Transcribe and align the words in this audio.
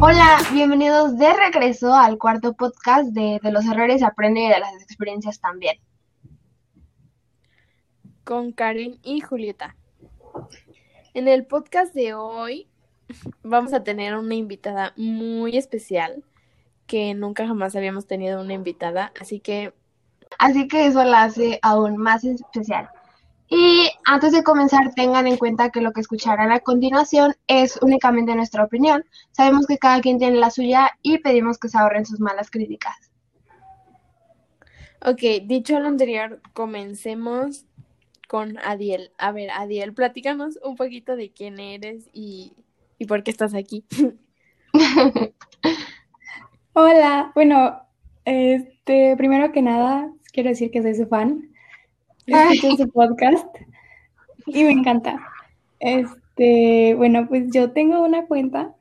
Hola, 0.00 0.38
bienvenidos 0.52 1.18
de 1.18 1.32
regreso 1.32 1.92
al 1.92 2.18
cuarto 2.18 2.52
podcast 2.52 3.08
de 3.08 3.40
De 3.42 3.50
los 3.50 3.66
errores 3.66 4.04
aprende 4.04 4.42
y 4.42 4.48
de 4.48 4.60
las 4.60 4.72
experiencias 4.80 5.40
también. 5.40 5.76
Con 8.22 8.52
Karen 8.52 9.00
y 9.02 9.20
Julieta. 9.20 9.74
En 11.14 11.26
el 11.26 11.46
podcast 11.46 11.94
de 11.94 12.14
hoy 12.14 12.68
vamos 13.42 13.72
a 13.72 13.82
tener 13.82 14.16
una 14.16 14.36
invitada 14.36 14.92
muy 14.96 15.56
especial 15.56 16.22
que 16.86 17.12
nunca 17.14 17.48
jamás 17.48 17.74
habíamos 17.74 18.06
tenido 18.06 18.40
una 18.40 18.54
invitada, 18.54 19.12
así 19.20 19.40
que... 19.40 19.74
Así 20.38 20.68
que 20.68 20.86
eso 20.86 21.02
la 21.02 21.24
hace 21.24 21.58
aún 21.60 21.96
más 21.96 22.22
especial. 22.22 22.88
Y 23.50 23.88
antes 24.04 24.32
de 24.32 24.42
comenzar, 24.42 24.94
tengan 24.94 25.26
en 25.26 25.38
cuenta 25.38 25.70
que 25.70 25.80
lo 25.80 25.92
que 25.92 26.02
escucharán 26.02 26.52
a 26.52 26.60
continuación 26.60 27.34
es 27.46 27.78
únicamente 27.80 28.34
nuestra 28.34 28.64
opinión. 28.64 29.04
Sabemos 29.32 29.66
que 29.66 29.78
cada 29.78 30.00
quien 30.02 30.18
tiene 30.18 30.36
la 30.36 30.50
suya 30.50 30.90
y 31.02 31.18
pedimos 31.18 31.58
que 31.58 31.68
se 31.68 31.78
ahorren 31.78 32.04
sus 32.04 32.20
malas 32.20 32.50
críticas. 32.50 33.10
Ok, 35.00 35.46
dicho 35.46 35.78
lo 35.78 35.88
anterior, 35.88 36.42
comencemos 36.52 37.64
con 38.28 38.58
Adiel. 38.58 39.12
A 39.16 39.32
ver, 39.32 39.50
Adiel, 39.50 39.94
platícanos 39.94 40.58
un 40.62 40.76
poquito 40.76 41.16
de 41.16 41.30
quién 41.30 41.58
eres 41.58 42.10
y, 42.12 42.52
y 42.98 43.06
por 43.06 43.22
qué 43.22 43.30
estás 43.30 43.54
aquí. 43.54 43.84
Hola, 46.74 47.32
bueno, 47.34 47.80
este, 48.26 49.16
primero 49.16 49.52
que 49.52 49.62
nada, 49.62 50.12
quiero 50.32 50.50
decir 50.50 50.70
que 50.70 50.82
soy 50.82 50.94
su 50.94 51.06
fan 51.06 51.47
escucho 52.52 52.76
su 52.76 52.88
podcast 52.90 53.46
y 54.46 54.64
me 54.64 54.72
encanta. 54.72 55.18
Este, 55.80 56.94
bueno, 56.94 57.26
pues 57.28 57.50
yo 57.52 57.72
tengo 57.72 58.04
una 58.04 58.26
cuenta 58.26 58.74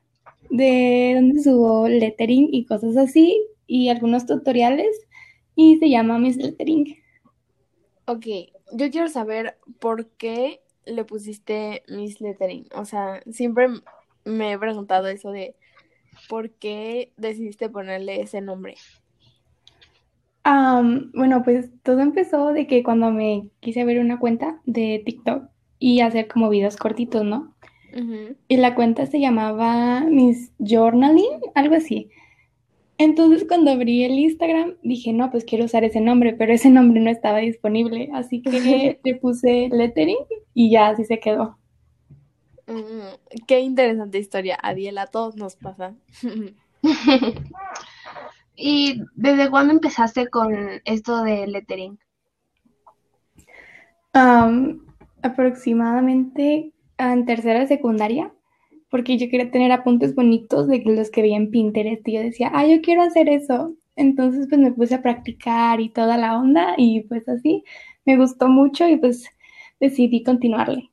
de 0.50 1.14
donde 1.16 1.42
subo 1.42 1.88
lettering 1.88 2.50
y 2.52 2.66
cosas 2.66 2.98
así 2.98 3.42
y 3.66 3.90
algunos 3.90 4.26
tutoriales 4.26 4.88
y 5.56 5.78
se 5.78 5.90
llama 5.90 6.20
Miss 6.20 6.38
Lettering. 6.38 6.98
Ok, 8.06 8.26
yo 8.74 8.92
quiero 8.92 9.08
saber 9.08 9.58
por 9.80 10.10
qué 10.12 10.62
le 10.86 11.04
pusiste 11.06 11.84
Miss 11.88 12.22
Lettering. 12.22 12.68
O 12.74 12.86
sea, 12.86 13.22
siempre 13.32 13.68
me 14.26 14.54
he 14.54 14.60
preguntado 14.60 15.08
eso 15.08 15.32
de 15.32 15.56
por 16.30 16.50
qué 16.52 17.14
decidiste 17.18 17.70
ponerle 17.70 18.22
ese 18.22 18.42
nombre 18.42 18.76
bueno, 21.14 21.44
pues 21.44 21.70
todo 21.84 22.00
empezó 22.00 22.54
de 22.54 22.68
que 22.68 22.84
cuando 22.84 23.12
me 23.12 23.50
quise 23.60 23.84
ver 23.84 24.00
una 24.00 24.20
cuenta 24.20 24.62
de 24.66 25.02
TikTok 25.06 25.50
y 25.80 26.02
hacer 26.02 26.28
como 26.28 26.50
videos 26.50 26.78
cortitos, 26.78 27.24
¿no? 27.24 27.54
Y 28.48 28.58
la 28.58 28.76
cuenta 28.76 29.08
se 29.08 29.20
llamaba 29.20 30.02
Miss 30.02 30.52
Journaling, 30.60 31.42
algo 31.56 31.76
así. 31.76 32.10
Entonces 33.00 33.46
cuando 33.48 33.72
abrí 33.72 34.04
el 34.04 34.20
Instagram 34.20 34.76
dije, 34.84 35.14
no, 35.14 35.32
pues 35.32 35.46
quiero 35.46 35.66
usar 35.66 35.84
ese 35.84 36.02
nombre, 36.02 36.34
pero 36.34 36.54
ese 36.54 36.70
nombre 36.70 37.00
no 37.00 37.10
estaba 37.10 37.40
disponible, 37.40 38.10
así 38.14 38.42
que 38.42 39.00
le 39.04 39.16
puse 39.16 39.70
lettering 39.72 40.18
y 40.54 40.72
ya 40.72 40.90
así 40.90 41.06
se 41.06 41.20
quedó. 41.20 41.58
Mm, 42.68 43.44
qué 43.48 43.62
interesante 43.62 44.20
historia, 44.20 44.58
Adiela, 44.62 45.04
a 45.04 45.08
todos 45.08 45.36
nos 45.36 45.56
pasa. 45.56 45.96
¿Y 48.60 49.04
desde 49.14 49.52
cuándo 49.52 49.72
empezaste 49.72 50.28
con 50.30 50.52
esto 50.84 51.24
de 51.24 51.48
lettering? 51.48 52.00
aproximadamente 55.22 56.74
en 56.98 57.26
tercera 57.26 57.60
de 57.60 57.68
secundaria, 57.68 58.34
porque 58.90 59.20
yo 59.20 59.30
quería 59.30 59.52
tener 59.52 59.72
apuntes 59.72 60.16
bonitos 60.16 60.68
de 60.68 60.82
los 60.86 61.12
que 61.12 61.22
vi 61.22 61.36
en 61.36 61.52
Pinterest 61.52 62.08
y 62.08 62.14
yo 62.14 62.22
decía, 62.22 62.50
ah, 62.52 62.66
yo 62.66 62.82
quiero 62.82 63.04
hacer 63.04 63.30
eso. 63.30 63.76
Entonces 63.96 64.48
pues 64.50 64.60
me 64.60 64.72
puse 64.72 64.96
a 64.96 65.04
practicar 65.04 65.80
y 65.82 65.90
toda 65.90 66.18
la 66.18 66.36
onda 66.40 66.74
y 66.78 67.02
pues 67.02 67.30
así 67.30 67.64
me 68.06 68.18
gustó 68.18 68.48
mucho 68.48 68.88
y 68.88 68.98
pues 68.98 69.30
decidí 69.80 70.24
continuarle. 70.24 70.90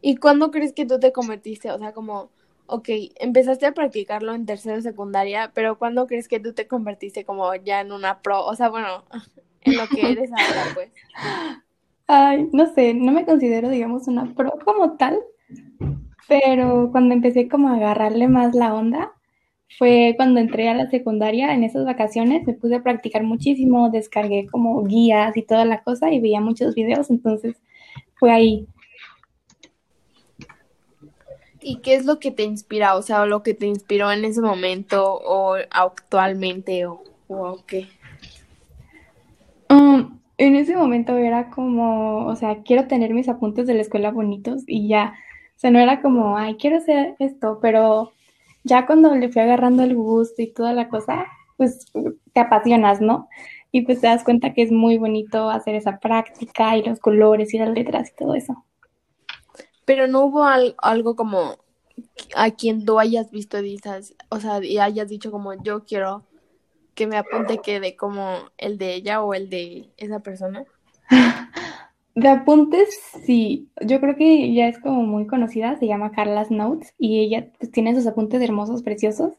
¿Y 0.00 0.16
cuándo 0.16 0.52
crees 0.52 0.72
que 0.72 0.86
tú 0.86 1.00
te 1.00 1.12
convertiste? 1.12 1.72
O 1.72 1.78
sea, 1.80 1.92
como 1.92 2.30
ok, 2.72 2.88
empezaste 3.20 3.66
a 3.66 3.72
practicarlo 3.72 4.34
en 4.34 4.46
tercera 4.46 4.80
secundaria, 4.80 5.52
pero 5.54 5.78
¿cuándo 5.78 6.06
crees 6.06 6.26
que 6.26 6.40
tú 6.40 6.54
te 6.54 6.66
convertiste 6.66 7.24
como 7.24 7.54
ya 7.54 7.80
en 7.80 7.92
una 7.92 8.22
pro? 8.22 8.44
O 8.44 8.54
sea, 8.56 8.70
bueno, 8.70 9.04
en 9.62 9.76
lo 9.76 9.86
que 9.88 10.12
eres 10.12 10.30
ahora, 10.30 10.70
pues. 10.74 10.90
Ay, 12.06 12.48
no 12.52 12.72
sé, 12.74 12.94
no 12.94 13.12
me 13.12 13.24
considero, 13.24 13.68
digamos, 13.68 14.08
una 14.08 14.34
pro 14.34 14.52
como 14.64 14.96
tal, 14.96 15.18
pero 16.28 16.88
cuando 16.90 17.14
empecé 17.14 17.48
como 17.48 17.68
a 17.68 17.76
agarrarle 17.76 18.28
más 18.28 18.54
la 18.54 18.74
onda, 18.74 19.12
fue 19.78 20.14
cuando 20.16 20.40
entré 20.40 20.68
a 20.68 20.74
la 20.74 20.90
secundaria, 20.90 21.54
en 21.54 21.64
esas 21.64 21.84
vacaciones, 21.84 22.46
me 22.46 22.54
puse 22.54 22.76
a 22.76 22.82
practicar 22.82 23.22
muchísimo, 23.22 23.90
descargué 23.90 24.46
como 24.50 24.82
guías 24.84 25.36
y 25.36 25.42
toda 25.42 25.64
la 25.64 25.82
cosa 25.82 26.10
y 26.10 26.20
veía 26.20 26.40
muchos 26.40 26.74
videos, 26.74 27.10
entonces 27.10 27.56
fue 28.14 28.30
ahí 28.30 28.66
¿Y 31.62 31.76
qué 31.76 31.94
es 31.94 32.04
lo 32.04 32.18
que 32.18 32.30
te 32.30 32.42
inspira? 32.42 32.96
O 32.96 33.02
sea, 33.02 33.24
lo 33.26 33.42
que 33.42 33.54
te 33.54 33.66
inspiró 33.66 34.10
en 34.10 34.24
ese 34.24 34.40
momento 34.40 35.14
o 35.14 35.56
actualmente 35.70 36.86
o, 36.86 37.02
qué? 37.66 37.88
Um, 39.70 40.18
en 40.38 40.56
ese 40.56 40.76
momento 40.76 41.16
era 41.16 41.50
como, 41.50 42.26
o 42.26 42.36
sea, 42.36 42.62
quiero 42.64 42.88
tener 42.88 43.14
mis 43.14 43.28
apuntes 43.28 43.66
de 43.66 43.74
la 43.74 43.82
escuela 43.82 44.10
bonitos 44.10 44.64
y 44.66 44.88
ya. 44.88 45.14
O 45.56 45.58
sea, 45.58 45.70
no 45.70 45.78
era 45.78 46.02
como, 46.02 46.36
ay, 46.36 46.56
quiero 46.56 46.78
hacer 46.78 47.14
esto, 47.20 47.58
pero 47.62 48.12
ya 48.64 48.86
cuando 48.86 49.14
le 49.14 49.28
fui 49.30 49.40
agarrando 49.42 49.84
el 49.84 49.94
gusto 49.94 50.42
y 50.42 50.52
toda 50.52 50.72
la 50.72 50.88
cosa, 50.88 51.26
pues 51.56 51.86
te 52.32 52.40
apasionas, 52.40 53.00
¿no? 53.00 53.28
Y 53.70 53.82
pues 53.82 54.00
te 54.00 54.08
das 54.08 54.24
cuenta 54.24 54.52
que 54.52 54.62
es 54.62 54.72
muy 54.72 54.98
bonito 54.98 55.48
hacer 55.48 55.76
esa 55.76 55.98
práctica 55.98 56.76
y 56.76 56.82
los 56.82 57.00
colores 57.00 57.54
y 57.54 57.58
las 57.58 57.70
letras 57.70 58.10
y 58.10 58.16
todo 58.16 58.34
eso. 58.34 58.64
Pero 59.84 60.06
no 60.06 60.24
hubo 60.24 60.44
algo 60.44 61.16
como 61.16 61.58
a 62.34 62.50
quien 62.50 62.84
tú 62.84 62.98
hayas 62.98 63.30
visto 63.30 63.62
y 63.62 63.78
o 64.28 64.40
sea, 64.40 64.64
y 64.64 64.78
hayas 64.78 65.08
dicho 65.08 65.30
como 65.30 65.54
yo 65.62 65.84
quiero 65.84 66.24
que 66.94 67.06
me 67.06 67.16
apunte 67.16 67.58
quede 67.58 67.96
como 67.96 68.36
el 68.58 68.78
de 68.78 68.94
ella 68.94 69.22
o 69.22 69.34
el 69.34 69.48
de 69.50 69.90
esa 69.96 70.20
persona. 70.20 70.64
De 72.14 72.28
apuntes, 72.28 72.90
sí. 73.24 73.70
Yo 73.80 73.98
creo 73.98 74.16
que 74.16 74.52
ya 74.52 74.68
es 74.68 74.78
como 74.78 75.02
muy 75.02 75.26
conocida, 75.26 75.78
se 75.78 75.86
llama 75.86 76.12
Carla's 76.12 76.50
Notes 76.50 76.94
y 76.98 77.20
ella 77.20 77.50
pues, 77.58 77.72
tiene 77.72 77.94
sus 77.94 78.06
apuntes 78.06 78.42
hermosos, 78.42 78.82
preciosos. 78.82 79.32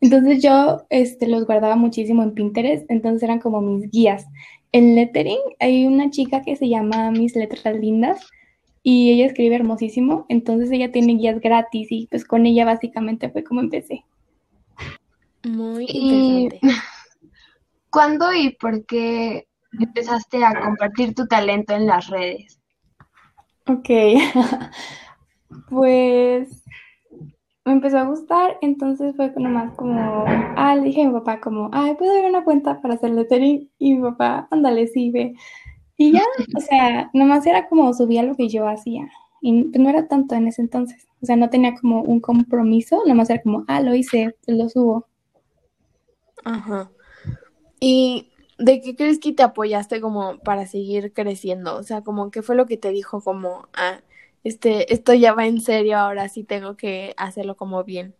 Entonces 0.00 0.42
yo 0.42 0.86
este, 0.88 1.28
los 1.28 1.44
guardaba 1.46 1.76
muchísimo 1.76 2.22
en 2.22 2.32
Pinterest, 2.32 2.90
entonces 2.90 3.22
eran 3.22 3.40
como 3.40 3.60
mis 3.60 3.90
guías. 3.90 4.26
En 4.72 4.94
lettering 4.94 5.38
hay 5.60 5.86
una 5.86 6.10
chica 6.10 6.40
que 6.42 6.56
se 6.56 6.68
llama 6.68 7.10
Mis 7.10 7.36
Letras 7.36 7.76
Lindas, 7.76 8.26
y 8.86 9.10
ella 9.10 9.24
escribe 9.24 9.56
hermosísimo, 9.56 10.26
entonces 10.28 10.70
ella 10.70 10.92
tiene 10.92 11.14
guías 11.14 11.40
gratis 11.40 11.90
y 11.90 12.06
pues 12.06 12.26
con 12.26 12.44
ella 12.44 12.66
básicamente 12.66 13.30
fue 13.30 13.42
como 13.42 13.60
empecé. 13.60 14.04
Muy 15.42 15.86
interesante. 15.88 16.60
¿Cuándo 17.90 18.32
y 18.34 18.50
por 18.50 18.84
qué 18.84 19.48
empezaste 19.80 20.44
a 20.44 20.60
compartir 20.60 21.14
tu 21.14 21.26
talento 21.26 21.74
en 21.74 21.86
las 21.86 22.08
redes? 22.08 22.60
Ok, 23.66 23.88
pues 25.70 26.62
me 27.64 27.72
empezó 27.72 27.98
a 27.98 28.04
gustar, 28.04 28.58
entonces 28.60 29.16
fue 29.16 29.32
nomás 29.38 29.74
como, 29.76 30.24
ah, 30.26 30.76
le 30.76 30.82
dije 30.82 31.04
a 31.04 31.06
mi 31.06 31.14
papá 31.14 31.40
como, 31.40 31.70
ay, 31.72 31.94
¿puedo 31.94 32.12
ver 32.12 32.26
una 32.26 32.44
cuenta 32.44 32.82
para 32.82 32.94
hacer 32.94 33.12
lettering? 33.12 33.70
Y 33.78 33.94
mi 33.94 34.02
papá, 34.02 34.46
ándale, 34.50 34.86
sí, 34.88 35.10
ve. 35.10 35.34
Y 35.96 36.12
ya, 36.12 36.22
o 36.56 36.60
sea, 36.60 37.10
nomás 37.12 37.46
era 37.46 37.68
como 37.68 37.92
subía 37.94 38.22
lo 38.22 38.34
que 38.34 38.48
yo 38.48 38.66
hacía. 38.66 39.08
Y 39.40 39.64
pues, 39.64 39.82
no 39.82 39.90
era 39.90 40.08
tanto 40.08 40.34
en 40.34 40.48
ese 40.48 40.62
entonces. 40.62 41.06
O 41.22 41.26
sea, 41.26 41.36
no 41.36 41.50
tenía 41.50 41.74
como 41.74 42.02
un 42.02 42.20
compromiso, 42.20 43.02
nomás 43.06 43.30
era 43.30 43.42
como, 43.42 43.64
ah, 43.68 43.80
lo 43.80 43.94
hice, 43.94 44.34
pues 44.44 44.58
lo 44.58 44.68
subo. 44.68 45.06
Ajá. 46.44 46.90
¿Y 47.80 48.30
de 48.58 48.80
qué 48.80 48.96
crees 48.96 49.18
que 49.18 49.32
te 49.32 49.42
apoyaste 49.42 50.00
como 50.00 50.38
para 50.38 50.66
seguir 50.66 51.12
creciendo? 51.12 51.76
O 51.76 51.82
sea, 51.82 52.02
como 52.02 52.30
qué 52.30 52.42
fue 52.42 52.56
lo 52.56 52.66
que 52.66 52.76
te 52.76 52.90
dijo 52.90 53.20
como, 53.20 53.68
ah, 53.74 54.00
este, 54.44 54.92
esto 54.92 55.14
ya 55.14 55.32
va 55.34 55.46
en 55.46 55.60
serio, 55.60 55.98
ahora 55.98 56.28
sí 56.28 56.44
tengo 56.44 56.76
que 56.76 57.14
hacerlo 57.16 57.56
como 57.56 57.84
bien. 57.84 58.14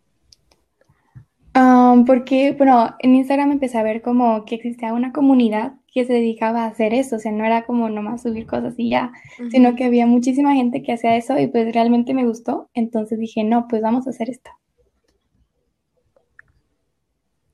porque, 2.06 2.52
bueno, 2.52 2.96
en 2.98 3.14
Instagram 3.14 3.52
empecé 3.52 3.78
a 3.78 3.82
ver 3.82 4.02
como 4.02 4.44
que 4.44 4.56
existía 4.56 4.93
una 4.93 5.12
comunidad 5.12 5.75
que 5.94 6.05
se 6.05 6.12
dedicaba 6.12 6.64
a 6.64 6.67
hacer 6.67 6.93
eso, 6.93 7.17
o 7.17 7.19
sea, 7.20 7.31
no 7.31 7.44
era 7.44 7.64
como 7.64 7.88
nomás 7.88 8.23
subir 8.23 8.46
cosas 8.46 8.75
y 8.76 8.91
ya, 8.91 9.12
sino 9.52 9.76
que 9.76 9.85
había 9.85 10.06
muchísima 10.06 10.52
gente 10.55 10.82
que 10.82 10.93
hacía 10.93 11.17
eso 11.17 11.38
y 11.38 11.46
pues 11.46 11.73
realmente 11.73 12.14
me 12.14 12.26
gustó, 12.26 12.69
entonces 12.75 13.20
dije, 13.20 13.44
no, 13.44 13.69
pues 13.69 13.81
vamos 13.81 14.08
a 14.08 14.11
hacer 14.11 14.29
esto. 14.29 14.50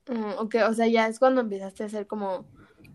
Mm, 0.09 0.39
ok, 0.39 0.55
o 0.67 0.73
sea, 0.73 0.87
ya 0.87 1.07
es 1.07 1.19
cuando 1.19 1.41
empezaste 1.41 1.83
a 1.83 1.85
hacer 1.85 2.07
como 2.07 2.45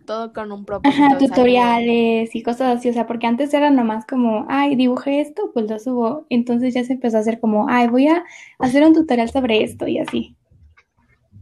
todo 0.04 0.32
con 0.32 0.50
un 0.50 0.64
propósito. 0.64 1.04
Ajá, 1.04 1.18
tutoriales 1.18 2.34
y 2.34 2.42
cosas 2.42 2.78
así, 2.78 2.88
o 2.88 2.92
sea, 2.92 3.06
porque 3.06 3.28
antes 3.28 3.54
era 3.54 3.70
nomás 3.70 4.04
como, 4.04 4.46
ay, 4.48 4.74
dibujé 4.74 5.20
esto, 5.20 5.52
pues 5.54 5.70
lo 5.70 5.78
subo, 5.78 6.26
entonces 6.28 6.74
ya 6.74 6.82
se 6.82 6.94
empezó 6.94 7.18
a 7.18 7.20
hacer 7.20 7.38
como, 7.38 7.68
ay, 7.68 7.86
voy 7.86 8.08
a 8.08 8.24
hacer 8.58 8.84
un 8.84 8.94
tutorial 8.94 9.30
sobre 9.30 9.62
esto 9.62 9.86
y 9.86 9.98
así. 9.98 10.36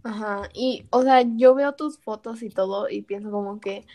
Ajá, 0.05 0.51
y, 0.53 0.85
o 0.91 1.01
sea, 1.01 1.23
yo 1.23 1.55
veo 1.55 1.73
tus 1.73 1.99
fotos 1.99 2.43
y 2.43 2.51
todo 2.51 2.91
y 2.91 3.01
pienso 3.01 3.31
como 3.31 3.59
que, 3.59 3.87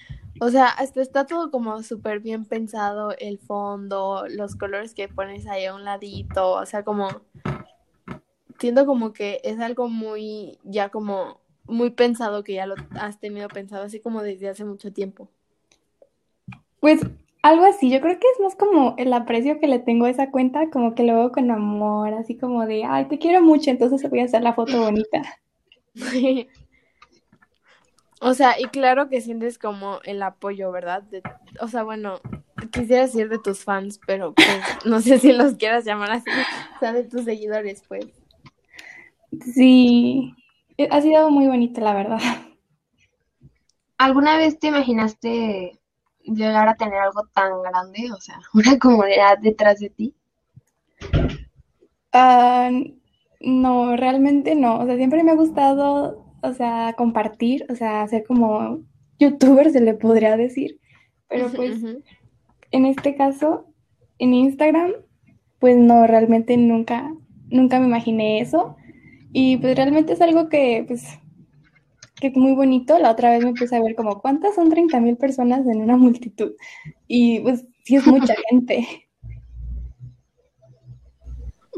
o 0.42 0.50
sea, 0.50 0.66
hasta 0.66 1.04
está 1.04 1.28
todo 1.28 1.52
como 1.52 1.84
súper 1.84 2.20
bien 2.20 2.46
pensado, 2.46 3.12
el 3.20 3.38
fondo, 3.38 4.26
los 4.28 4.56
colores 4.56 4.96
que 4.96 5.08
pones 5.08 5.46
ahí 5.46 5.66
a 5.66 5.76
un 5.76 5.84
ladito, 5.84 6.54
o 6.54 6.66
sea, 6.66 6.84
como, 6.84 7.10
siento 8.58 8.88
como 8.88 9.14
que 9.14 9.40
es 9.44 9.60
algo 9.60 9.88
muy, 9.88 10.58
ya 10.64 10.90
como, 10.90 11.42
muy 11.68 11.92
pensado 11.92 12.44
que 12.44 12.56
ya 12.56 12.66
lo 12.66 12.74
has 13.00 13.20
tenido 13.20 13.48
pensado 13.48 13.84
así 13.84 14.00
como 14.00 14.24
desde 14.24 14.50
hace 14.50 14.66
mucho 14.66 14.92
tiempo. 14.92 15.30
Pues 16.80 17.02
algo 17.44 17.66
así, 17.66 17.92
yo 17.92 18.02
creo 18.02 18.20
que 18.20 18.28
es 18.36 18.42
más 18.42 18.56
como 18.56 18.96
el 18.98 19.14
aprecio 19.14 19.60
que 19.60 19.68
le 19.68 19.78
tengo 19.78 20.06
a 20.06 20.10
esa 20.10 20.32
cuenta, 20.32 20.72
como 20.72 20.96
que 20.96 21.04
lo 21.04 21.14
veo 21.14 21.32
con 21.32 21.52
amor, 21.52 22.16
así 22.16 22.36
como 22.36 22.66
de, 22.66 22.84
ay, 22.84 23.06
te 23.06 23.20
quiero 23.20 23.44
mucho, 23.44 23.70
entonces 23.70 24.10
voy 24.10 24.22
a 24.22 24.26
hacer 24.26 24.42
la 24.42 24.54
foto 24.54 24.82
bonita. 24.82 25.22
o 28.22 28.34
sea, 28.34 28.60
y 28.60 28.66
claro 28.66 29.10
que 29.10 29.22
sientes 29.22 29.58
como 29.58 30.00
el 30.04 30.22
apoyo, 30.24 30.72
¿verdad? 30.72 31.04
o 31.62 31.68
sea, 31.68 31.84
bueno, 31.84 32.20
quisiera 32.72 33.04
decir 33.04 33.30
de 33.30 33.40
tus 33.40 33.64
fans, 33.64 34.00
pero 34.06 34.34
pues 34.34 34.48
no 34.86 35.02
sé 35.02 35.20
si 35.20 35.32
los 35.32 35.56
quieras 35.56 35.86
llamar 35.86 36.12
así, 36.12 36.30
o 36.76 36.80
sea, 36.80 36.94
de 36.94 37.04
tus 37.04 37.26
seguidores, 37.26 37.84
pues. 37.88 38.08
Sí, 39.54 40.34
ha 40.90 41.02
sido 41.02 41.30
muy 41.30 41.48
bonito, 41.48 41.82
la 41.82 41.94
verdad. 41.94 42.20
¿Alguna 43.98 44.38
vez 44.38 44.58
te 44.60 44.68
imaginaste 44.68 45.80
llegar 46.24 46.68
a 46.68 46.76
tener 46.76 47.00
algo 47.00 47.28
tan 47.34 47.62
grande, 47.62 48.12
o 48.12 48.22
sea, 48.22 48.40
una 48.54 48.78
comunidad 48.80 49.38
detrás 49.40 49.80
de 49.80 49.90
ti? 49.90 50.16
Ah, 52.12 52.72
no, 53.40 53.96
realmente 53.96 54.56
no. 54.56 54.80
O 54.80 54.86
sea, 54.86 54.96
siempre 54.98 55.24
me 55.24 55.32
ha 55.32 55.36
gustado, 55.36 56.26
o 56.42 56.54
sea, 56.54 56.94
compartir, 56.98 57.66
o 57.70 57.76
sea, 57.76 58.08
ser 58.08 58.24
como 58.26 58.80
youtuber, 59.20 59.72
se 59.72 59.82
le 59.82 59.94
podría 59.94 60.38
decir. 60.38 60.80
Pero 61.28 61.50
pues, 61.52 61.84
en 62.72 62.86
este 62.86 63.16
caso, 63.16 63.68
en 64.18 64.34
Instagram, 64.34 64.92
pues 65.60 65.78
no, 65.78 66.08
realmente 66.08 66.58
nunca, 66.58 67.14
nunca 67.50 67.80
me 67.80 67.88
imaginé 67.88 68.42
eso. 68.42 68.76
Y 69.32 69.58
pues 69.58 69.76
realmente 69.76 70.14
es 70.14 70.22
algo 70.22 70.50
que, 70.50 70.86
pues, 70.88 71.04
que 72.20 72.28
es 72.28 72.36
muy 72.36 72.54
bonito. 72.54 72.98
La 73.00 73.12
otra 73.12 73.32
vez 73.32 73.44
me 73.44 73.54
puse 73.54 73.76
a 73.76 73.82
ver 73.82 73.96
como, 73.96 74.22
¿cuántas 74.22 74.56
son 74.56 74.70
30 74.70 75.00
mil 75.00 75.18
personas 75.18 75.68
en 75.68 75.82
una 75.82 75.98
multitud? 75.98 76.54
Y 77.08 77.40
pues 77.42 77.66
sí 77.84 77.96
es 77.96 78.08
mucha 78.08 78.34
gente. 78.50 79.09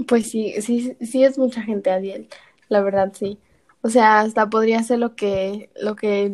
Pues 0.07 0.30
sí, 0.30 0.53
sí, 0.62 0.95
sí 1.01 1.24
es 1.24 1.38
mucha 1.38 1.62
gente, 1.62 1.92
Adiel. 1.92 2.27
La 2.69 2.81
verdad, 2.81 3.12
sí. 3.13 3.39
O 3.81 3.89
sea, 3.89 4.19
hasta 4.19 4.50
podría 4.50 4.83
ser 4.83 5.00
lo 5.00 5.15
que, 5.15 5.71
lo 5.75 5.95
que 5.95 6.31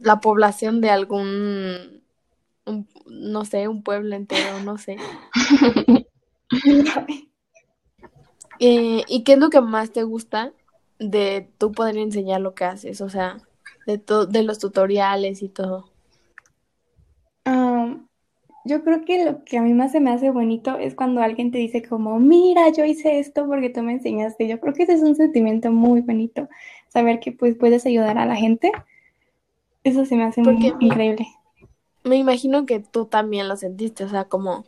la 0.00 0.20
población 0.20 0.80
de 0.80 0.90
algún, 0.90 2.02
no 3.06 3.44
sé, 3.44 3.68
un 3.68 3.82
pueblo 3.82 4.16
entero, 4.16 4.60
no 4.64 4.78
sé. 4.78 4.96
Eh, 8.60 9.02
¿Y 9.08 9.24
qué 9.24 9.34
es 9.34 9.38
lo 9.38 9.50
que 9.50 9.60
más 9.60 9.92
te 9.92 10.02
gusta 10.04 10.52
de 10.98 11.48
tú 11.58 11.72
poder 11.72 11.96
enseñar 11.98 12.40
lo 12.40 12.54
que 12.54 12.64
haces? 12.64 13.00
O 13.00 13.08
sea, 13.08 13.38
de, 13.86 13.98
de 14.28 14.42
los 14.42 14.58
tutoriales 14.58 15.42
y 15.42 15.48
todo. 15.48 15.93
Yo 18.64 18.82
creo 18.82 19.04
que 19.04 19.24
lo 19.24 19.44
que 19.44 19.58
a 19.58 19.62
mí 19.62 19.74
más 19.74 19.92
se 19.92 20.00
me 20.00 20.10
hace 20.10 20.30
bonito 20.30 20.78
es 20.78 20.94
cuando 20.94 21.20
alguien 21.20 21.50
te 21.50 21.58
dice 21.58 21.82
como, 21.82 22.18
mira, 22.18 22.70
yo 22.70 22.84
hice 22.84 23.18
esto 23.18 23.46
porque 23.46 23.68
tú 23.68 23.82
me 23.82 23.92
enseñaste. 23.92 24.48
Yo 24.48 24.58
creo 24.58 24.72
que 24.72 24.84
ese 24.84 24.94
es 24.94 25.02
un 25.02 25.14
sentimiento 25.14 25.70
muy 25.70 26.00
bonito, 26.00 26.48
saber 26.88 27.20
que 27.20 27.32
pues 27.32 27.56
puedes 27.56 27.84
ayudar 27.84 28.16
a 28.18 28.26
la 28.26 28.36
gente. 28.36 28.72
Eso 29.84 30.06
se 30.06 30.16
me 30.16 30.24
hace 30.24 30.40
muy 30.40 30.54
increíble. 30.80 31.26
Me 32.04 32.16
imagino 32.16 32.64
que 32.64 32.80
tú 32.80 33.04
también 33.04 33.48
lo 33.48 33.56
sentiste, 33.56 34.04
o 34.04 34.08
sea, 34.08 34.24
como 34.24 34.64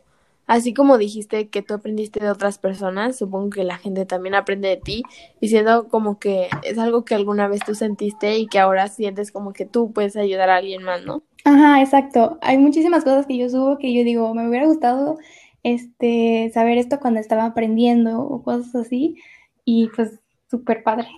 Así 0.47 0.73
como 0.73 0.97
dijiste 0.97 1.49
que 1.49 1.61
tú 1.61 1.73
aprendiste 1.73 2.21
de 2.21 2.31
otras 2.31 2.57
personas, 2.57 3.17
supongo 3.17 3.49
que 3.49 3.65
la 3.65 3.77
gente 3.77 4.05
también 4.05 4.33
aprende 4.33 4.69
de 4.69 4.77
ti, 4.77 5.03
y 5.41 5.49
siendo 5.49 5.89
como 5.89 6.19
que 6.19 6.47
es 6.63 6.77
algo 6.77 7.03
que 7.03 7.15
alguna 7.15 7.49
vez 7.49 7.59
tú 7.65 7.75
sentiste 7.75 8.37
y 8.37 8.47
que 8.47 8.57
ahora 8.57 8.87
sientes 8.87 9.33
como 9.33 9.51
que 9.51 9.65
tú 9.65 9.91
puedes 9.91 10.15
ayudar 10.15 10.49
a 10.49 10.55
alguien 10.55 10.83
más, 10.83 11.03
¿no? 11.03 11.21
Ajá, 11.43 11.81
exacto. 11.81 12.39
Hay 12.41 12.57
muchísimas 12.57 13.03
cosas 13.03 13.25
que 13.25 13.37
yo 13.37 13.49
subo 13.49 13.77
que 13.77 13.93
yo 13.93 14.05
digo, 14.05 14.33
me 14.33 14.47
hubiera 14.47 14.65
gustado 14.65 15.17
este 15.63 16.49
saber 16.53 16.77
esto 16.77 16.99
cuando 17.01 17.19
estaba 17.19 17.43
aprendiendo 17.43 18.21
o 18.21 18.41
cosas 18.41 18.73
así, 18.73 19.17
y 19.65 19.89
pues 19.89 20.21
súper 20.49 20.81
padre. 20.81 21.09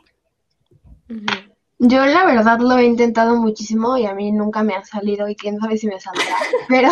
Yo 1.78 2.04
la 2.06 2.26
verdad 2.26 2.60
lo 2.60 2.80
he 2.80 2.86
intentado 2.86 3.36
muchísimo 3.36 3.96
y 3.96 4.08
a 4.08 4.16
mí 4.16 4.32
nunca 4.32 4.64
me 4.64 4.74
ha 4.74 4.84
salido 4.84 5.30
y 5.30 5.36
quién 5.36 5.60
sabe 5.60 5.78
si 5.78 5.86
me 5.88 6.00
saldrá, 6.00 6.24
pero 6.68 6.90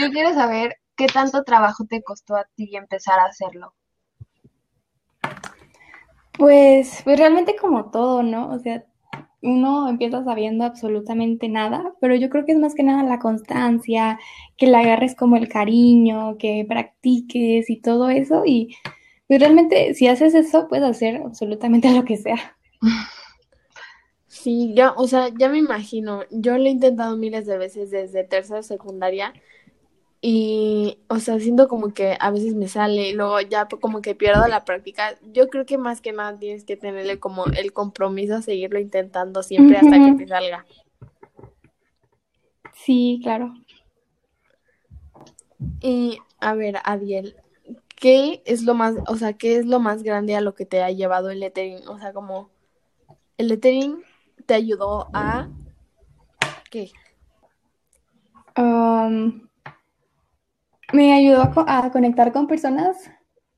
yo 0.00 0.10
quiero 0.10 0.32
saber 0.32 0.76
¿Qué 0.98 1.06
tanto 1.06 1.44
trabajo 1.44 1.84
te 1.84 2.02
costó 2.02 2.34
a 2.34 2.44
ti 2.56 2.74
empezar 2.74 3.20
a 3.20 3.26
hacerlo? 3.26 3.72
Pues, 6.36 7.02
pues 7.04 7.16
realmente 7.16 7.54
como 7.54 7.92
todo, 7.92 8.24
¿no? 8.24 8.50
O 8.50 8.58
sea, 8.58 8.84
uno 9.40 9.88
empieza 9.88 10.24
sabiendo 10.24 10.64
absolutamente 10.64 11.48
nada, 11.48 11.94
pero 12.00 12.16
yo 12.16 12.28
creo 12.28 12.44
que 12.44 12.50
es 12.50 12.58
más 12.58 12.74
que 12.74 12.82
nada 12.82 13.04
la 13.04 13.20
constancia, 13.20 14.18
que 14.56 14.66
le 14.66 14.76
agarres 14.76 15.14
como 15.14 15.36
el 15.36 15.48
cariño, 15.48 16.36
que 16.36 16.66
practiques 16.68 17.70
y 17.70 17.80
todo 17.80 18.10
eso. 18.10 18.42
Y 18.44 18.76
pues 19.28 19.38
realmente 19.38 19.94
si 19.94 20.08
haces 20.08 20.34
eso, 20.34 20.66
puedes 20.66 20.84
hacer 20.84 21.22
absolutamente 21.24 21.90
lo 21.94 22.04
que 22.04 22.16
sea. 22.16 22.56
Sí, 24.26 24.74
ya, 24.74 24.92
o 24.96 25.06
sea, 25.06 25.28
ya 25.38 25.48
me 25.48 25.58
imagino. 25.58 26.22
Yo 26.30 26.58
lo 26.58 26.64
he 26.64 26.70
intentado 26.70 27.16
miles 27.16 27.46
de 27.46 27.56
veces 27.56 27.90
desde 27.92 28.24
tercera 28.24 28.64
secundaria 28.64 29.32
y, 30.20 30.98
o 31.08 31.20
sea, 31.20 31.38
siento 31.38 31.68
como 31.68 31.94
que 31.94 32.16
a 32.18 32.30
veces 32.30 32.54
me 32.54 32.66
sale 32.66 33.10
y 33.10 33.12
luego 33.12 33.40
ya 33.40 33.68
como 33.68 34.02
que 34.02 34.16
pierdo 34.16 34.48
la 34.48 34.64
práctica. 34.64 35.16
Yo 35.32 35.48
creo 35.48 35.64
que 35.64 35.78
más 35.78 36.00
que 36.00 36.12
nada 36.12 36.36
tienes 36.38 36.64
que 36.64 36.76
tenerle 36.76 37.20
como 37.20 37.46
el 37.46 37.72
compromiso 37.72 38.34
a 38.34 38.42
seguirlo 38.42 38.80
intentando 38.80 39.42
siempre 39.42 39.76
hasta 39.76 39.96
que 39.96 40.12
te 40.18 40.28
salga. 40.28 40.66
Sí, 42.74 43.20
claro. 43.22 43.54
Y 45.80 46.18
a 46.40 46.54
ver, 46.54 46.76
Adiel, 46.84 47.36
¿qué 47.94 48.42
es 48.44 48.62
lo 48.62 48.74
más, 48.74 48.96
o 49.06 49.16
sea, 49.16 49.34
qué 49.34 49.56
es 49.56 49.66
lo 49.66 49.78
más 49.78 50.02
grande 50.02 50.34
a 50.34 50.40
lo 50.40 50.54
que 50.54 50.66
te 50.66 50.82
ha 50.82 50.90
llevado 50.90 51.30
el 51.30 51.40
lettering? 51.40 51.86
O 51.86 51.98
sea, 51.98 52.12
como 52.12 52.50
el 53.36 53.48
lettering 53.48 54.02
te 54.46 54.54
ayudó 54.54 55.08
a 55.12 55.48
¿qué? 56.70 56.90
Um, 58.56 59.47
me 60.92 61.12
ayudó 61.12 61.50
a, 61.66 61.90
conectar 61.90 62.32
con 62.32 62.46
personas 62.46 63.10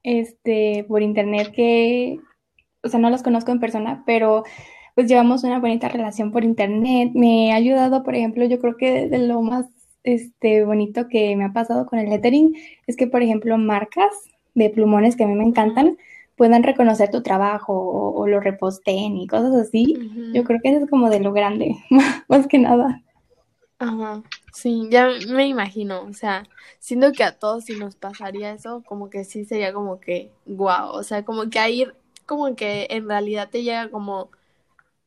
este, 0.02 0.84
por 0.88 1.02
internet 1.02 1.52
que, 1.54 2.18
o 2.82 2.88
sea, 2.88 3.00
no 3.00 3.10
las 3.10 3.22
conozco 3.22 3.52
en 3.52 3.60
persona, 3.60 4.02
pero 4.06 4.44
pues 4.94 5.08
llevamos 5.08 5.44
una 5.44 5.60
bonita 5.60 5.88
relación 5.88 6.32
por 6.32 6.44
internet. 6.44 7.12
Me 7.14 7.52
ha 7.52 7.56
ayudado, 7.56 8.02
por 8.02 8.14
ejemplo, 8.14 8.44
yo 8.44 8.58
creo 8.58 8.76
que 8.76 9.08
de 9.08 9.18
lo 9.18 9.42
más 9.42 9.66
este, 10.02 10.64
bonito 10.64 11.08
que 11.08 11.36
me 11.36 11.44
ha 11.44 11.52
pasado 11.52 11.86
con 11.86 11.98
el 11.98 12.10
lettering 12.10 12.54
es 12.86 12.96
que, 12.96 13.06
por 13.06 13.22
ejemplo, 13.22 13.56
marcas 13.58 14.10
de 14.54 14.70
plumones 14.70 15.16
que 15.16 15.24
a 15.24 15.26
mí 15.26 15.34
me 15.34 15.44
encantan 15.44 15.96
puedan 16.36 16.62
reconocer 16.62 17.10
tu 17.10 17.22
trabajo 17.22 17.74
o, 17.74 18.26
lo 18.26 18.40
reposten 18.40 19.18
y 19.18 19.26
cosas 19.26 19.54
así. 19.54 19.94
Yo 20.32 20.42
creo 20.44 20.58
que 20.62 20.70
eso 20.70 20.84
es 20.84 20.90
como 20.90 21.10
de 21.10 21.20
lo 21.20 21.34
grande, 21.34 21.76
más 22.28 22.46
que 22.46 22.58
nada. 22.58 23.02
Ajá. 23.78 24.22
Sí, 24.52 24.88
ya 24.90 25.08
me 25.28 25.46
imagino, 25.46 26.02
o 26.02 26.12
sea, 26.12 26.44
siento 26.78 27.12
que 27.12 27.22
a 27.24 27.38
todos 27.38 27.64
si 27.64 27.76
nos 27.78 27.96
pasaría 27.96 28.52
eso, 28.52 28.82
como 28.86 29.10
que 29.10 29.24
sí 29.24 29.44
sería 29.44 29.72
como 29.72 30.00
que 30.00 30.30
guau, 30.46 30.90
o 30.92 31.02
sea, 31.02 31.24
como 31.24 31.48
que 31.50 31.58
ahí 31.58 31.86
como 32.26 32.54
que 32.56 32.86
en 32.90 33.08
realidad 33.08 33.48
te 33.50 33.62
llega 33.62 33.90
como 33.90 34.30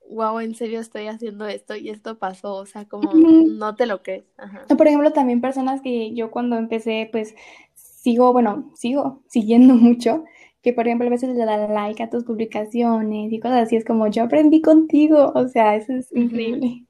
wow, 0.10 0.40
en 0.40 0.56
serio 0.56 0.80
estoy 0.80 1.08
haciendo 1.08 1.48
esto 1.48 1.76
y 1.76 1.90
esto 1.90 2.18
pasó, 2.18 2.56
o 2.56 2.66
sea, 2.66 2.86
como 2.86 3.14
no 3.14 3.76
te 3.76 3.86
lo 3.86 4.04
crees. 4.04 4.24
Ajá. 4.38 4.66
Por 4.68 4.88
ejemplo, 4.88 5.12
también 5.12 5.42
personas 5.42 5.82
que 5.82 6.14
yo 6.14 6.32
cuando 6.32 6.58
empecé, 6.58 7.10
pues 7.12 7.36
sigo, 7.74 8.32
bueno, 8.34 8.72
sigo 8.76 9.24
siguiendo 9.28 9.76
mucho, 9.76 10.24
que 10.62 10.74
por 10.74 10.88
ejemplo 10.88 11.08
a 11.08 11.12
veces 11.12 11.36
le 11.36 11.46
dan 11.46 11.74
like 11.74 12.02
a 12.02 12.10
tus 12.10 12.24
publicaciones 12.24 13.32
y 13.32 13.40
cosas 13.40 13.64
así, 13.64 13.76
es 13.76 13.86
como 13.86 14.08
yo 14.08 14.24
aprendí 14.24 14.62
contigo, 14.62 15.32
o 15.36 15.48
sea, 15.48 15.76
eso 15.76 15.94
es 15.94 16.12
increíble. 16.16 16.86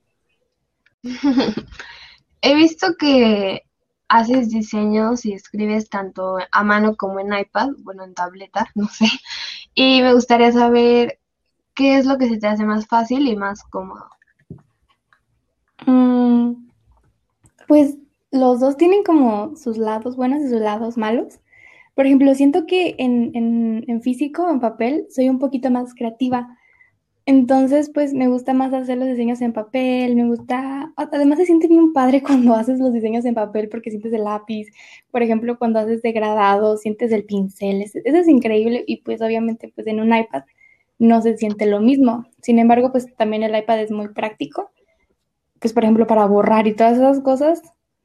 He 2.45 2.55
visto 2.55 2.97
que 2.99 3.63
haces 4.09 4.49
diseños 4.49 5.25
y 5.25 5.31
escribes 5.31 5.89
tanto 5.89 6.37
a 6.51 6.63
mano 6.63 6.97
como 6.97 7.21
en 7.21 7.33
iPad, 7.33 7.69
bueno, 7.79 8.03
en 8.03 8.13
tableta, 8.13 8.67
no 8.75 8.87
sé. 8.87 9.07
Y 9.73 10.01
me 10.01 10.13
gustaría 10.13 10.51
saber 10.51 11.19
qué 11.73 11.97
es 11.97 12.05
lo 12.05 12.17
que 12.17 12.27
se 12.27 12.37
te 12.37 12.47
hace 12.47 12.65
más 12.65 12.85
fácil 12.85 13.29
y 13.29 13.37
más 13.37 13.63
cómodo. 13.63 14.09
Mm, 15.85 16.67
pues 17.69 17.95
los 18.29 18.59
dos 18.59 18.75
tienen 18.75 19.03
como 19.03 19.55
sus 19.55 19.77
lados 19.77 20.17
buenos 20.17 20.41
y 20.41 20.49
sus 20.49 20.59
lados 20.59 20.97
malos. 20.97 21.39
Por 21.95 22.07
ejemplo, 22.07 22.35
siento 22.35 22.65
que 22.65 22.95
en, 22.97 23.31
en, 23.35 23.85
en 23.87 24.01
físico, 24.01 24.49
en 24.49 24.59
papel, 24.59 25.05
soy 25.09 25.29
un 25.29 25.39
poquito 25.39 25.71
más 25.71 25.93
creativa, 25.95 26.57
Entonces, 27.25 27.89
pues 27.93 28.13
me 28.13 28.27
gusta 28.27 28.53
más 28.53 28.73
hacer 28.73 28.97
los 28.97 29.07
diseños 29.07 29.41
en 29.41 29.53
papel, 29.53 30.15
me 30.15 30.27
gusta, 30.27 30.91
además 30.97 31.39
se 31.39 31.45
siente 31.45 31.67
bien 31.67 31.93
padre 31.93 32.21
cuando 32.23 32.53
haces 32.53 32.79
los 32.79 32.91
diseños 32.91 33.23
en 33.25 33.33
papel 33.33 33.69
porque 33.69 33.91
sientes 33.91 34.11
el 34.11 34.25
lápiz, 34.25 34.67
por 35.09 35.23
ejemplo, 35.23 35.57
cuando 35.57 35.79
haces 35.79 36.01
degradado, 36.01 36.75
sientes 36.77 37.11
el 37.13 37.23
pincel, 37.23 37.81
eso 37.81 37.99
es 38.03 38.27
increíble 38.27 38.83
y 38.87 38.97
pues 39.03 39.21
obviamente 39.21 39.71
pues 39.73 39.87
en 39.87 40.01
un 40.01 40.13
iPad 40.13 40.43
no 40.99 41.21
se 41.21 41.37
siente 41.37 41.65
lo 41.65 41.79
mismo. 41.79 42.25
Sin 42.41 42.59
embargo, 42.59 42.91
pues 42.91 43.13
también 43.15 43.43
el 43.43 43.55
iPad 43.57 43.81
es 43.81 43.91
muy 43.91 44.09
práctico, 44.09 44.71
pues 45.59 45.73
por 45.73 45.83
ejemplo 45.83 46.07
para 46.07 46.25
borrar 46.25 46.67
y 46.67 46.75
todas 46.75 46.97
esas 46.97 47.21
cosas 47.21 47.61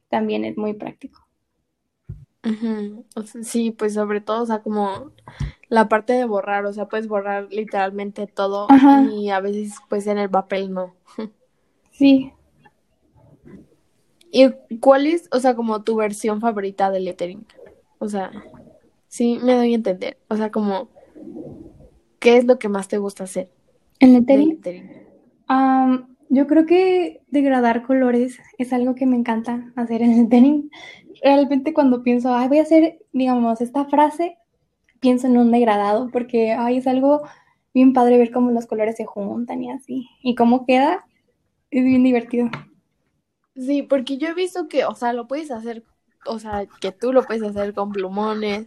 también 0.09 0.45
es 0.45 0.57
muy 0.57 0.73
práctico. 0.73 1.27
sí, 3.41 3.71
pues 3.71 3.93
sobre 3.95 4.21
todo, 4.21 4.43
o 4.43 4.45
sea, 4.45 4.61
como 4.61 5.11
la 5.69 5.87
parte 5.87 6.13
de 6.13 6.25
borrar, 6.25 6.65
o 6.65 6.73
sea, 6.73 6.87
puedes 6.87 7.07
borrar 7.07 7.47
literalmente 7.51 8.27
todo 8.27 8.67
y 9.13 9.29
a 9.29 9.39
veces 9.39 9.75
pues 9.87 10.07
en 10.07 10.17
el 10.17 10.29
papel 10.29 10.73
no. 10.73 10.95
Sí. 11.91 12.31
¿Y 14.31 14.49
cuál 14.79 15.05
es, 15.05 15.27
o 15.31 15.39
sea, 15.39 15.55
como 15.55 15.83
tu 15.83 15.95
versión 15.95 16.39
favorita 16.39 16.91
de 16.91 17.01
lettering? 17.01 17.45
O 17.97 18.07
sea, 18.07 18.31
sí, 19.07 19.37
me 19.43 19.55
doy 19.55 19.73
a 19.73 19.75
entender. 19.75 20.17
O 20.29 20.37
sea, 20.37 20.49
como, 20.49 20.89
¿qué 22.19 22.37
es 22.37 22.45
lo 22.45 22.57
que 22.57 22.69
más 22.69 22.87
te 22.87 22.97
gusta 22.97 23.25
hacer? 23.25 23.51
¿En 23.99 24.13
lettering? 24.13 24.61
yo 26.31 26.45
creo 26.45 26.67
que 26.67 27.21
degradar 27.27 27.85
colores 27.85 28.39
es 28.59 28.71
algo 28.71 28.93
que 28.93 29.07
me 29.07 29.17
encanta 29.17 29.73
hacer 29.75 30.01
en 30.01 30.15
lettering. 30.15 30.71
Realmente 31.23 31.73
cuando 31.73 32.03
pienso, 32.03 32.33
ay, 32.33 32.47
voy 32.47 32.59
a 32.59 32.63
hacer, 32.63 32.99
digamos, 33.11 33.61
esta 33.61 33.85
frase, 33.85 34.37
pienso 34.99 35.27
en 35.27 35.37
un 35.37 35.51
degradado 35.51 36.09
porque 36.11 36.51
ay, 36.51 36.77
es 36.77 36.87
algo 36.87 37.21
bien 37.73 37.93
padre 37.93 38.17
ver 38.17 38.31
cómo 38.31 38.51
los 38.51 38.65
colores 38.65 38.97
se 38.97 39.05
juntan 39.05 39.63
y 39.63 39.71
así. 39.71 40.09
Y 40.21 40.35
cómo 40.35 40.65
queda, 40.65 41.05
es 41.71 41.83
bien 41.83 42.03
divertido. 42.03 42.49
Sí, 43.55 43.83
porque 43.83 44.17
yo 44.17 44.29
he 44.29 44.33
visto 44.33 44.67
que, 44.67 44.85
o 44.85 44.95
sea, 44.95 45.13
lo 45.13 45.27
puedes 45.27 45.51
hacer, 45.51 45.83
o 46.25 46.39
sea, 46.39 46.65
que 46.79 46.91
tú 46.91 47.11
lo 47.11 47.23
puedes 47.23 47.43
hacer 47.43 47.73
con 47.73 47.91
plumones, 47.91 48.63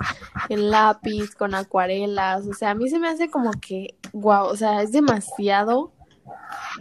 en 0.49 0.71
lápiz, 0.71 1.35
con 1.35 1.55
acuarelas, 1.55 2.47
o 2.47 2.53
sea, 2.53 2.71
a 2.71 2.75
mí 2.75 2.89
se 2.89 2.99
me 2.99 3.09
hace 3.09 3.31
como 3.31 3.53
que, 3.53 3.97
wow, 4.13 4.45
o 4.45 4.57
sea, 4.57 4.83
es 4.83 4.93
demasiado 4.93 5.93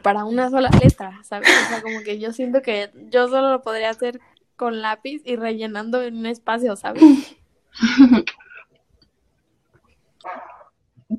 para 0.04 0.26
una 0.26 0.50
sola 0.50 0.70
letra, 0.84 1.20
¿sabes? 1.24 1.50
O 1.50 1.70
sea, 1.70 1.82
como 1.82 2.02
que 2.02 2.20
yo 2.20 2.34
siento 2.34 2.62
que 2.62 2.92
yo 3.10 3.28
solo 3.28 3.50
lo 3.50 3.62
podría 3.62 3.90
hacer 3.90 4.20
con 4.56 4.82
lápiz 4.82 5.22
y 5.26 5.38
rellenando 5.38 6.02
en 6.02 6.18
un 6.18 6.26
espacio, 6.26 6.76
¿sabes? 6.76 7.02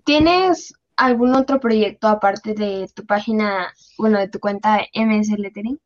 ¿Tienes 0.05 0.75
algún 0.97 1.35
otro 1.35 1.61
proyecto 1.61 2.09
aparte 2.09 2.55
de 2.55 2.89
tu 2.95 3.05
página, 3.05 3.73
bueno, 3.99 4.19
de 4.19 4.29
tu 4.29 4.39
cuenta 4.41 4.81
MS 4.95 5.37
Lettering? 5.37 5.79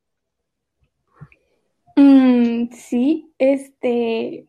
Mm, 1.97 2.71
sí, 2.73 3.33
este, 3.39 4.47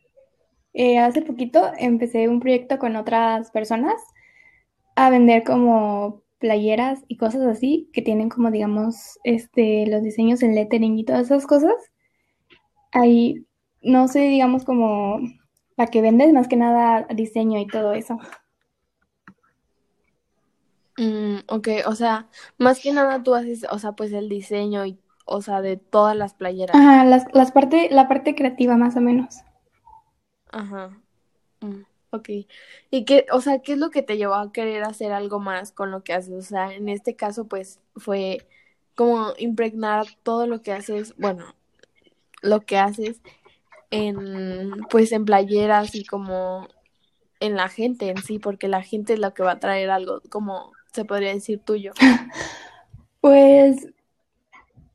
eh, 0.73 0.99
hace 0.99 1.21
poquito 1.21 1.71
empecé 1.77 2.27
un 2.27 2.39
proyecto 2.39 2.77
con 2.77 2.95
otras 2.95 3.51
personas 3.51 3.95
a 4.95 5.09
vender 5.09 5.43
como 5.43 6.23
playeras 6.39 7.03
y 7.07 7.17
cosas 7.17 7.41
así 7.43 7.89
que 7.93 8.01
tienen 8.01 8.29
como 8.29 8.51
digamos 8.51 9.19
este 9.23 9.87
los 9.87 10.03
diseños 10.03 10.43
en 10.43 10.55
lettering 10.55 10.97
y 10.99 11.05
todas 11.05 11.27
esas 11.27 11.47
cosas. 11.47 11.73
Ahí 12.91 13.45
no 13.81 14.07
sé, 14.07 14.19
digamos 14.21 14.65
como 14.65 15.19
la 15.77 15.87
que 15.87 16.01
vendes 16.01 16.33
más 16.33 16.47
que 16.47 16.57
nada 16.57 17.07
diseño 17.15 17.59
y 17.59 17.67
todo 17.67 17.93
eso. 17.93 18.19
Mm, 20.98 21.38
ok, 21.48 21.68
o 21.86 21.96
sea, 21.96 22.27
más 22.58 22.80
que 22.80 22.92
nada 22.92 23.22
tú 23.22 23.36
haces, 23.36 23.66
o 23.70 23.77
sea, 23.77 23.92
pues 23.92 24.12
el 24.13 24.30
diseño 24.30 24.86
y, 24.86 25.00
o 25.25 25.42
sea, 25.42 25.62
de 25.62 25.77
todas 25.77 26.16
las 26.16 26.34
playeras. 26.34 26.75
Ajá, 26.75 27.06
las, 27.06 27.25
las 27.34 27.51
parte, 27.51 27.89
la 27.92 28.08
parte 28.08 28.34
creativa 28.34 28.77
más 28.77 28.96
o 28.96 29.01
menos. 29.01 29.42
Ajá. 30.51 30.98
Mm, 31.62 31.82
ok. 32.10 32.30
¿Y 32.89 33.06
qué, 33.06 33.27
o 33.32 33.42
sea, 33.42 33.60
qué 33.60 33.74
es 33.74 33.77
lo 33.77 33.92
que 33.92 34.01
te 34.01 34.18
llevó 34.18 34.36
a 34.36 34.51
querer 34.51 34.84
hacer 34.84 35.12
algo 35.12 35.39
más 35.39 35.72
con 35.72 35.92
lo 35.92 36.04
que 36.04 36.13
haces? 36.13 36.34
O 36.34 36.42
sea, 36.42 36.74
en 36.74 36.89
este 36.89 37.16
caso, 37.16 37.48
pues, 37.48 37.80
fue 37.96 38.48
como 38.96 39.34
impregnar 39.38 40.08
todo 40.24 40.48
lo 40.48 40.63
que 40.63 40.72
haces, 40.72 41.16
bueno, 41.18 41.46
lo 42.42 42.62
que 42.62 42.80
haces 42.80 43.22
en, 43.92 44.72
pues, 44.89 45.12
en 45.12 45.25
playeras 45.25 45.94
y 45.94 46.06
como 46.06 46.68
en 47.39 47.56
la 47.56 47.70
gente 47.70 48.10
en 48.10 48.18
sí, 48.24 48.39
porque 48.39 48.68
la 48.68 48.82
gente 48.82 49.13
es 49.13 49.20
la 49.20 49.32
que 49.32 49.44
va 49.44 49.54
a 49.54 49.60
traer 49.60 49.92
algo 49.92 50.22
como 50.30 50.74
se 50.98 51.06
podría 51.06 51.34
decir 51.34 51.60
tuyo? 51.60 51.94
Pues 53.20 53.88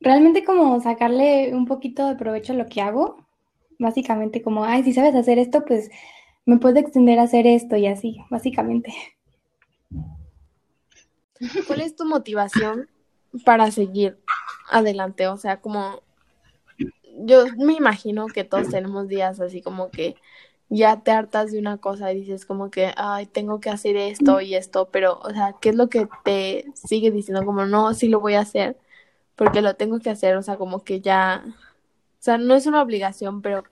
realmente 0.00 0.44
como 0.44 0.80
sacarle 0.80 1.54
un 1.54 1.66
poquito 1.66 2.06
de 2.06 2.14
provecho 2.14 2.52
a 2.52 2.56
lo 2.56 2.66
que 2.66 2.80
hago. 2.80 3.26
Básicamente 3.78 4.42
como, 4.42 4.64
ay, 4.64 4.84
si 4.84 4.94
sabes 4.94 5.14
hacer 5.14 5.38
esto, 5.38 5.64
pues 5.66 5.90
me 6.46 6.56
puedo 6.58 6.78
extender 6.78 7.18
a 7.18 7.24
hacer 7.24 7.46
esto 7.46 7.76
y 7.76 7.88
así, 7.88 8.18
básicamente. 8.30 8.94
¿Cuál 11.66 11.80
es 11.80 11.96
tu 11.96 12.06
motivación 12.06 12.88
para 13.44 13.70
seguir 13.70 14.18
adelante? 14.70 15.26
O 15.26 15.36
sea, 15.36 15.60
como 15.60 16.00
yo 17.24 17.44
me 17.58 17.74
imagino 17.74 18.28
que 18.28 18.44
todos 18.44 18.70
tenemos 18.70 19.08
días 19.08 19.40
así 19.40 19.60
como 19.60 19.90
que 19.90 20.14
ya 20.74 21.02
te 21.02 21.10
hartas 21.10 21.52
de 21.52 21.58
una 21.58 21.76
cosa 21.76 22.12
y 22.12 22.20
dices 22.20 22.46
como 22.46 22.70
que, 22.70 22.92
ay, 22.96 23.26
tengo 23.26 23.60
que 23.60 23.68
hacer 23.68 23.96
esto 23.96 24.40
y 24.40 24.54
esto, 24.54 24.88
pero, 24.90 25.20
o 25.22 25.30
sea, 25.30 25.54
¿qué 25.60 25.68
es 25.68 25.74
lo 25.74 25.90
que 25.90 26.08
te 26.24 26.64
sigue 26.74 27.10
diciendo? 27.10 27.44
Como, 27.44 27.66
no, 27.66 27.92
sí 27.92 28.08
lo 28.08 28.20
voy 28.20 28.34
a 28.34 28.40
hacer, 28.40 28.78
porque 29.36 29.60
lo 29.60 29.74
tengo 29.74 29.98
que 30.00 30.08
hacer, 30.08 30.34
o 30.36 30.42
sea, 30.42 30.56
como 30.56 30.82
que 30.82 31.02
ya, 31.02 31.44
o 31.46 31.52
sea, 32.20 32.38
no 32.38 32.54
es 32.54 32.66
una 32.66 32.80
obligación, 32.80 33.42
pero 33.42 33.64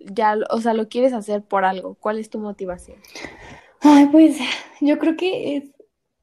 ya, 0.00 0.36
o 0.50 0.60
sea, 0.60 0.74
lo 0.74 0.88
quieres 0.88 1.12
hacer 1.12 1.42
por 1.42 1.64
algo. 1.64 1.94
¿Cuál 1.94 2.18
es 2.18 2.30
tu 2.30 2.40
motivación? 2.40 2.98
Ay, 3.80 4.06
pues 4.06 4.36
yo 4.80 4.98
creo 4.98 5.16
que 5.16 5.56
es 5.56 5.73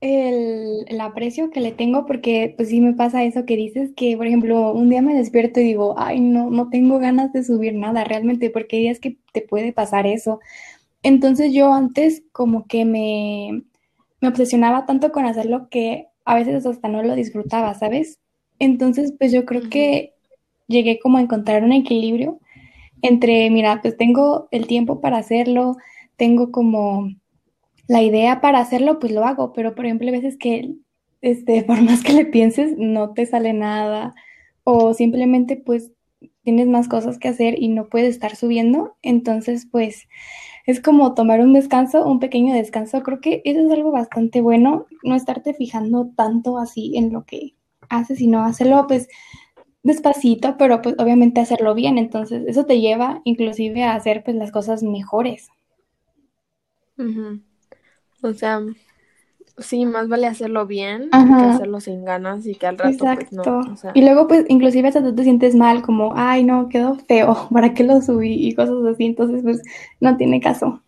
el, 0.02 1.00
aprecio 1.00 1.52
que 1.52 1.62
le 1.62 1.72
tengo 1.72 2.06
porque 2.06 2.54
pues 2.58 2.70
sí 2.70 2.82
me 2.82 2.94
pasa 2.94 3.24
eso 3.24 3.46
que 3.46 3.56
dices, 3.56 3.92
que 3.96 4.18
por 4.18 4.28
ejemplo 4.28 4.74
un 4.74 4.90
día 4.90 5.02
me 5.02 5.16
despierto 5.16 5.60
y 5.62 5.66
digo, 5.66 5.96
ay 5.98 6.20
no, 6.20 6.50
no 6.50 6.70
tengo 6.70 7.00
ganas 7.00 7.32
de 7.34 7.44
subir 7.44 7.76
nada 7.76 8.04
realmente 8.04 8.50
porque 8.50 8.78
hay 8.78 8.82
días 8.84 9.00
que 9.00 9.18
te 9.34 9.42
puede 9.42 9.74
pasar 9.74 10.08
eso. 10.08 10.40
Entonces 11.04 11.54
yo 11.54 11.74
antes 11.74 12.24
como 12.32 12.68
que 12.68 12.86
me, 12.86 13.64
me 14.22 14.28
obsesionaba 14.28 14.86
tanto 14.86 15.12
con 15.12 15.26
hacerlo 15.26 15.70
que 15.70 16.08
a 16.26 16.36
veces 16.36 16.66
hasta 16.66 16.88
no 16.88 17.04
lo 17.04 17.16
disfrutaba, 17.16 17.74
¿sabes? 17.76 18.20
Entonces 18.60 19.14
pues 19.18 19.32
yo 19.32 19.46
creo 19.46 19.70
que 19.70 20.14
llegué 20.68 21.00
como 21.00 21.18
a 21.18 21.22
encontrar 21.22 21.64
un 21.64 21.74
equilibrio 21.74 22.40
entre, 23.04 23.50
mira, 23.50 23.82
pues 23.82 23.98
tengo 23.98 24.48
el 24.52 24.68
tiempo 24.68 25.02
para 25.02 25.18
hacerlo, 25.18 25.78
tengo 26.18 26.52
como 26.52 27.10
la 27.88 28.02
idea 28.02 28.42
para 28.42 28.60
hacerlo, 28.60 29.00
pues 29.00 29.12
lo 29.12 29.26
hago, 29.26 29.54
pero 29.54 29.76
por 29.76 29.86
ejemplo, 29.86 30.08
hay 30.08 30.14
veces 30.14 30.38
que, 30.38 30.76
este, 31.22 31.64
por 31.68 31.82
más 31.82 32.04
que 32.04 32.14
le 32.14 32.26
pienses, 32.26 32.76
no 32.78 33.14
te 33.14 33.26
sale 33.26 33.54
nada, 33.54 34.16
o 34.64 34.94
simplemente 34.94 35.58
pues 35.58 35.92
tienes 36.44 36.68
más 36.68 36.88
cosas 36.88 37.18
que 37.18 37.28
hacer 37.28 37.62
y 37.62 37.70
no 37.70 37.90
puedes 37.90 38.10
estar 38.10 38.36
subiendo, 38.36 38.96
entonces 39.02 39.68
pues 39.72 40.08
es 40.66 40.80
como 40.82 41.14
tomar 41.14 41.42
un 41.42 41.54
descanso, 41.54 42.06
un 42.06 42.20
pequeño 42.20 42.54
descanso, 42.54 43.02
creo 43.04 43.20
que 43.20 43.42
eso 43.46 43.60
es 43.60 43.72
algo 43.72 43.92
bastante 43.92 44.42
bueno, 44.42 44.86
no 45.04 45.16
estarte 45.16 45.54
fijando 45.54 46.12
tanto 46.16 46.58
así 46.58 46.96
en 46.96 47.12
lo 47.14 47.26
que 47.26 47.56
haces, 47.90 48.20
sino 48.20 48.44
hacerlo 48.44 48.86
pues 48.88 49.08
despacito, 49.84 50.58
pero 50.58 50.82
pues 50.82 50.96
obviamente 51.00 51.42
hacerlo 51.42 51.74
bien, 51.74 51.98
entonces 51.98 52.44
eso 52.48 52.66
te 52.66 52.80
lleva 52.80 53.22
inclusive 53.24 53.84
a 53.84 53.96
hacer 53.96 54.24
pues 54.24 54.38
las 54.38 54.52
cosas 54.52 54.84
mejores. 54.84 55.50
O 58.22 58.34
sea, 58.34 58.62
sí, 59.58 59.86
más 59.86 60.08
vale 60.08 60.28
hacerlo 60.28 60.66
bien 60.66 61.10
que 61.10 61.18
hacerlo 61.18 61.80
sin 61.80 62.06
ganas 62.06 62.46
y 62.46 62.56
que 62.56 62.68
al 62.68 62.78
rato 62.78 63.06
pues 63.14 63.32
no. 63.32 63.62
Y 63.94 64.02
luego 64.02 64.28
pues 64.28 64.46
inclusive 64.48 64.88
hasta 64.88 65.04
tú 65.04 65.16
te 65.16 65.24
sientes 65.24 65.56
mal, 65.56 65.82
como, 65.82 66.14
ay 66.16 66.44
no, 66.44 66.70
quedó 66.70 66.96
feo, 66.96 67.48
¿para 67.52 67.74
qué 67.74 67.84
lo 67.84 68.02
subí? 68.02 68.48
Y 68.48 68.56
cosas 68.56 68.84
así, 68.86 69.06
entonces 69.06 69.42
pues 69.44 69.62
no 70.00 70.18
tiene 70.18 70.40
caso. 70.40 70.82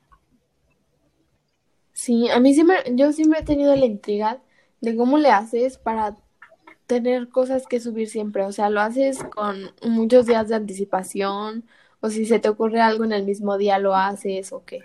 Sí, 1.94 2.30
a 2.30 2.40
mí 2.40 2.54
siempre, 2.54 2.78
yo 2.94 3.14
siempre 3.14 3.40
he 3.40 3.44
tenido 3.44 3.76
la 3.76 3.86
intriga 3.86 4.40
de 4.82 4.96
cómo 4.96 5.18
le 5.18 5.30
haces 5.30 5.78
para 5.78 6.18
tener 6.88 7.30
cosas 7.30 7.66
que 7.68 7.80
subir 7.80 8.10
siempre. 8.10 8.44
O 8.44 8.52
sea, 8.52 8.70
lo 8.70 8.82
haces 8.82 9.24
con 9.24 9.72
muchos 9.84 10.26
días 10.26 10.50
de 10.50 10.56
anticipación, 10.56 11.64
o 12.02 12.10
si 12.10 12.26
se 12.26 12.40
te 12.40 12.50
ocurre 12.50 12.82
algo 12.82 13.06
en 13.06 13.14
el 13.14 13.24
mismo 13.24 13.58
día, 13.58 13.80
lo 13.80 13.96
haces 13.96 14.52
o 14.52 14.64
qué. 14.66 14.84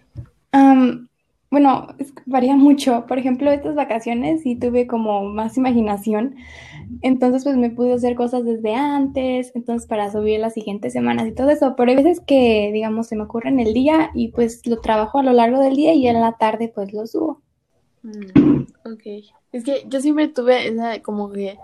Bueno, 1.50 1.86
varía 2.26 2.56
mucho. 2.56 3.06
Por 3.06 3.18
ejemplo, 3.18 3.50
estas 3.50 3.74
vacaciones 3.74 4.42
sí 4.42 4.54
tuve 4.54 4.86
como 4.86 5.24
más 5.24 5.56
imaginación. 5.56 6.36
Entonces, 7.00 7.44
pues 7.44 7.56
me 7.56 7.70
pude 7.70 7.94
hacer 7.94 8.14
cosas 8.16 8.44
desde 8.44 8.74
antes, 8.74 9.52
entonces 9.54 9.88
para 9.88 10.10
subir 10.10 10.40
las 10.40 10.54
siguientes 10.54 10.92
semanas 10.92 11.26
y 11.26 11.32
todo 11.32 11.50
eso. 11.50 11.74
Pero 11.76 11.90
hay 11.90 11.96
veces 11.96 12.20
que, 12.20 12.70
digamos, 12.72 13.06
se 13.08 13.16
me 13.16 13.22
ocurre 13.22 13.48
en 13.48 13.60
el 13.60 13.72
día 13.72 14.10
y 14.14 14.28
pues 14.28 14.66
lo 14.66 14.80
trabajo 14.80 15.18
a 15.18 15.22
lo 15.22 15.32
largo 15.32 15.60
del 15.60 15.76
día 15.76 15.94
y 15.94 16.06
en 16.06 16.20
la 16.20 16.32
tarde 16.32 16.70
pues 16.74 16.92
lo 16.92 17.06
subo. 17.06 17.40
Mm, 18.02 18.62
ok. 18.84 19.02
Es 19.52 19.64
que 19.64 19.84
yo 19.88 20.00
siempre 20.00 20.28
tuve 20.28 20.68
esa 20.68 21.00
como 21.00 21.30
que, 21.30 21.56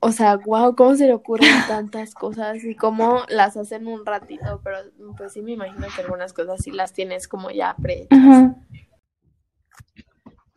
o 0.00 0.12
sea, 0.12 0.36
wow, 0.36 0.74
cómo 0.76 0.94
se 0.96 1.06
le 1.06 1.14
ocurren 1.14 1.50
tantas 1.66 2.14
cosas 2.14 2.62
y 2.64 2.74
cómo 2.74 3.24
las 3.28 3.56
hacen 3.56 3.86
un 3.86 4.06
ratito, 4.06 4.60
pero 4.62 4.78
pues 5.16 5.32
sí 5.32 5.42
me 5.42 5.52
imagino 5.52 5.86
que 5.94 6.02
algunas 6.02 6.32
cosas 6.32 6.62
sí 6.62 6.70
las 6.70 6.92
tienes 6.92 7.28
como 7.28 7.50
ya 7.50 7.74
pre. 7.80 8.08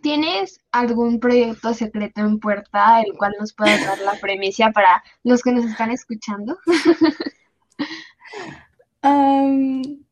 ¿Tienes 0.01 0.62
algún 0.71 1.19
proyecto 1.19 1.74
secreto 1.74 2.21
en 2.21 2.39
puerta 2.39 3.01
el 3.01 3.13
cual 3.17 3.33
nos 3.39 3.53
puedas 3.53 3.86
dar 3.86 4.00
la 4.00 4.13
premisa 4.21 4.71
para 4.71 5.03
los 5.24 5.41
que 5.41 5.51
nos 5.51 5.65
están 5.65 5.91
escuchando? 5.91 6.57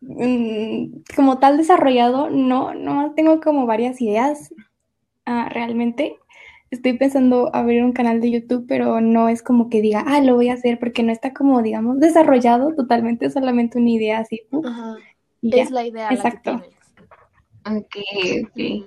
Mm, 0.00 1.02
como 1.14 1.38
tal 1.38 1.58
desarrollado, 1.58 2.30
no, 2.30 2.72
no 2.72 3.12
tengo 3.14 3.40
como 3.40 3.66
varias 3.66 4.00
ideas 4.00 4.54
ah, 5.26 5.48
realmente. 5.50 6.18
Estoy 6.70 6.98
pensando 6.98 7.50
abrir 7.54 7.82
un 7.82 7.92
canal 7.92 8.20
de 8.20 8.30
YouTube, 8.30 8.66
pero 8.68 9.00
no 9.00 9.28
es 9.28 9.42
como 9.42 9.70
que 9.70 9.80
diga, 9.80 10.04
ah, 10.06 10.20
lo 10.20 10.34
voy 10.34 10.50
a 10.50 10.54
hacer, 10.54 10.78
porque 10.78 11.02
no 11.02 11.12
está 11.12 11.32
como, 11.32 11.62
digamos, 11.62 11.98
desarrollado 11.98 12.74
totalmente, 12.74 13.30
solamente 13.30 13.78
una 13.78 13.90
idea 13.90 14.18
así. 14.18 14.42
es 15.42 15.70
la 15.70 15.86
idea. 15.86 16.10
Exacto. 16.10 16.62
ok, 17.64 17.96
ok. 18.44 18.86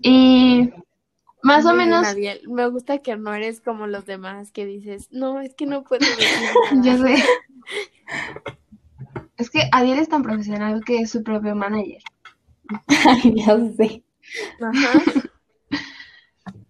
Y 0.00 0.70
más 1.42 1.64
o 1.66 1.74
menos. 1.74 2.06
me 2.48 2.68
gusta 2.68 2.98
que 2.98 3.16
no 3.16 3.32
eres 3.32 3.60
como 3.60 3.86
los 3.86 4.06
demás 4.06 4.52
que 4.52 4.66
dices, 4.66 5.08
no, 5.10 5.40
es 5.40 5.54
que 5.54 5.66
no 5.66 5.84
puedo 5.84 6.00
decir 6.18 6.26
Yo 6.82 6.98
sé. 6.98 7.22
Es 9.36 9.50
que 9.50 9.62
Adiel 9.72 9.98
es 9.98 10.08
tan 10.08 10.22
profesional 10.22 10.84
que 10.84 10.98
es 10.98 11.10
su 11.10 11.22
propio 11.22 11.54
manager. 11.54 12.02
Ay, 12.86 13.34
ya 13.36 13.58
sé. 13.76 14.02
Ajá. 14.60 15.27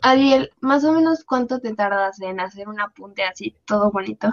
Adiel, 0.03 0.51
más 0.61 0.85
o 0.85 0.93
menos 0.93 1.25
cuánto 1.25 1.61
te 1.61 1.75
tardas 1.75 2.21
en 2.21 2.41
hacer 2.41 2.69
un 2.69 2.81
apunte 2.81 3.25
así, 3.25 3.55
todo 3.67 3.91
bonito. 3.91 4.31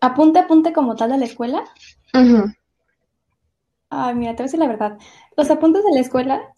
¿Apunte, 0.00 0.38
apunte 0.38 0.72
como 0.72 0.96
tal 0.96 1.10
de 1.10 1.18
la 1.18 1.24
escuela? 1.24 1.64
Ajá. 2.12 2.54
Ay, 3.90 4.14
mira, 4.14 4.32
te 4.32 4.42
voy 4.42 4.44
a 4.44 4.46
decir 4.46 4.60
la 4.60 4.68
verdad. 4.68 4.98
Los 5.36 5.50
apuntes 5.50 5.84
de 5.84 5.92
la 5.92 6.00
escuela, 6.00 6.54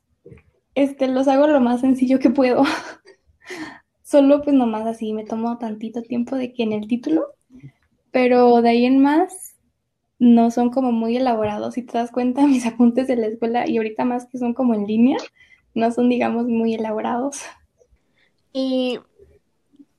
este, 0.75 1.09
los 1.09 1.29
hago 1.29 1.47
lo 1.47 1.61
más 1.61 1.81
sencillo 1.81 2.19
que 2.19 2.31
puedo. 2.31 2.63
Solo 4.03 4.43
pues 4.43 4.55
nomás 4.55 4.87
así 4.87 5.13
me 5.13 5.25
tomo 5.25 5.59
tantito 5.59 6.03
tiempo 6.03 6.37
de 6.37 6.53
que 6.53 6.63
en 6.63 6.73
el 6.73 6.89
título 6.89 7.35
pero 8.11 8.63
de 8.63 8.71
ahí 8.71 8.85
en 8.85 9.01
más 9.01 9.57
no 10.19 10.51
son 10.51 10.71
como 10.71 10.93
muy 10.93 11.17
elaborados. 11.17 11.75
Si 11.75 11.83
te 11.83 11.99
das 11.99 12.11
cuenta, 12.11 12.47
mis 12.47 12.67
apuntes 12.67 13.07
de 13.07 13.17
la 13.17 13.27
escuela 13.27 13.69
y 13.69 13.77
ahorita 13.77 14.05
más 14.05 14.27
que 14.27 14.39
son 14.39 14.55
como 14.55 14.75
en 14.75 14.87
línea, 14.87 15.19
no 15.79 15.91
son, 15.93 16.09
digamos, 16.09 16.47
muy 16.47 16.75
elaborados. 16.75 17.43
Y, 18.53 18.99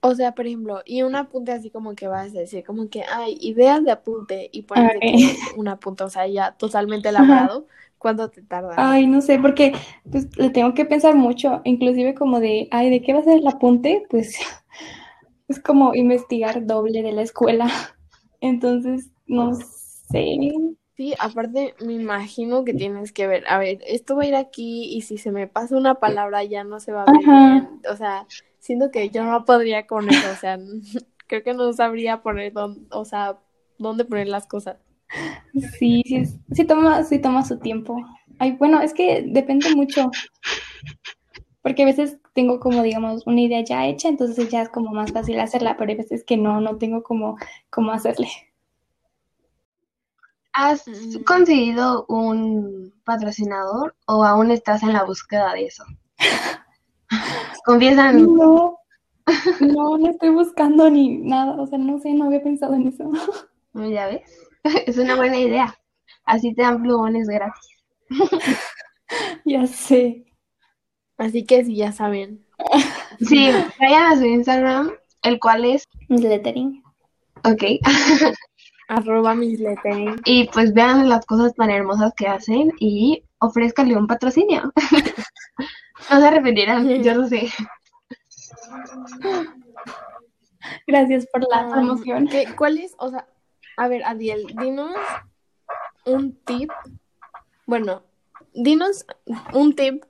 o 0.02 0.14
sea, 0.14 0.34
por 0.34 0.46
ejemplo, 0.46 0.82
y 0.86 1.02
un 1.02 1.16
apunte 1.16 1.52
así 1.52 1.70
como 1.70 1.96
que 1.96 2.08
vas 2.08 2.36
a 2.36 2.40
decir, 2.40 2.64
como 2.64 2.90
que 2.90 3.04
hay 3.04 3.38
ideas 3.42 3.84
de 3.84 3.92
apunte 3.92 4.50
y 4.52 4.64
pones 4.64 5.38
un 5.56 5.68
apunte, 5.68 6.04
o 6.04 6.10
sea, 6.10 6.28
ya 6.28 6.52
totalmente 6.52 7.10
elaborado. 7.10 7.68
¿Cuánto 7.98 8.30
te 8.30 8.42
tarda? 8.42 8.76
Ay, 8.78 9.08
no 9.08 9.20
sé, 9.20 9.40
porque 9.40 9.74
pues 10.10 10.30
le 10.38 10.50
tengo 10.50 10.74
que 10.74 10.86
pensar 10.86 11.16
mucho, 11.16 11.62
inclusive 11.66 12.14
como 12.14 12.40
de, 12.40 12.70
ay, 12.72 12.90
¿de 12.90 13.02
qué 13.02 13.14
va 13.14 13.20
a 13.20 13.24
ser 13.24 13.40
el 13.40 13.48
apunte? 13.48 14.06
Pues 14.10 14.40
es 15.50 15.60
como 15.60 15.94
investigar 15.94 16.66
doble 16.66 17.02
de 17.02 17.12
la 17.12 17.24
escuela. 17.24 17.70
Entonces, 18.42 19.10
no 19.28 19.54
sé. 19.54 20.38
Sí, 21.00 21.14
aparte 21.18 21.76
me 21.80 21.94
imagino 21.94 22.66
que 22.66 22.74
tienes 22.74 23.14
que 23.14 23.26
ver, 23.26 23.46
a 23.48 23.58
ver, 23.58 23.80
esto 23.88 24.18
va 24.18 24.24
a 24.24 24.26
ir 24.26 24.36
aquí 24.36 24.84
y 24.94 25.00
si 25.00 25.18
se 25.18 25.32
me 25.32 25.48
pasa 25.48 25.78
una 25.78 25.96
palabra 25.96 26.44
ya 26.44 26.66
no 26.66 26.82
se 26.82 26.92
va 26.92 27.04
a 27.04 27.12
ver 27.14 27.22
bien. 27.22 27.80
O 27.90 27.96
sea, 27.96 28.28
siento 28.58 28.92
que 28.92 29.10
yo 29.10 29.24
no 29.24 29.46
podría 29.46 29.88
con 29.88 30.10
eso, 30.10 30.30
o 30.30 30.36
sea, 30.36 30.60
creo 31.28 31.42
que 31.42 31.54
no 31.54 31.72
sabría 31.72 32.22
poner 32.22 32.52
dónde, 32.52 32.82
o 32.92 33.06
sea, 33.06 33.40
dónde 33.78 34.04
poner 34.04 34.28
las 34.28 34.46
cosas. 34.46 34.76
Sí, 35.80 36.04
sí, 36.06 36.26
sí 36.52 36.66
toma, 36.66 37.02
sí 37.06 37.18
toma 37.20 37.46
su 37.46 37.58
tiempo. 37.60 37.96
Ay, 38.38 38.58
bueno, 38.60 38.82
es 38.82 38.94
que 38.94 39.24
depende 39.26 39.74
mucho. 39.74 40.12
Porque 41.62 41.84
a 41.84 41.86
veces 41.86 42.18
tengo 42.34 42.60
como, 42.60 42.84
digamos, 42.84 43.26
una 43.26 43.40
idea 43.40 43.64
ya 43.64 43.88
hecha, 43.88 44.10
entonces 44.10 44.50
ya 44.50 44.64
es 44.64 44.68
como 44.68 44.92
más 44.92 45.14
fácil 45.14 45.40
hacerla, 45.40 45.78
pero 45.78 45.92
hay 45.92 45.96
veces 45.98 46.26
que 46.26 46.36
no, 46.36 46.60
no 46.60 46.76
tengo 46.76 47.04
como 47.04 47.38
cómo 47.70 47.94
hacerle. 47.94 48.28
¿Has 50.54 50.88
mm. 50.88 51.24
conseguido 51.24 52.06
un 52.08 52.94
patrocinador 53.06 53.96
o 54.08 54.24
aún 54.24 54.52
estás 54.52 54.84
en 54.84 54.94
la 54.94 55.04
búsqueda 55.04 55.54
de 55.54 55.66
eso? 55.66 55.84
Confiesa. 57.66 58.12
No, 58.14 58.80
no, 59.60 59.98
no 59.98 60.10
estoy 60.10 60.30
buscando 60.30 60.90
ni 60.90 61.18
nada, 61.18 61.62
o 61.62 61.68
sea, 61.68 61.78
no 61.78 62.00
sé, 62.00 62.14
no 62.14 62.26
había 62.26 62.42
pensado 62.42 62.74
en 62.74 62.88
eso. 62.88 63.12
Ya 63.74 64.08
ves, 64.08 64.24
es 64.86 64.98
una 64.98 65.16
buena 65.16 65.38
idea. 65.38 65.76
Así 66.26 66.54
te 66.54 66.62
dan 66.62 66.82
plumones 66.82 67.28
gratis. 67.28 67.70
ya 69.46 69.66
sé. 69.68 70.26
Así 71.18 71.46
que 71.46 71.66
sí, 71.66 71.76
ya 71.76 71.92
saben. 71.92 72.46
Sí, 73.20 73.52
vayan 73.80 74.12
a 74.12 74.16
su 74.16 74.26
Instagram, 74.26 74.92
el 75.24 75.40
cual 75.40 75.66
es... 75.66 75.84
Lettering. 76.08 76.84
Ok. 77.44 77.64
Arroba 78.90 79.36
mis 79.36 79.60
lettering. 79.60 80.20
Y 80.26 80.50
pues 80.50 80.74
vean 80.74 81.08
las 81.08 81.26
cosas 81.26 81.54
tan 81.54 81.70
hermosas 81.70 82.12
que 82.16 82.28
hacen 82.28 82.74
y 82.80 83.24
ofrézcanle 83.40 83.96
un 83.96 84.08
patrocinio. 84.08 84.74
no 86.10 86.20
se 86.20 86.28
arrepentirán, 86.28 86.88
yo 87.04 87.14
lo 87.14 87.28
sé. 87.28 87.50
Gracias 90.88 91.28
por 91.32 91.48
la 91.50 91.70
promoción. 91.70 92.28
¿Cuál 92.58 92.80
es? 92.80 92.96
O 92.98 93.10
sea, 93.10 93.28
a 93.78 93.88
ver, 93.88 94.04
Adiel, 94.06 94.48
dinos 94.60 94.96
un 96.06 96.36
tip. 96.44 96.72
Bueno, 97.66 98.04
dinos 98.54 99.06
un 99.54 99.76
tip 99.76 100.04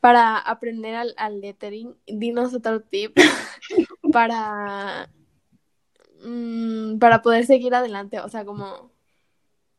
para 0.00 0.38
aprender 0.38 0.94
al, 0.94 1.14
al 1.16 1.40
lettering, 1.40 1.96
dinos 2.06 2.54
otro 2.54 2.80
tip 2.80 3.16
para, 4.12 5.08
mm, 6.24 6.98
para 6.98 7.22
poder 7.22 7.46
seguir 7.46 7.74
adelante. 7.74 8.20
O 8.20 8.28
sea, 8.28 8.44
como, 8.44 8.90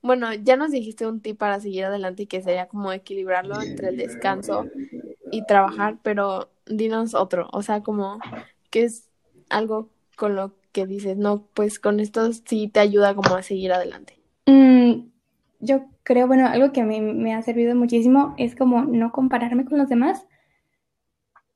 bueno, 0.01 0.33
ya 0.33 0.55
nos 0.55 0.71
dijiste 0.71 1.07
un 1.07 1.21
tip 1.21 1.37
para 1.37 1.59
seguir 1.59 1.85
adelante 1.85 2.23
y 2.23 2.27
que 2.27 2.41
sería 2.41 2.67
como 2.67 2.91
equilibrarlo 2.91 3.61
entre 3.61 3.89
el 3.89 3.97
descanso 3.97 4.67
y 5.31 5.45
trabajar, 5.45 5.97
pero 6.03 6.49
dinos 6.65 7.15
otro. 7.15 7.47
O 7.51 7.61
sea, 7.61 7.81
como 7.81 8.19
que 8.69 8.83
es 8.83 9.09
algo 9.49 9.89
con 10.15 10.35
lo 10.35 10.53
que 10.71 10.85
dices, 10.87 11.17
no, 11.17 11.47
pues 11.53 11.79
con 11.79 11.99
esto 11.99 12.31
sí 12.33 12.67
te 12.67 12.79
ayuda 12.79 13.15
como 13.15 13.35
a 13.35 13.43
seguir 13.43 13.71
adelante. 13.71 14.19
Mm, 14.45 15.09
yo 15.59 15.85
creo, 16.03 16.27
bueno, 16.27 16.47
algo 16.47 16.71
que 16.71 16.81
a 16.81 16.85
mí 16.85 16.99
me 16.99 17.33
ha 17.33 17.41
servido 17.41 17.75
muchísimo 17.75 18.33
es 18.37 18.55
como 18.55 18.83
no 18.83 19.11
compararme 19.11 19.65
con 19.65 19.77
los 19.77 19.89
demás. 19.89 20.25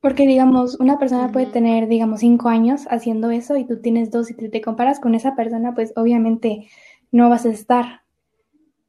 Porque, 0.07 0.25
digamos, 0.25 0.79
una 0.79 0.97
persona 0.99 1.33
puede 1.33 1.47
tener, 1.47 1.89
digamos, 1.89 2.21
cinco 2.21 2.47
años 2.47 2.85
haciendo 2.89 3.29
eso 3.29 3.57
y 3.57 3.65
tú 3.65 3.81
tienes 3.81 4.09
dos 4.09 4.31
y 4.31 4.35
te, 4.35 4.47
te 4.47 4.61
comparas 4.61 5.01
con 5.01 5.15
esa 5.15 5.35
persona, 5.35 5.75
pues 5.75 5.91
obviamente 5.97 6.69
no 7.11 7.29
vas 7.29 7.45
a 7.45 7.49
estar. 7.49 8.03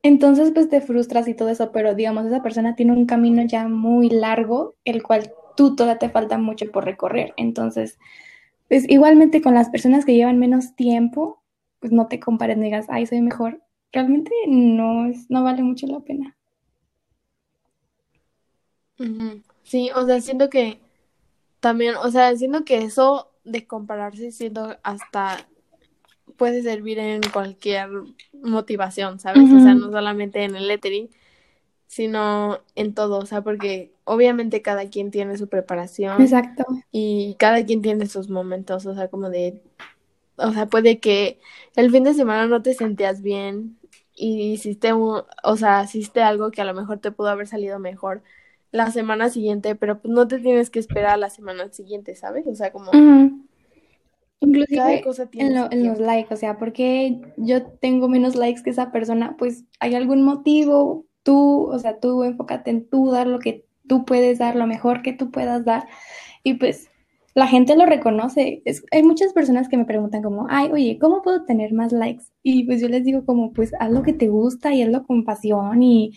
Entonces, 0.05 0.53
pues 0.55 0.69
te 0.69 0.81
frustras 0.81 1.27
y 1.27 1.35
todo 1.35 1.49
eso, 1.49 1.73
pero 1.73 1.97
digamos, 1.97 2.25
esa 2.27 2.41
persona 2.41 2.77
tiene 2.77 2.93
un 2.93 3.05
camino 3.05 3.43
ya 3.43 3.67
muy 3.67 4.11
largo, 4.11 4.77
el 4.85 5.03
cual 5.03 5.33
tú 5.57 5.75
todavía 5.75 5.99
te 5.99 6.09
falta 6.09 6.39
mucho 6.39 6.71
por 6.71 6.85
recorrer. 6.85 7.35
Entonces, 7.37 7.99
pues 8.69 8.89
igualmente 8.89 9.43
con 9.43 9.55
las 9.55 9.71
personas 9.71 10.05
que 10.05 10.15
llevan 10.15 10.39
menos 10.39 10.77
tiempo, 10.77 11.43
pues 11.81 11.91
no 11.93 12.07
te 12.07 12.21
compares, 12.21 12.59
no 12.59 12.63
digas, 12.63 12.87
ay, 12.91 13.07
soy 13.07 13.23
mejor 13.23 13.61
realmente 13.93 14.31
no, 14.47 15.07
es, 15.07 15.29
no 15.31 15.43
vale 15.43 15.65
mucho 15.65 15.89
la 15.89 15.99
pena. 15.99 16.37
Sí, 19.65 19.91
o 19.97 20.07
sea, 20.07 20.21
siento 20.21 20.49
que 20.49 20.81
también, 21.61 21.97
o 21.97 22.11
sea, 22.11 22.35
siento 22.37 22.65
que 22.65 22.79
eso 22.79 23.31
de 23.45 23.67
compararse, 23.67 24.33
siento 24.33 24.77
hasta 24.83 25.49
puede 26.37 26.63
servir 26.63 26.99
en 26.99 27.21
cualquier 27.33 27.89
motivación, 28.33 29.19
¿sabes? 29.19 29.51
O 29.53 29.61
sea, 29.61 29.75
no 29.75 29.91
solamente 29.91 30.45
en 30.45 30.55
el 30.55 30.69
lettering, 30.69 31.11
sino 31.87 32.61
en 32.77 32.95
todo, 32.95 33.19
o 33.19 33.27
sea, 33.27 33.43
porque 33.43 33.93
obviamente 34.05 34.63
cada 34.63 34.89
quien 34.89 35.11
tiene 35.11 35.37
su 35.37 35.49
preparación. 35.49 36.21
Exacto. 36.21 36.65
Y 36.93 37.35
cada 37.39 37.65
quien 37.65 37.83
tiene 37.83 38.07
sus 38.07 38.29
momentos, 38.29 38.87
o 38.87 38.95
sea, 38.95 39.09
como 39.09 39.31
de, 39.31 39.63
o 40.37 40.53
sea, 40.53 40.67
puede 40.67 41.01
que 41.01 41.41
el 41.75 41.91
fin 41.91 42.05
de 42.05 42.15
semana 42.15 42.47
no 42.47 42.63
te 42.63 42.75
sentías 42.75 43.23
bien 43.23 43.79
y 44.15 44.53
hiciste 44.53 44.93
un, 44.93 45.23
o 45.43 45.57
sea, 45.57 45.85
hiciste 45.85 46.23
algo 46.23 46.51
que 46.51 46.61
a 46.61 46.65
lo 46.65 46.75
mejor 46.75 46.99
te 46.99 47.11
pudo 47.11 47.29
haber 47.29 47.49
salido 47.49 47.79
mejor 47.79 48.23
la 48.71 48.91
semana 48.91 49.31
siguiente, 49.31 49.75
pero 49.75 50.01
pues 50.01 50.13
no 50.13 50.29
te 50.29 50.39
tienes 50.39 50.71
que 50.71 50.79
esperar 50.79 51.13
a 51.13 51.17
la 51.17 51.31
semana 51.31 51.73
siguiente, 51.73 52.15
¿sabes? 52.15 52.47
O 52.47 52.55
sea, 52.55 52.73
como 52.73 52.91
Inclusive 54.41 55.03
en, 55.33 55.57
en, 55.57 55.87
los 55.87 55.99
likes, 55.99 56.33
o 56.33 56.37
sea, 56.37 56.59
porque 56.59 57.21
yo 57.37 57.67
tengo 57.67 58.09
menos 58.09 58.37
likes 58.37 58.63
que 58.63 58.71
esa 58.71 58.93
persona, 58.93 59.35
pues 59.37 59.65
hay 59.81 59.97
algún 59.97 60.23
motivo, 60.23 61.07
tú, 61.25 61.65
o 61.65 61.79
sea, 61.79 61.99
tú 61.99 62.23
enfócate 62.23 62.71
en 62.71 62.89
tú 62.89 63.11
dar 63.11 63.27
lo 63.27 63.41
que 63.41 63.67
tú 63.89 64.05
puedes 64.05 64.39
dar, 64.39 64.55
lo 64.55 64.69
mejor 64.69 65.03
que 65.03 65.13
tú 65.13 65.33
puedas 65.33 65.65
dar. 65.65 65.89
Y 66.45 66.55
pues 66.55 66.89
la 67.35 67.49
gente 67.49 67.77
lo 67.77 67.85
reconoce. 67.87 68.63
hay 68.93 69.03
muchas 69.03 69.33
personas 69.33 69.69
que 69.69 69.77
me 69.77 69.85
preguntan 69.85 70.23
como, 70.23 70.47
ay, 70.51 70.71
oye, 70.73 70.99
¿cómo 71.01 71.23
puedo 71.23 71.45
tener 71.45 71.73
más 71.73 71.93
likes? 71.93 72.25
Y 72.43 72.65
pues 72.65 72.81
yo 72.81 72.89
les 72.89 73.05
digo 73.05 73.25
como, 73.25 73.53
pues 73.53 73.73
haz 73.81 73.91
lo 73.91 74.03
que 74.03 74.13
te 74.13 74.29
gusta 74.29 74.73
y 74.73 74.83
hazlo 74.83 75.05
con 75.05 75.25
pasión 75.25 75.83
y 75.83 76.15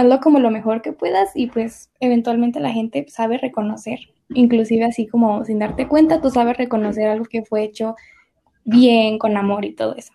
hazlo 0.00 0.20
como 0.20 0.38
lo 0.38 0.50
mejor 0.50 0.82
que 0.82 0.92
puedas 0.92 1.30
y 1.34 1.46
pues 1.48 1.90
eventualmente 2.00 2.60
la 2.60 2.72
gente 2.72 3.06
sabe 3.08 3.38
reconocer, 3.38 3.98
inclusive 4.30 4.84
así 4.84 5.06
como 5.06 5.44
sin 5.44 5.58
darte 5.58 5.88
cuenta, 5.88 6.20
tú 6.20 6.30
sabes 6.30 6.56
reconocer 6.56 7.06
algo 7.08 7.26
que 7.26 7.44
fue 7.44 7.64
hecho 7.64 7.96
bien, 8.64 9.18
con 9.18 9.36
amor 9.36 9.64
y 9.64 9.74
todo 9.74 9.94
eso. 9.96 10.12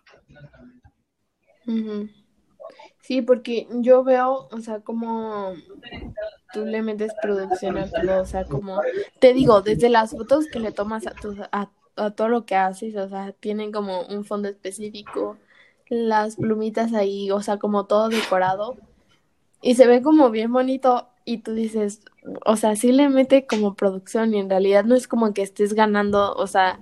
Sí, 3.02 3.21
porque 3.21 3.67
yo 3.82 4.04
veo, 4.04 4.48
o 4.52 4.58
sea, 4.60 4.80
como 4.80 5.54
tú 6.54 6.65
le 6.65 6.82
metes 6.82 7.13
producción 7.21 7.78
a 7.78 7.89
todo, 7.89 8.21
o 8.21 8.26
sea, 8.26 8.45
como 8.45 8.82
te 9.19 9.34
digo, 9.34 9.62
desde 9.62 9.89
las 9.89 10.12
fotos 10.12 10.48
que 10.52 10.60
le 10.60 10.71
tomas 10.71 11.06
a, 11.06 11.13
a, 11.52 11.69
a 11.95 12.12
todo 12.12 12.30
lo 12.30 12.45
que 12.45 12.56
haces, 12.56 12.95
o 12.95 13.08
sea, 13.08 13.34
tienen 13.34 13.71
como 13.71 14.02
un 14.08 14.26
fondo 14.26 14.48
específico, 14.48 15.38
las 15.88 16.38
plumitas 16.38 16.93
ahí, 16.93 17.30
o 17.30 17.41
sea, 17.41 17.58
como 17.58 17.86
todo 17.86 18.10
decorado, 18.10 18.76
y 19.62 19.76
se 19.76 19.88
ve 19.88 20.02
como 20.02 20.30
bien 20.30 20.52
bonito, 20.52 21.08
y 21.26 21.39
tú 21.39 21.54
dices, 21.54 22.02
o 22.46 22.56
sea, 22.56 22.76
sí 22.76 22.91
le 22.91 23.10
mete 23.10 23.46
como 23.46 23.76
producción, 23.76 24.34
y 24.34 24.39
en 24.39 24.50
realidad 24.50 24.86
no 24.86 24.96
es 24.96 25.08
como 25.08 25.34
que 25.34 25.41
estés 25.41 25.74
ganando, 25.74 26.34
o 26.36 26.48
sea, 26.48 26.80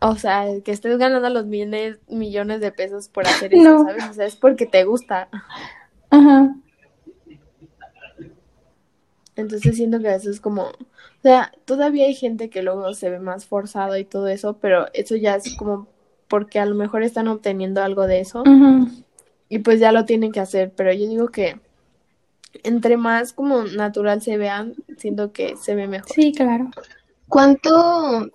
o 0.00 0.16
sea, 0.16 0.46
que 0.64 0.72
estés 0.72 0.98
ganando 0.98 1.28
los 1.28 1.46
miles, 1.46 1.98
millones 2.08 2.60
de 2.60 2.72
pesos 2.72 3.08
por 3.08 3.26
hacer 3.26 3.54
eso, 3.54 3.84
¿sabes? 3.84 4.04
O 4.08 4.14
sea, 4.14 4.26
es 4.26 4.36
porque 4.36 4.66
te 4.66 4.84
gusta. 4.84 5.28
Ajá. 6.08 6.54
Entonces 9.36 9.76
siento 9.76 10.00
que 10.00 10.08
a 10.08 10.12
veces 10.12 10.36
es 10.36 10.40
como, 10.40 10.64
o 10.64 11.22
sea, 11.22 11.52
todavía 11.64 12.06
hay 12.06 12.14
gente 12.14 12.50
que 12.50 12.62
luego 12.62 12.92
se 12.94 13.10
ve 13.10 13.20
más 13.20 13.46
forzado 13.46 13.96
y 13.96 14.04
todo 14.04 14.28
eso, 14.28 14.58
pero 14.60 14.86
eso 14.92 15.16
ya 15.16 15.36
es 15.36 15.54
como 15.56 15.86
porque 16.28 16.58
a 16.58 16.66
lo 16.66 16.74
mejor 16.74 17.02
están 17.02 17.28
obteniendo 17.28 17.82
algo 17.82 18.06
de 18.06 18.20
eso 18.20 18.44
y 19.50 19.58
pues 19.58 19.80
ya 19.80 19.92
lo 19.92 20.06
tienen 20.06 20.32
que 20.32 20.40
hacer, 20.40 20.72
pero 20.74 20.92
yo 20.94 21.06
digo 21.06 21.28
que 21.28 21.60
entre 22.62 22.96
más 22.96 23.34
como 23.34 23.64
natural 23.64 24.22
se 24.22 24.38
vean, 24.38 24.74
siento 24.96 25.32
que 25.32 25.56
se 25.56 25.74
ve 25.74 25.86
mejor. 25.86 26.10
Sí, 26.10 26.32
claro. 26.32 26.70
¿Cuánto 27.28 28.30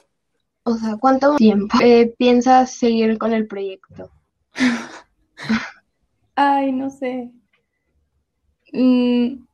o 0.68 0.76
sea, 0.78 0.98
¿cuánto 0.98 1.36
tiempo 1.36 1.78
eh, 1.82 2.14
piensas 2.18 2.74
seguir 2.74 3.20
con 3.20 3.34
el 3.34 3.48
proyecto? 3.48 4.10
Ay, 6.36 6.72
no 6.72 6.90
sé. 6.90 7.32
Mm, 8.74 9.46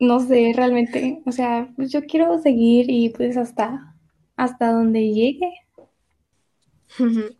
no 0.00 0.20
sé, 0.20 0.52
realmente. 0.56 1.22
O 1.26 1.32
sea, 1.32 1.70
pues 1.76 1.92
yo 1.92 2.06
quiero 2.06 2.38
seguir 2.38 2.86
y 2.88 3.10
pues 3.10 3.36
hasta, 3.36 3.94
hasta 4.34 4.72
donde 4.72 5.12
llegue. 5.12 5.52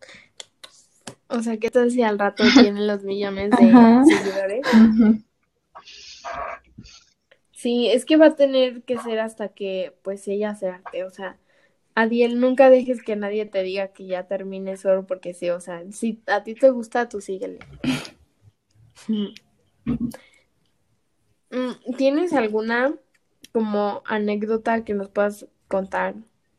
o 1.32 1.42
sea, 1.42 1.56
¿qué 1.56 1.70
tal 1.70 1.90
si 1.90 2.02
al 2.02 2.18
rato 2.18 2.44
tienen 2.54 2.86
los 2.86 3.02
millones 3.04 3.50
de 3.50 3.56
seguidores? 3.56 4.66
Sí, 7.52 7.88
es 7.88 8.04
que 8.04 8.16
va 8.16 8.26
a 8.26 8.36
tener 8.36 8.82
que 8.82 8.98
ser 8.98 9.20
hasta 9.20 9.48
que 9.48 9.96
pues 10.02 10.26
ella 10.28 10.54
se 10.54 10.68
arte, 10.68 11.04
o 11.04 11.10
sea, 11.10 11.38
Adiel, 11.94 12.40
nunca 12.40 12.70
dejes 12.70 13.02
que 13.02 13.16
nadie 13.16 13.44
te 13.44 13.62
diga 13.62 13.88
que 13.88 14.06
ya 14.06 14.26
termine 14.26 14.76
solo 14.76 15.06
porque 15.06 15.34
sí, 15.34 15.50
o 15.50 15.60
sea, 15.60 15.82
si 15.92 16.22
a 16.26 16.42
ti 16.42 16.54
te 16.54 16.70
gusta, 16.70 17.08
tú 17.08 17.20
síguele. 17.20 17.58
Mm, 21.50 21.96
¿Tienes 21.98 22.32
alguna 22.32 22.94
como 23.52 24.02
anécdota 24.06 24.84
que 24.84 24.94
nos 24.94 25.10
puedas 25.10 25.46
contar? 25.68 26.14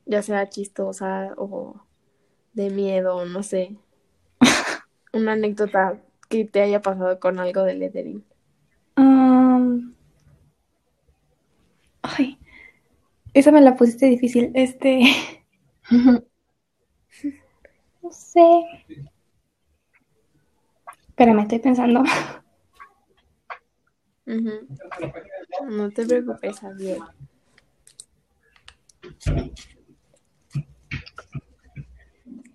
Ya 0.06 0.22
sea 0.22 0.50
chistosa 0.50 1.34
o 1.38 1.82
de 2.54 2.70
miedo, 2.70 3.26
no 3.26 3.42
sé. 3.42 3.76
Una 5.14 5.34
anécdota 5.34 6.02
que 6.28 6.46
te 6.46 6.62
haya 6.62 6.82
pasado 6.82 7.20
con 7.20 7.40
algo 7.40 7.64
de 7.64 7.76
lettering. 7.76 8.26
Ay, 12.04 12.38
esa 13.34 13.52
me 13.52 13.62
la 13.62 13.76
pusiste 13.76 14.08
difícil. 14.08 14.52
Este. 14.54 15.04
no 18.02 18.12
sé. 18.12 18.42
Pero 21.16 21.34
me 21.34 21.44
estoy 21.44 21.60
pensando. 21.60 22.04
No 24.26 25.90
te 25.92 26.06
preocupes, 26.06 26.60
Javier. 26.60 26.98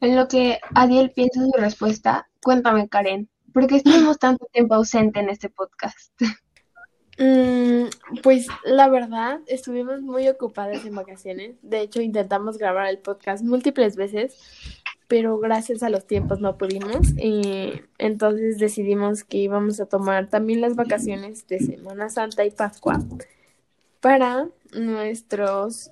En 0.01 0.17
lo 0.17 0.29
que 0.29 0.59
Adiel 0.75 1.11
piensa 1.11 1.45
su 1.45 1.53
respuesta, 1.59 2.28
cuéntame, 2.43 2.89
Karen, 2.89 3.29
¿por 3.53 3.67
qué 3.67 3.77
estuvimos 3.77 4.19
tanto 4.19 4.47
tiempo 4.53 4.75
ausente 4.75 5.21
en 5.21 5.29
este 5.31 5.49
podcast? 5.49 6.13
Mm, 7.19 7.89
pues 8.23 8.47
la 8.65 8.89
verdad, 8.89 9.41
estuvimos 9.47 10.01
muy 10.03 10.29
ocupadas 10.29 10.85
en 10.85 10.95
vacaciones. 10.95 11.57
De 11.63 11.81
hecho, 11.81 12.01
intentamos 12.01 12.59
grabar 12.59 12.87
el 12.87 12.99
podcast 12.99 13.45
múltiples 13.45 13.97
veces, 13.97 14.37
pero 15.09 15.39
gracias 15.39 15.83
a 15.83 15.91
los 15.91 16.07
tiempos 16.07 16.41
no 16.41 16.57
pudimos. 16.57 17.11
Y 17.17 17.73
entonces 17.99 18.59
decidimos 18.59 19.25
que 19.25 19.39
íbamos 19.39 19.81
a 19.81 19.87
tomar 19.87 20.29
también 20.29 20.61
las 20.61 20.77
vacaciones 20.77 21.47
de 21.49 21.59
Semana 21.59 22.09
Santa 22.09 22.45
y 22.45 22.51
Pascua 22.51 23.01
para 24.01 24.49
nuestros 24.73 25.91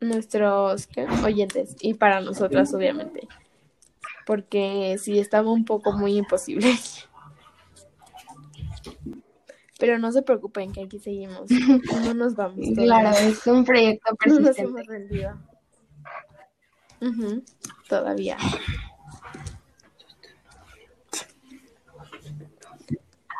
nuestros 0.00 0.88
oyentes 1.24 1.74
y 1.80 1.94
para 1.94 2.20
nosotras 2.20 2.72
obviamente 2.74 3.26
porque 4.26 4.98
sí 5.00 5.18
estaba 5.18 5.50
un 5.50 5.64
poco 5.64 5.92
muy 5.92 6.18
imposible 6.18 6.76
pero 9.78 9.98
no 9.98 10.12
se 10.12 10.22
preocupen 10.22 10.72
que 10.72 10.82
aquí 10.82 10.98
seguimos. 10.98 11.50
No 12.04 12.14
nos 12.14 12.34
vamos. 12.34 12.66
Claro, 12.74 13.10
es 13.10 13.46
un 13.46 13.64
proyecto 13.64 14.14
persistente. 14.16 14.62
No 14.62 14.68
nos 14.70 14.80
hemos 14.80 14.86
rendido. 14.86 15.38
Todavía. 17.88 18.36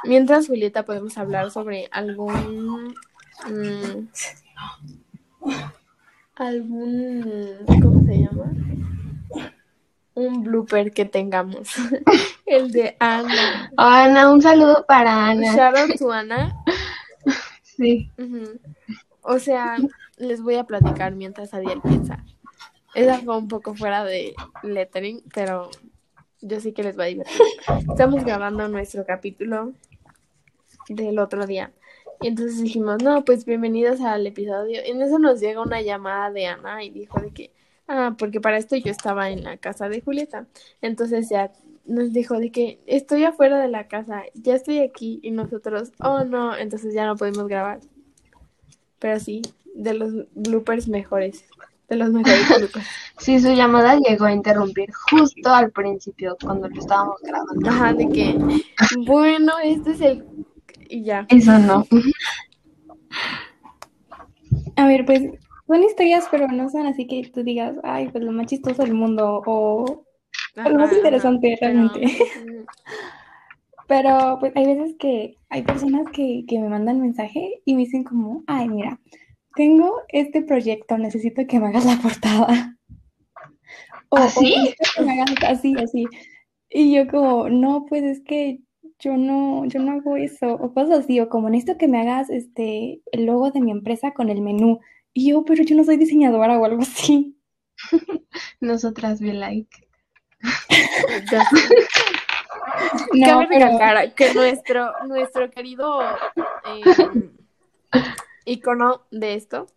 Mientras, 0.05 0.47
Julieta, 0.47 0.85
podemos 0.85 1.17
hablar 1.19 1.51
sobre 1.51 1.89
algún... 1.91 2.95
Mm, 3.49 4.09
algún... 6.37 7.57
¿Cómo 7.67 8.05
se 8.05 8.19
llama? 8.19 8.53
Un 10.17 10.43
blooper 10.43 10.93
que 10.93 11.05
tengamos. 11.05 11.75
El 12.47 12.73
de 12.73 12.97
Ana. 12.99 13.71
Ana, 13.77 14.33
un 14.33 14.43
saludo 14.43 14.85
para 14.89 15.29
Ana. 15.29 15.55
Shout 15.55 15.77
out 15.77 15.99
to 15.99 16.11
Ana. 16.11 16.57
Sí. 17.63 18.11
O 19.23 19.39
sea, 19.39 19.77
les 20.17 20.43
voy 20.43 20.57
a 20.57 20.65
platicar 20.65 21.15
mientras 21.15 21.53
Adiel 21.53 21.81
piensa. 21.83 22.25
Esa 22.95 23.19
fue 23.19 23.37
un 23.37 23.47
poco 23.47 23.75
fuera 23.75 24.05
de 24.05 24.35
lettering, 24.63 25.23
pero 25.35 25.71
yo 26.41 26.61
sí 26.61 26.73
que 26.73 26.83
les 26.83 26.99
va 26.99 27.05
a 27.05 27.09
divertir. 27.09 27.43
Estamos 27.91 28.25
grabando 28.25 28.67
nuestro 28.69 29.05
capítulo 29.05 29.75
del 30.89 31.19
otro 31.19 31.47
día. 31.47 31.73
Y 32.23 32.29
entonces 32.29 32.63
dijimos, 32.63 33.03
no, 33.03 33.23
pues 33.23 33.45
bienvenidos 33.45 34.01
al 34.01 34.27
episodio. 34.27 34.81
Y 34.87 34.93
en 34.93 35.03
eso 35.03 35.19
nos 35.19 35.41
llega 35.41 35.61
una 35.61 35.83
llamada 35.83 36.31
de 36.31 36.47
Ana 36.47 36.83
y 36.83 36.89
dijo 36.89 37.21
de 37.21 37.33
que, 37.33 37.56
Ah, 37.89 38.17
porque 38.19 38.41
para 38.41 38.59
esto 38.59 38.77
yo 38.77 38.91
estaba 38.91 39.31
en 39.31 39.45
la 39.45 39.57
casa 39.59 39.89
de 39.89 40.01
Julieta. 40.01 40.47
Entonces 40.83 41.29
ya 41.29 41.53
nos 41.85 42.13
dijo 42.13 42.39
de 42.39 42.51
que 42.51 42.81
estoy 42.87 43.25
afuera 43.25 43.61
de 43.61 43.69
la 43.69 43.87
casa, 43.87 44.25
ya 44.35 44.55
estoy 44.55 44.81
aquí 44.81 45.21
y 45.23 45.31
nosotros, 45.31 45.93
oh 46.01 46.25
no, 46.25 46.57
entonces 46.57 46.95
ya 46.95 47.07
no 47.07 47.17
podemos 47.17 47.47
grabar. 47.47 47.81
Pero 48.99 49.21
sí, 49.21 49.43
de 49.75 49.95
los 49.95 50.13
bloopers 50.35 50.89
mejores, 50.89 51.45
de 51.89 51.97
los 51.97 52.11
mejores 52.11 52.49
bloopers. 52.59 52.87
Sí, 53.19 53.39
su 53.39 53.53
llamada 53.53 53.99
llegó 54.01 54.25
a 54.25 54.33
interrumpir 54.33 54.91
justo 54.93 55.55
al 55.55 55.71
principio 55.71 56.37
cuando 56.43 56.69
lo 56.69 56.81
estábamos 56.81 57.21
grabando. 57.23 57.71
Ajá, 57.71 57.93
de 57.93 58.09
que, 58.09 58.37
bueno, 59.07 59.53
este 59.63 59.93
es 59.93 60.01
el... 60.01 60.25
y 60.89 61.05
ya. 61.05 61.27
Eso 61.29 61.57
no. 61.59 61.87
A 64.77 64.87
ver, 64.87 65.07
pues 65.07 65.23
son 65.67 65.83
historias, 65.83 66.27
pero 66.31 66.49
no 66.49 66.69
son 66.71 66.87
así 66.87 67.07
que 67.07 67.31
tú 67.33 67.43
digas, 67.43 67.75
ay, 67.83 68.09
pues 68.09 68.25
lo 68.25 68.33
más 68.33 68.47
chistoso 68.47 68.83
del 68.83 68.95
mundo 68.95 69.43
o 69.47 70.05
lo 70.55 70.79
más 70.79 70.93
interesante 70.93 71.57
realmente. 71.61 72.01
Pero 73.89 74.39
pues 74.41 74.53
hay 74.57 74.67
veces 74.67 74.97
que 74.99 75.37
hay 75.49 75.63
personas 75.63 76.07
que, 76.13 76.45
que 76.49 76.59
me 76.59 76.69
mandan 76.69 77.01
mensaje 77.01 77.63
y 77.65 77.75
me 77.75 77.83
dicen 77.83 78.03
como, 78.03 78.43
ay, 78.49 78.69
mira, 78.69 78.99
tengo 79.55 80.03
este 80.09 80.43
proyecto, 80.43 80.99
necesito 80.99 81.47
que 81.47 81.61
me 81.61 81.69
hagas 81.69 81.85
la 81.85 81.97
portada. 81.97 82.73
O, 84.09 84.19
¿Así? 84.19 84.55
¿Ah, 85.01 85.25
así, 85.49 85.75
así. 85.83 86.05
Y 86.71 86.95
yo 86.95 87.09
como, 87.09 87.49
no, 87.49 87.87
pues 87.89 88.05
es 88.05 88.21
que 88.21 88.61
yo 89.01 89.17
no, 89.17 89.65
yo 89.65 89.81
no 89.81 89.93
hago 89.93 90.17
eso, 90.17 90.55
o 90.55 90.73
cosas 90.73 91.01
así, 91.01 91.19
o 91.19 91.29
como 91.29 91.51
necesito 91.51 91.77
que 91.77 91.89
me 91.89 92.01
hagas 92.01 92.31
este 92.31 93.03
el 93.11 93.27
logo 93.27 93.51
de 93.51 93.61
mi 93.61 93.73
empresa 93.73 94.13
con 94.13 94.29
el 94.29 94.43
menú. 94.43 94.79
Y 95.19 95.31
yo, 95.31 95.47
pero 95.47 95.65
yo 95.65 95.75
no 95.75 95.83
soy 95.83 95.97
diseñadora 95.97 96.59
o 96.59 96.65
algo 96.67 96.83
así. 96.83 97.41
Nosotras 98.61 99.19
be 99.19 99.33
like. 99.33 99.89
no, 103.15 103.27
Cabe 103.27 103.47
recalcar 103.47 104.15
que 104.15 104.35
nuestro, 104.35 104.93
nuestro 105.07 105.51
querido 105.51 106.03
eh, 106.67 107.31
icono 108.45 109.07
de 109.11 109.37
esto 109.37 109.69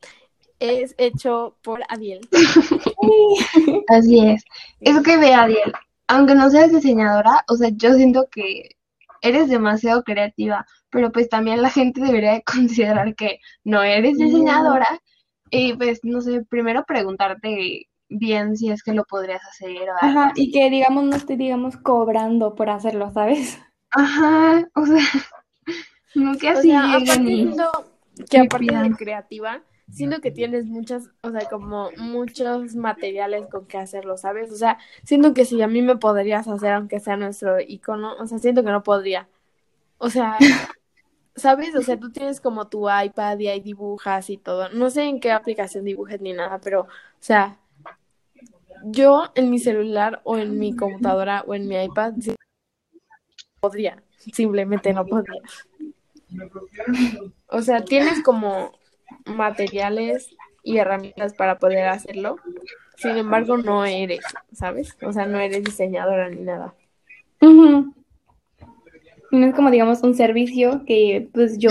es 0.60 0.94
hecho 0.98 1.56
por 1.62 1.84
Adiel. 1.88 2.28
Así 3.88 4.20
es. 4.20 4.44
Es 4.82 5.02
que 5.04 5.16
ve, 5.16 5.34
Adiel, 5.34 5.72
aunque 6.08 6.36
no 6.36 6.50
seas 6.50 6.74
diseñadora, 6.74 7.46
o 7.48 7.56
sea, 7.56 7.70
yo 7.70 7.94
siento 7.94 8.28
que 8.30 8.76
eres 9.22 9.48
demasiado 9.48 10.04
creativa, 10.04 10.66
pero 10.90 11.14
pues 11.14 11.30
también 11.30 11.62
la 11.62 11.70
gente 11.70 12.02
debería 12.02 12.42
considerar 12.42 13.16
que 13.16 13.40
no 13.64 13.84
eres 13.84 14.18
diseñadora 14.18 15.00
y 15.50 15.74
pues, 15.74 16.00
no 16.04 16.22
sé, 16.22 16.44
primero 16.46 16.84
preguntarte 16.86 17.88
bien 18.10 18.58
si 18.58 18.70
es 18.72 18.84
que 18.84 18.94
lo 18.94 19.06
podrías 19.06 19.44
hacer. 19.46 19.90
Ajá, 20.02 20.32
y 20.36 20.52
que 20.52 20.70
digamos 20.70 21.04
no 21.06 21.16
estoy, 21.16 21.38
digamos, 21.38 21.78
cobrando 21.78 22.56
por 22.56 22.70
hacerlo, 22.70 23.12
¿sabes? 23.12 23.60
Ajá, 23.92 24.68
o 24.76 24.86
sea, 24.86 25.04
no 26.16 26.38
que 26.38 26.50
así 26.50 26.70
que 28.30 28.38
aparte 28.40 28.66
de 28.66 28.96
creativa, 28.98 29.64
siento 29.92 30.22
que 30.22 30.32
tienes 30.32 30.66
muchas, 30.66 31.10
o 31.22 31.32
sea, 31.32 31.48
como 31.50 31.90
muchos 31.98 32.76
materiales 32.76 33.48
con 33.50 33.66
que 33.66 33.78
hacerlo, 33.78 34.18
¿sabes? 34.18 34.52
O 34.52 34.56
sea, 34.56 34.78
siento 35.04 35.34
que 35.34 35.46
si 35.46 35.62
a 35.62 35.68
mí 35.68 35.82
me 35.82 35.98
podrías 35.98 36.48
hacer, 36.48 36.74
aunque 36.74 37.00
sea 37.00 37.18
nuestro 37.18 37.60
icono, 37.60 38.16
o 38.20 38.28
sea, 38.28 38.40
siento 38.40 38.64
que 38.64 38.72
no 38.72 38.84
podría. 38.84 39.28
O 39.98 40.10
sea, 40.10 40.38
¿sabes? 41.40 41.76
O 41.76 41.82
sea, 41.82 41.98
tú 42.00 42.12
tienes 42.12 42.40
como 42.42 42.68
tu 42.68 42.88
iPad 42.90 43.40
y 43.40 43.48
ahí 43.48 43.60
dibujas 43.60 44.30
y 44.30 44.38
todo. 44.38 44.70
No 44.70 44.90
sé 44.90 45.04
en 45.04 45.20
qué 45.20 45.32
aplicación 45.32 45.86
dibujes 45.86 46.22
ni 46.22 46.34
nada, 46.34 46.60
pero, 46.60 46.82
o 46.82 46.88
sea, 47.20 47.58
yo 48.84 49.32
en 49.36 49.50
mi 49.50 49.60
celular 49.60 50.22
o 50.24 50.38
en 50.38 50.58
mi 50.60 50.76
computadora 50.76 51.44
o 51.48 51.56
en 51.56 51.68
mi 51.68 51.82
iPad 51.82 52.14
podría, 53.60 54.02
simplemente 54.18 54.94
no 54.94 55.06
podría. 55.06 55.42
O 57.48 57.62
sea, 57.62 57.84
tienes 57.84 58.24
como 58.24 58.72
materiales 59.26 60.36
y 60.64 60.78
herramientas 60.78 61.34
para 61.34 61.58
poder 61.58 61.88
hacerlo. 61.88 62.38
Sin 62.96 63.18
embargo, 63.18 63.58
no 63.58 63.86
eres, 63.86 64.24
¿sabes? 64.54 64.98
O 65.02 65.12
sea, 65.14 65.26
no 65.26 65.40
eres 65.40 65.64
diseñadora 65.64 66.30
ni 66.30 66.42
nada. 66.42 66.74
No 69.32 69.48
es 69.48 69.56
como, 69.56 69.72
digamos, 69.72 70.02
un 70.04 70.16
servicio 70.16 70.84
que 70.86 71.30
pues 71.34 71.58
yo... 71.58 71.70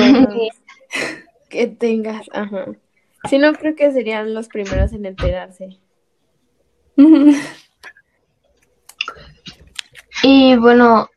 que 1.48 1.66
tengas, 1.66 2.26
ajá. 2.32 2.66
Si 3.28 3.38
no, 3.38 3.52
creo 3.54 3.74
que 3.74 3.90
serían 3.92 4.34
los 4.34 4.48
primeros 4.48 4.92
en 4.92 5.06
enterarse. 5.06 5.78
Y 10.22 10.56
bueno, 10.56 11.08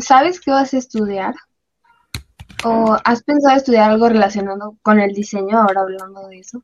¿sabes 0.00 0.40
qué 0.40 0.50
vas 0.50 0.72
a 0.72 0.78
estudiar? 0.78 1.34
¿O 2.64 2.96
has 3.04 3.22
pensado 3.22 3.56
estudiar 3.56 3.90
algo 3.90 4.08
relacionado 4.08 4.76
con 4.82 4.98
el 4.98 5.12
diseño 5.12 5.58
ahora 5.58 5.82
hablando 5.82 6.26
de 6.28 6.38
eso? 6.38 6.62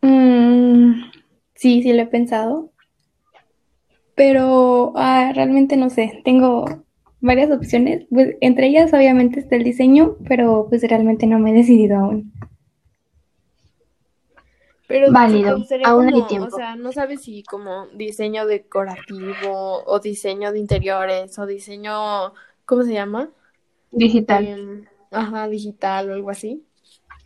Mm, 0.00 1.10
sí, 1.54 1.82
sí 1.82 1.92
lo 1.92 2.02
he 2.02 2.06
pensado. 2.06 2.72
Pero 4.14 4.92
ah, 4.96 5.32
realmente 5.34 5.76
no 5.76 5.90
sé, 5.90 6.22
tengo 6.24 6.64
varias 7.20 7.50
opciones. 7.50 8.06
Pues 8.10 8.36
entre 8.40 8.68
ellas 8.68 8.92
obviamente 8.92 9.40
está 9.40 9.56
el 9.56 9.64
diseño, 9.64 10.16
pero 10.28 10.66
pues 10.68 10.82
realmente 10.82 11.26
no 11.26 11.38
me 11.38 11.50
he 11.50 11.54
decidido 11.54 11.98
aún. 11.98 12.32
Pero 14.86 15.12
válido, 15.12 15.56
aún 15.84 16.12
hay 16.12 16.22
tiempo. 16.22 16.48
O 16.48 16.50
sea, 16.50 16.74
no 16.74 16.90
sabes 16.90 17.22
si 17.22 17.44
como 17.44 17.86
diseño 17.94 18.44
decorativo 18.44 19.84
o 19.86 20.00
diseño 20.00 20.50
de 20.50 20.58
interiores 20.58 21.38
o 21.38 21.46
diseño, 21.46 22.32
¿cómo 22.64 22.82
se 22.82 22.94
llama? 22.94 23.30
Digital. 23.92 24.46
Em, 24.46 24.84
ajá, 25.12 25.46
digital 25.46 26.10
o 26.10 26.14
algo 26.14 26.30
así. 26.30 26.64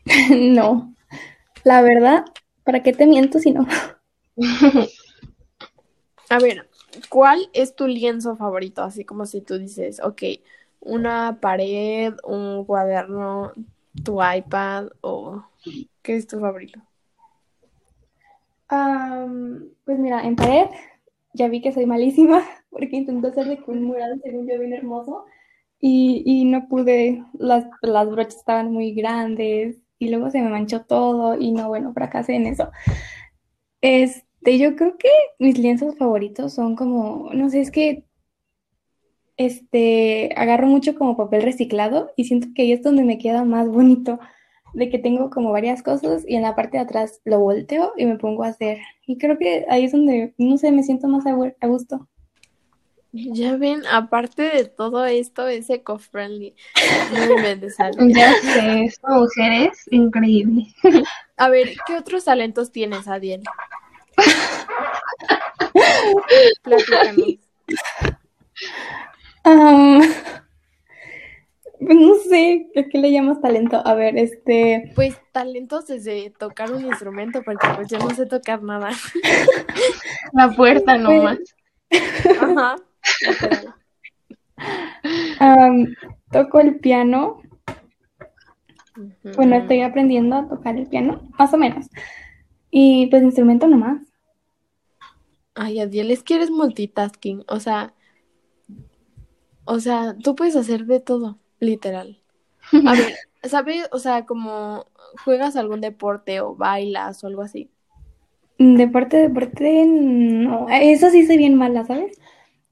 no, 0.30 0.94
la 1.64 1.80
verdad, 1.80 2.26
¿para 2.64 2.82
qué 2.82 2.92
te 2.92 3.06
miento 3.06 3.38
si 3.38 3.52
no? 3.52 3.66
A 6.28 6.38
ver, 6.38 6.68
¿cuál 7.08 7.48
es 7.52 7.74
tu 7.74 7.86
lienzo 7.86 8.36
favorito? 8.36 8.82
Así 8.82 9.04
como 9.04 9.26
si 9.26 9.40
tú 9.40 9.58
dices, 9.58 10.00
ok, 10.00 10.22
una 10.80 11.38
pared, 11.40 12.14
un 12.24 12.64
cuaderno, 12.64 13.52
tu 14.04 14.20
iPad 14.22 14.88
o 15.00 15.44
¿qué 16.02 16.16
es 16.16 16.26
tu 16.26 16.40
favorito? 16.40 16.80
pues 19.84 19.98
mira, 20.00 20.24
en 20.24 20.34
pared 20.34 20.66
ya 21.32 21.46
vi 21.46 21.60
que 21.60 21.72
soy 21.72 21.86
malísima 21.86 22.42
porque 22.70 22.96
intenté 22.96 23.28
hacerle 23.28 23.62
con 23.62 23.78
un 23.78 23.84
mural 23.84 24.20
según 24.22 24.48
yo 24.48 24.58
bien 24.58 24.72
hermoso 24.72 25.26
y, 25.78 26.22
y 26.24 26.44
no 26.44 26.66
pude, 26.66 27.22
las, 27.34 27.66
las 27.82 28.10
brochas 28.10 28.36
estaban 28.36 28.72
muy 28.72 28.94
grandes 28.94 29.76
y 29.98 30.08
luego 30.08 30.30
se 30.30 30.40
me 30.40 30.48
manchó 30.48 30.82
todo 30.82 31.38
y 31.38 31.52
no, 31.52 31.68
bueno, 31.68 31.92
fracasé 31.92 32.34
en 32.34 32.46
eso. 32.46 32.70
Este, 33.80 34.26
yo 34.52 34.76
creo 34.76 34.96
que 34.98 35.08
mis 35.38 35.58
lienzos 35.58 35.96
favoritos 35.96 36.52
son 36.54 36.76
como, 36.76 37.30
no 37.32 37.50
sé, 37.50 37.60
es 37.60 37.70
que 37.70 38.04
este, 39.36 40.30
agarro 40.36 40.66
mucho 40.66 40.94
como 40.94 41.16
papel 41.16 41.42
reciclado 41.42 42.12
y 42.16 42.24
siento 42.24 42.48
que 42.54 42.62
ahí 42.62 42.72
es 42.72 42.82
donde 42.82 43.04
me 43.04 43.18
queda 43.18 43.44
más 43.44 43.68
bonito 43.68 44.20
de 44.74 44.90
que 44.90 44.98
tengo 44.98 45.30
como 45.30 45.52
varias 45.52 45.82
cosas 45.82 46.24
y 46.26 46.36
en 46.36 46.42
la 46.42 46.54
parte 46.54 46.76
de 46.76 46.82
atrás 46.82 47.20
lo 47.24 47.38
volteo 47.38 47.92
y 47.96 48.06
me 48.06 48.18
pongo 48.18 48.44
a 48.44 48.48
hacer. 48.48 48.78
Y 49.06 49.18
creo 49.18 49.38
que 49.38 49.66
ahí 49.68 49.84
es 49.84 49.92
donde, 49.92 50.34
no 50.36 50.58
sé, 50.58 50.72
me 50.72 50.82
siento 50.82 51.08
más 51.08 51.24
a, 51.26 51.66
gusto. 51.66 52.08
Ya 53.12 53.56
ven, 53.56 53.82
aparte 53.92 54.42
de 54.42 54.64
todo 54.64 55.06
esto, 55.06 55.46
es 55.46 55.70
eco-friendly. 55.70 56.56
ya 58.08 58.32
sé, 58.42 58.84
esta 58.84 59.08
mujer 59.10 59.70
es 59.70 59.86
increíble. 59.92 60.66
A 61.36 61.48
ver, 61.48 61.74
¿qué 61.86 61.96
otros 61.96 62.24
talentos 62.24 62.72
tienes, 62.72 63.06
Adiel? 63.06 63.42
Um, 69.44 70.00
no 71.80 72.14
sé, 72.28 72.70
¿a 72.76 72.82
qué 72.84 72.98
le 72.98 73.12
llamas 73.12 73.40
talento? 73.40 73.80
A 73.84 73.94
ver, 73.94 74.16
este... 74.16 74.92
Pues 74.94 75.20
talentos 75.32 75.86
desde 75.86 76.30
tocar 76.30 76.72
un 76.72 76.84
instrumento, 76.86 77.42
porque 77.42 77.66
pues 77.76 77.88
yo 77.88 77.98
no 77.98 78.10
sé 78.10 78.26
tocar 78.26 78.62
nada. 78.62 78.90
La 80.32 80.50
puerta 80.50 80.96
nomás. 80.96 81.38
Ajá. 82.40 82.76
toco 86.30 86.60
el 86.60 86.78
piano. 86.78 87.42
Bueno, 89.36 89.56
estoy 89.56 89.82
aprendiendo 89.82 90.36
a 90.36 90.48
tocar 90.48 90.76
el 90.76 90.86
piano, 90.86 91.28
más 91.38 91.52
o 91.52 91.56
menos. 91.56 91.86
Y 92.76 93.06
pues 93.06 93.22
instrumento 93.22 93.68
nomás. 93.68 94.02
Ay, 95.54 95.78
Adiel, 95.78 96.10
es 96.10 96.24
que 96.24 96.34
eres 96.34 96.50
multitasking, 96.50 97.44
o 97.46 97.60
sea, 97.60 97.94
o 99.64 99.78
sea, 99.78 100.16
tú 100.20 100.34
puedes 100.34 100.56
hacer 100.56 100.84
de 100.86 100.98
todo. 100.98 101.38
Literal. 101.60 102.18
A 102.72 102.94
ver, 102.94 103.14
¿sabes? 103.44 103.88
O 103.92 104.00
sea, 104.00 104.26
como 104.26 104.86
juegas 105.22 105.54
algún 105.54 105.80
deporte 105.80 106.40
o 106.40 106.56
bailas 106.56 107.22
o 107.22 107.28
algo 107.28 107.42
así. 107.42 107.70
Deporte, 108.58 109.18
deporte, 109.18 109.86
no. 109.86 110.66
Eso 110.68 111.10
sí 111.10 111.24
soy 111.26 111.38
bien 111.38 111.54
mala, 111.54 111.84
¿sabes? 111.84 112.18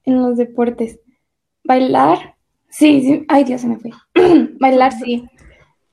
En 0.04 0.20
los 0.20 0.36
deportes. 0.36 0.98
Bailar, 1.62 2.34
sí, 2.70 3.02
sí. 3.02 3.24
Ay, 3.28 3.44
Dios, 3.44 3.60
se 3.60 3.68
me 3.68 3.78
fue. 3.78 3.92
Bailar, 4.58 4.92
sí. 4.94 5.28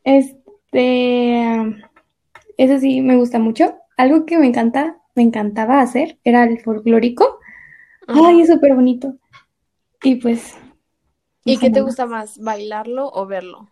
Este, 0.03 1.51
eso 2.57 2.79
sí 2.79 3.01
me 3.01 3.15
gusta 3.15 3.37
mucho. 3.37 3.78
Algo 3.99 4.25
que 4.25 4.37
me 4.37 4.47
encanta, 4.47 4.97
me 5.13 5.23
encantaba 5.23 5.81
hacer 5.81 6.19
era 6.23 6.45
el 6.45 6.61
folclórico. 6.61 7.41
Ay, 8.07 8.39
es 8.39 8.47
súper 8.47 8.73
bonito. 8.73 9.17
Y 10.01 10.15
pues 10.15 10.55
¿Y 11.43 11.57
qué 11.57 11.69
te 11.69 11.81
gusta 11.81 12.05
más, 12.05 12.39
bailarlo 12.39 13.11
o 13.11 13.25
verlo? 13.25 13.67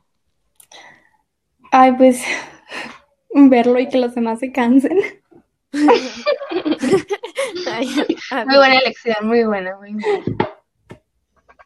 Ay, 1.71 1.93
pues 1.93 2.21
verlo 3.33 3.79
y 3.79 3.87
que 3.87 3.99
los 3.99 4.15
demás 4.15 4.39
se 4.39 4.51
cansen. 4.51 4.99
muy 5.71 5.85
buena 8.57 8.79
elección, 8.79 9.15
muy 9.25 9.45
buena, 9.45 9.77
muy 9.77 9.93
buena. 9.93 10.25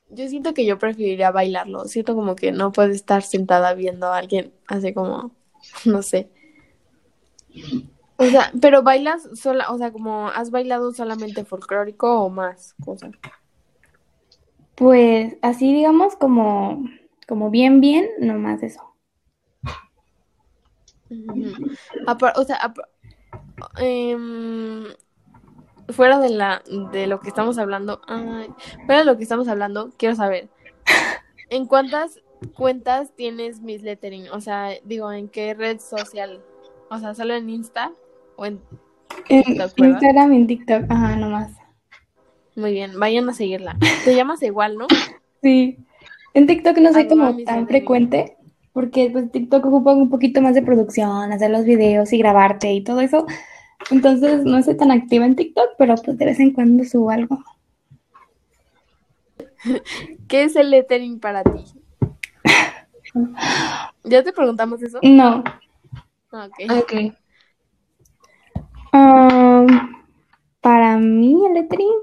Yo 0.10 0.28
siento 0.28 0.54
que 0.54 0.67
yo 0.67 0.78
preferiría 0.78 1.32
bailarlo. 1.32 1.86
Siento 1.86 2.13
como 2.13 2.36
que 2.36 2.52
no 2.52 2.71
puedes 2.71 2.95
estar 2.95 3.24
sentada 3.24 3.74
viendo 3.74 4.06
a 4.13 4.17
alguien 4.17 4.54
así 4.67 4.93
como, 4.93 5.32
no 5.86 6.04
sé. 6.04 6.30
O 8.21 8.25
sea, 8.25 8.51
pero 8.62 8.84
bailas 8.84 9.27
sola, 9.34 9.71
o 9.71 9.79
sea, 9.79 9.91
como 9.91 10.27
has 10.27 10.51
bailado 10.51 10.93
solamente 10.93 11.43
folclórico 11.43 12.21
o 12.21 12.29
más 12.29 12.75
cosas. 12.86 13.13
Pues 14.75 15.38
así 15.41 15.73
digamos 15.73 16.15
como, 16.17 16.86
como 17.27 17.49
bien, 17.49 17.81
bien, 17.81 18.07
nomás 18.19 18.62
eso. 18.62 18.95
o 21.10 22.43
sea, 22.43 22.73
em, 23.79 24.84
fuera 25.89 26.19
de 26.19 26.29
la 26.29 26.62
de 26.91 27.07
lo 27.07 27.21
que 27.21 27.29
estamos 27.29 27.57
hablando, 27.57 28.01
fuera 28.86 28.99
de 28.99 29.05
lo 29.05 29.17
que 29.17 29.23
estamos 29.23 29.47
hablando, 29.47 29.89
quiero 29.97 30.13
saber, 30.13 30.47
¿en 31.49 31.65
cuántas 31.65 32.21
cuentas 32.55 33.15
tienes 33.15 33.62
Miss 33.62 33.81
Lettering? 33.81 34.29
O 34.29 34.41
sea, 34.41 34.69
digo, 34.84 35.12
¿en 35.12 35.27
qué 35.27 35.55
red 35.55 35.79
social? 35.79 36.43
O 36.91 36.99
sea, 36.99 37.15
¿solo 37.15 37.34
en 37.34 37.49
Insta 37.49 37.91
o 38.36 38.46
en 38.46 38.60
TikTok? 39.28 39.78
Instagram 39.78 40.34
y 40.34 40.38
en 40.38 40.48
TikTok, 40.48 40.84
ajá, 40.89 41.15
nomás. 41.15 41.52
Muy 42.56 42.74
bien, 42.74 43.00
vayan 43.00 43.30
a 43.30 43.34
seguirla. 43.34 43.78
Te 44.04 44.15
llamas 44.15 44.41
igual, 44.44 44.78
¿no? 44.78 44.88
Sí. 45.41 45.80
En 46.36 46.46
TikTok 46.46 46.78
no 46.78 46.94
soy 46.94 47.08
como 47.08 47.36
tan 47.44 47.67
frecuente, 47.67 48.38
porque 48.74 49.10
pues 49.12 49.32
TikTok 49.32 49.65
ocupa 49.65 49.91
un 49.94 50.10
poquito 50.12 50.39
más 50.39 50.54
de 50.54 50.62
producción, 50.62 51.32
hacer 51.32 51.50
los 51.50 51.65
videos 51.65 52.13
y 52.13 52.20
grabarte 52.20 52.72
y 52.72 52.84
todo 52.84 53.02
eso. 53.02 53.26
Entonces 53.89 54.44
no 54.44 54.62
soy 54.62 54.78
tan 54.78 54.91
activa 54.91 55.26
en 55.26 55.36
TikTok, 55.36 55.72
pero 55.80 55.96
pues 55.96 56.17
de 56.17 56.26
vez 56.26 56.39
en 56.39 56.52
cuando 56.52 56.84
subo 56.84 57.10
algo. 57.10 57.44
¿Qué 60.28 60.44
es 60.44 60.56
el 60.56 60.70
lettering 60.70 61.20
para 61.20 61.44
ti? 61.44 61.65
¿Ya 64.04 64.24
te 64.24 64.32
preguntamos 64.32 64.82
eso? 64.84 65.00
No. 65.02 65.44
Ok. 66.32 67.13
Um, 68.93 69.67
para 70.60 70.97
mí 70.97 71.45
el 71.45 71.54
lettering, 71.54 72.01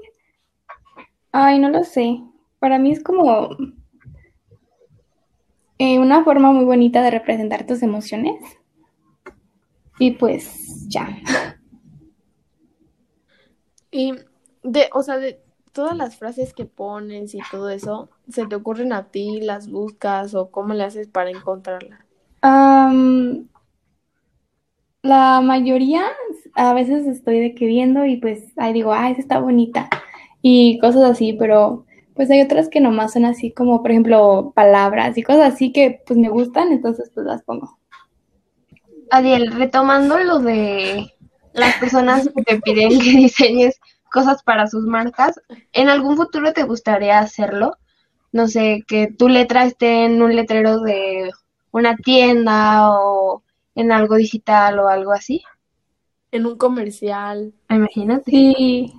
ay, 1.31 1.59
no 1.59 1.69
lo 1.69 1.83
sé. 1.83 2.21
Para 2.59 2.79
mí 2.79 2.91
es 2.91 3.03
como 3.03 3.49
eh, 5.77 5.99
una 5.99 6.23
forma 6.23 6.51
muy 6.51 6.65
bonita 6.65 7.01
de 7.01 7.11
representar 7.11 7.65
tus 7.65 7.83
emociones. 7.83 8.41
Y 9.97 10.11
pues 10.11 10.87
ya. 10.87 11.09
Y 13.91 14.13
de, 14.63 14.89
o 14.93 15.03
sea, 15.03 15.17
de 15.17 15.41
todas 15.71 15.95
las 15.95 16.17
frases 16.17 16.53
que 16.53 16.65
pones 16.65 17.33
y 17.33 17.39
todo 17.51 17.69
eso, 17.69 18.09
¿se 18.29 18.45
te 18.45 18.55
ocurren 18.55 18.93
a 18.93 19.09
ti? 19.11 19.41
¿Las 19.41 19.69
buscas 19.69 20.35
o 20.35 20.51
cómo 20.51 20.73
le 20.73 20.83
haces 20.83 21.07
para 21.07 21.29
encontrarla? 21.29 22.05
la 25.01 25.41
mayoría, 25.41 26.03
a 26.55 26.73
veces 26.73 27.07
estoy 27.07 27.39
de 27.39 27.55
que 27.55 27.65
viendo 27.65 28.05
y 28.05 28.17
pues 28.17 28.53
ahí 28.57 28.73
digo, 28.73 28.93
ah, 28.93 29.09
esa 29.09 29.21
está 29.21 29.39
bonita 29.39 29.89
y 30.41 30.79
cosas 30.79 31.03
así, 31.03 31.33
pero 31.33 31.85
pues 32.15 32.29
hay 32.31 32.41
otras 32.41 32.69
que 32.69 32.81
nomás 32.81 33.13
son 33.13 33.25
así 33.25 33.51
como, 33.51 33.81
por 33.81 33.91
ejemplo, 33.91 34.51
palabras 34.55 35.17
y 35.17 35.23
cosas 35.23 35.53
así 35.53 35.71
que 35.71 36.01
pues 36.05 36.19
me 36.19 36.29
gustan, 36.29 36.71
entonces 36.71 37.11
pues 37.13 37.25
las 37.25 37.43
pongo. 37.43 37.77
Adiel, 39.11 39.51
retomando 39.53 40.19
lo 40.19 40.39
de 40.39 41.13
las 41.53 41.75
personas 41.75 42.29
que 42.35 42.43
te 42.43 42.61
piden 42.61 42.99
que 42.99 43.11
diseñes 43.11 43.79
cosas 44.11 44.43
para 44.43 44.67
sus 44.67 44.85
marcas, 44.85 45.39
¿en 45.73 45.89
algún 45.89 46.17
futuro 46.17 46.53
te 46.53 46.63
gustaría 46.63 47.19
hacerlo? 47.19 47.77
No 48.31 48.47
sé, 48.47 48.83
que 48.87 49.07
tu 49.07 49.29
letra 49.29 49.65
esté 49.65 50.05
en 50.05 50.21
un 50.21 50.35
letrero 50.35 50.79
de 50.81 51.31
una 51.71 51.95
tienda 51.95 52.91
o 52.91 53.43
en 53.75 53.91
algo 53.91 54.15
digital 54.15 54.79
o 54.79 54.87
algo 54.87 55.13
así. 55.13 55.43
En 56.31 56.45
un 56.45 56.57
comercial. 56.57 57.53
Imagínate. 57.69 58.29
Sí, 58.29 58.93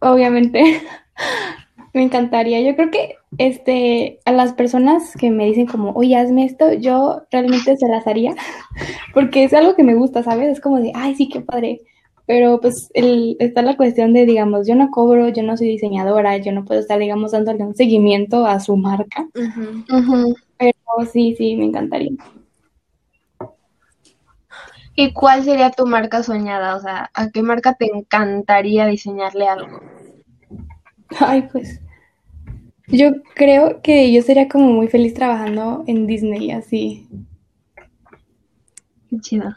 obviamente. 0.00 0.82
Me 1.92 2.02
encantaría. 2.02 2.60
Yo 2.60 2.76
creo 2.76 2.90
que 2.90 3.16
este 3.38 4.20
a 4.24 4.32
las 4.32 4.52
personas 4.52 5.14
que 5.16 5.30
me 5.30 5.46
dicen 5.46 5.66
como, 5.66 5.90
oye, 5.92 6.16
hazme 6.16 6.44
esto, 6.44 6.72
yo 6.72 7.22
realmente 7.32 7.76
se 7.76 7.88
las 7.88 8.06
haría, 8.06 8.34
porque 9.14 9.44
es 9.44 9.52
algo 9.54 9.74
que 9.74 9.82
me 9.82 9.94
gusta, 9.94 10.22
¿sabes? 10.22 10.48
Es 10.48 10.60
como 10.60 10.80
de, 10.80 10.92
ay, 10.94 11.16
sí, 11.16 11.28
qué 11.28 11.40
padre. 11.40 11.80
Pero 12.26 12.60
pues 12.60 12.90
el, 12.94 13.36
está 13.40 13.62
la 13.62 13.76
cuestión 13.76 14.12
de, 14.12 14.24
digamos, 14.24 14.68
yo 14.68 14.76
no 14.76 14.92
cobro, 14.92 15.30
yo 15.30 15.42
no 15.42 15.56
soy 15.56 15.66
diseñadora, 15.66 16.36
yo 16.36 16.52
no 16.52 16.64
puedo 16.64 16.80
estar, 16.80 17.00
digamos, 17.00 17.32
dándole 17.32 17.64
un 17.64 17.74
seguimiento 17.74 18.46
a 18.46 18.60
su 18.60 18.76
marca. 18.76 19.28
Pero 19.32 21.10
sí, 21.12 21.34
sí, 21.36 21.56
me 21.56 21.64
encantaría. 21.64 22.12
¿Y 25.00 25.14
cuál 25.14 25.44
sería 25.44 25.70
tu 25.70 25.86
marca 25.86 26.22
soñada? 26.22 26.76
O 26.76 26.80
sea, 26.80 27.10
¿a 27.14 27.30
qué 27.30 27.42
marca 27.42 27.72
te 27.72 27.86
encantaría 27.86 28.84
diseñarle 28.84 29.48
algo? 29.48 29.80
Ay, 31.18 31.48
pues 31.50 31.80
yo 32.86 33.12
creo 33.34 33.80
que 33.80 34.12
yo 34.12 34.20
sería 34.20 34.46
como 34.46 34.72
muy 34.72 34.88
feliz 34.88 35.14
trabajando 35.14 35.84
en 35.86 36.06
Disney, 36.06 36.50
así. 36.50 37.08
Qué 39.08 39.18
chido. 39.20 39.54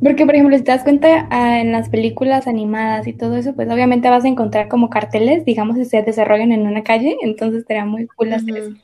Porque, 0.00 0.24
por 0.24 0.36
ejemplo, 0.36 0.56
si 0.56 0.62
te 0.62 0.70
das 0.70 0.84
cuenta 0.84 1.26
ah, 1.30 1.60
en 1.60 1.72
las 1.72 1.88
películas 1.88 2.46
animadas 2.46 3.08
y 3.08 3.14
todo 3.14 3.36
eso, 3.36 3.54
pues 3.56 3.68
obviamente 3.70 4.08
vas 4.08 4.24
a 4.24 4.28
encontrar 4.28 4.68
como 4.68 4.88
carteles, 4.88 5.44
digamos, 5.44 5.76
si 5.76 5.84
se 5.84 6.00
desarrollan 6.02 6.52
en 6.52 6.66
una 6.68 6.84
calle, 6.84 7.16
entonces 7.22 7.62
estaría 7.62 7.84
muy 7.84 8.06
cool 8.06 8.32
hacer 8.32 8.56
eso. 8.56 8.76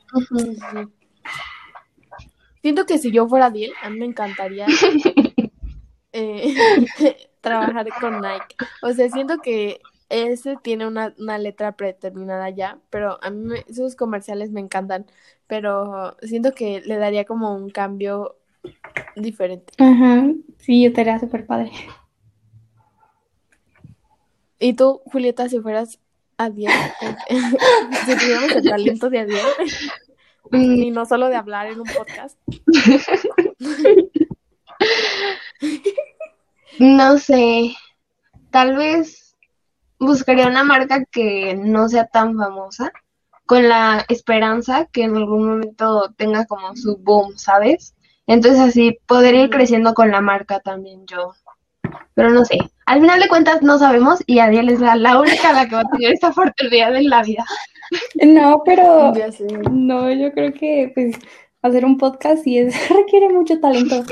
Siento 2.61 2.85
que 2.85 2.97
si 2.97 3.11
yo 3.11 3.27
fuera 3.27 3.49
Diel, 3.49 3.71
a 3.81 3.89
mí 3.89 3.99
me 3.99 4.05
encantaría 4.05 4.65
eh, 6.13 6.53
trabajar 7.41 7.87
con 7.99 8.21
Nike. 8.21 8.55
O 8.81 8.91
sea, 8.93 9.09
siento 9.09 9.37
que 9.39 9.79
ese 10.09 10.57
tiene 10.61 10.87
una, 10.87 11.13
letra 11.37 11.73
predeterminada 11.73 12.49
ya, 12.49 12.79
pero 12.89 13.23
a 13.23 13.29
mí 13.29 13.55
sus 13.71 13.95
comerciales 13.95 14.51
me 14.51 14.59
encantan, 14.59 15.05
pero 15.47 16.17
siento 16.21 16.53
que 16.53 16.81
le 16.81 16.97
daría 16.97 17.25
como 17.25 17.55
un 17.55 17.69
cambio 17.69 18.37
diferente. 19.15 19.73
Ajá, 19.77 20.31
sí, 20.57 20.85
estaría 20.85 21.19
súper 21.19 21.45
padre. 21.45 21.71
¿Y 24.59 24.73
tú, 24.73 25.01
Julieta, 25.05 25.47
si 25.47 25.59
fueras 25.61 25.99
a 26.37 26.47
si 26.49 26.55
tuviéramos 28.17 28.51
el 28.51 28.63
talento 28.63 29.09
de 29.09 29.19
Adiel, 29.19 29.45
y 30.51 30.91
no 30.91 31.05
solo 31.05 31.29
de 31.29 31.35
hablar 31.35 31.67
en 31.67 31.79
un 31.79 31.87
podcast? 31.87 32.37
no 36.79 37.17
sé, 37.17 37.75
tal 38.51 38.75
vez 38.75 39.35
buscaría 39.99 40.47
una 40.47 40.63
marca 40.63 41.03
que 41.05 41.55
no 41.55 41.89
sea 41.89 42.07
tan 42.07 42.37
famosa, 42.37 42.91
con 43.45 43.67
la 43.67 44.05
esperanza 44.09 44.85
que 44.85 45.03
en 45.03 45.17
algún 45.17 45.47
momento 45.47 46.13
tenga 46.15 46.45
como 46.45 46.75
su 46.75 46.97
boom, 46.97 47.37
¿sabes? 47.37 47.95
Entonces 48.27 48.59
así 48.59 48.99
poder 49.07 49.33
ir 49.33 49.49
creciendo 49.49 49.95
con 49.95 50.11
la 50.11 50.21
marca 50.21 50.59
también 50.59 51.07
yo. 51.07 51.33
Pero 52.13 52.29
no 52.31 52.45
sé, 52.45 52.57
al 52.85 53.01
final 53.01 53.19
de 53.19 53.27
cuentas 53.27 53.61
no 53.61 53.77
sabemos 53.77 54.23
y 54.25 54.39
Adiel 54.39 54.69
es 54.69 54.79
la, 54.79 54.95
la 54.95 55.19
única 55.19 55.53
la 55.53 55.67
que 55.67 55.75
va 55.75 55.81
a 55.81 55.89
tener 55.89 56.13
esta 56.13 56.29
oportunidad 56.29 56.95
en 56.95 57.09
la 57.09 57.23
vida. 57.23 57.45
No, 58.23 58.61
pero 58.65 59.13
no, 59.71 60.11
yo 60.11 60.31
creo 60.31 60.53
que 60.53 60.91
pues 60.93 61.15
hacer 61.61 61.85
un 61.85 61.97
podcast 61.97 62.43
sí 62.43 62.57
es, 62.57 62.75
requiere 62.89 63.29
mucho 63.29 63.59
talento. 63.59 64.03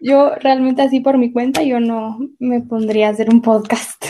Yo 0.00 0.34
realmente 0.36 0.82
así 0.82 1.00
por 1.00 1.18
mi 1.18 1.32
cuenta 1.32 1.62
yo 1.62 1.78
no 1.78 2.18
me 2.38 2.60
pondría 2.60 3.08
a 3.08 3.10
hacer 3.10 3.30
un 3.30 3.40
podcast. 3.40 4.04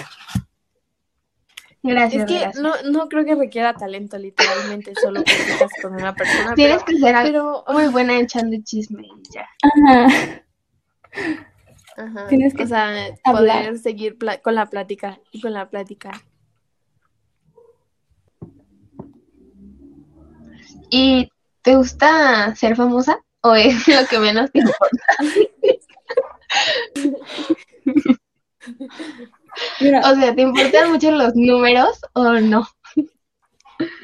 Gracias. 1.82 2.30
Es 2.30 2.54
que 2.54 2.60
No, 2.60 2.72
no 2.90 3.08
creo 3.08 3.24
que 3.24 3.34
requiera 3.34 3.74
talento, 3.74 4.16
literalmente, 4.16 4.92
solo 4.94 5.24
que 5.24 5.32
estás 5.32 5.70
con 5.82 5.94
una 5.94 6.14
persona. 6.14 6.54
Tienes 6.54 6.82
que 6.84 6.96
ser 6.96 7.16
muy 7.68 7.88
buena 7.88 8.18
echando 8.20 8.56
chisme 8.62 9.02
y 9.02 9.32
ya. 9.32 9.48
Ajá. 9.62 10.42
Ajá. 11.96 12.26
Tienes 12.28 12.54
que 12.54 12.64
o 12.64 12.66
sea, 12.66 12.92
poder 13.24 13.78
seguir 13.78 14.16
con 14.42 14.54
la 14.54 14.66
plática 14.66 15.18
y 15.30 15.40
con 15.40 15.52
la 15.52 15.68
plática. 15.68 16.10
¿Y 20.90 21.28
te 21.62 21.76
gusta 21.76 22.54
ser 22.54 22.76
famosa 22.76 23.18
o 23.40 23.54
es 23.54 23.88
lo 23.88 24.06
que 24.08 24.18
menos 24.18 24.50
te 24.52 24.58
importa? 24.60 25.04
o 30.04 30.14
sea, 30.14 30.34
¿te 30.34 30.42
importan 30.42 30.92
mucho 30.92 31.10
los 31.10 31.34
números 31.34 32.00
o 32.12 32.34
no? 32.34 32.66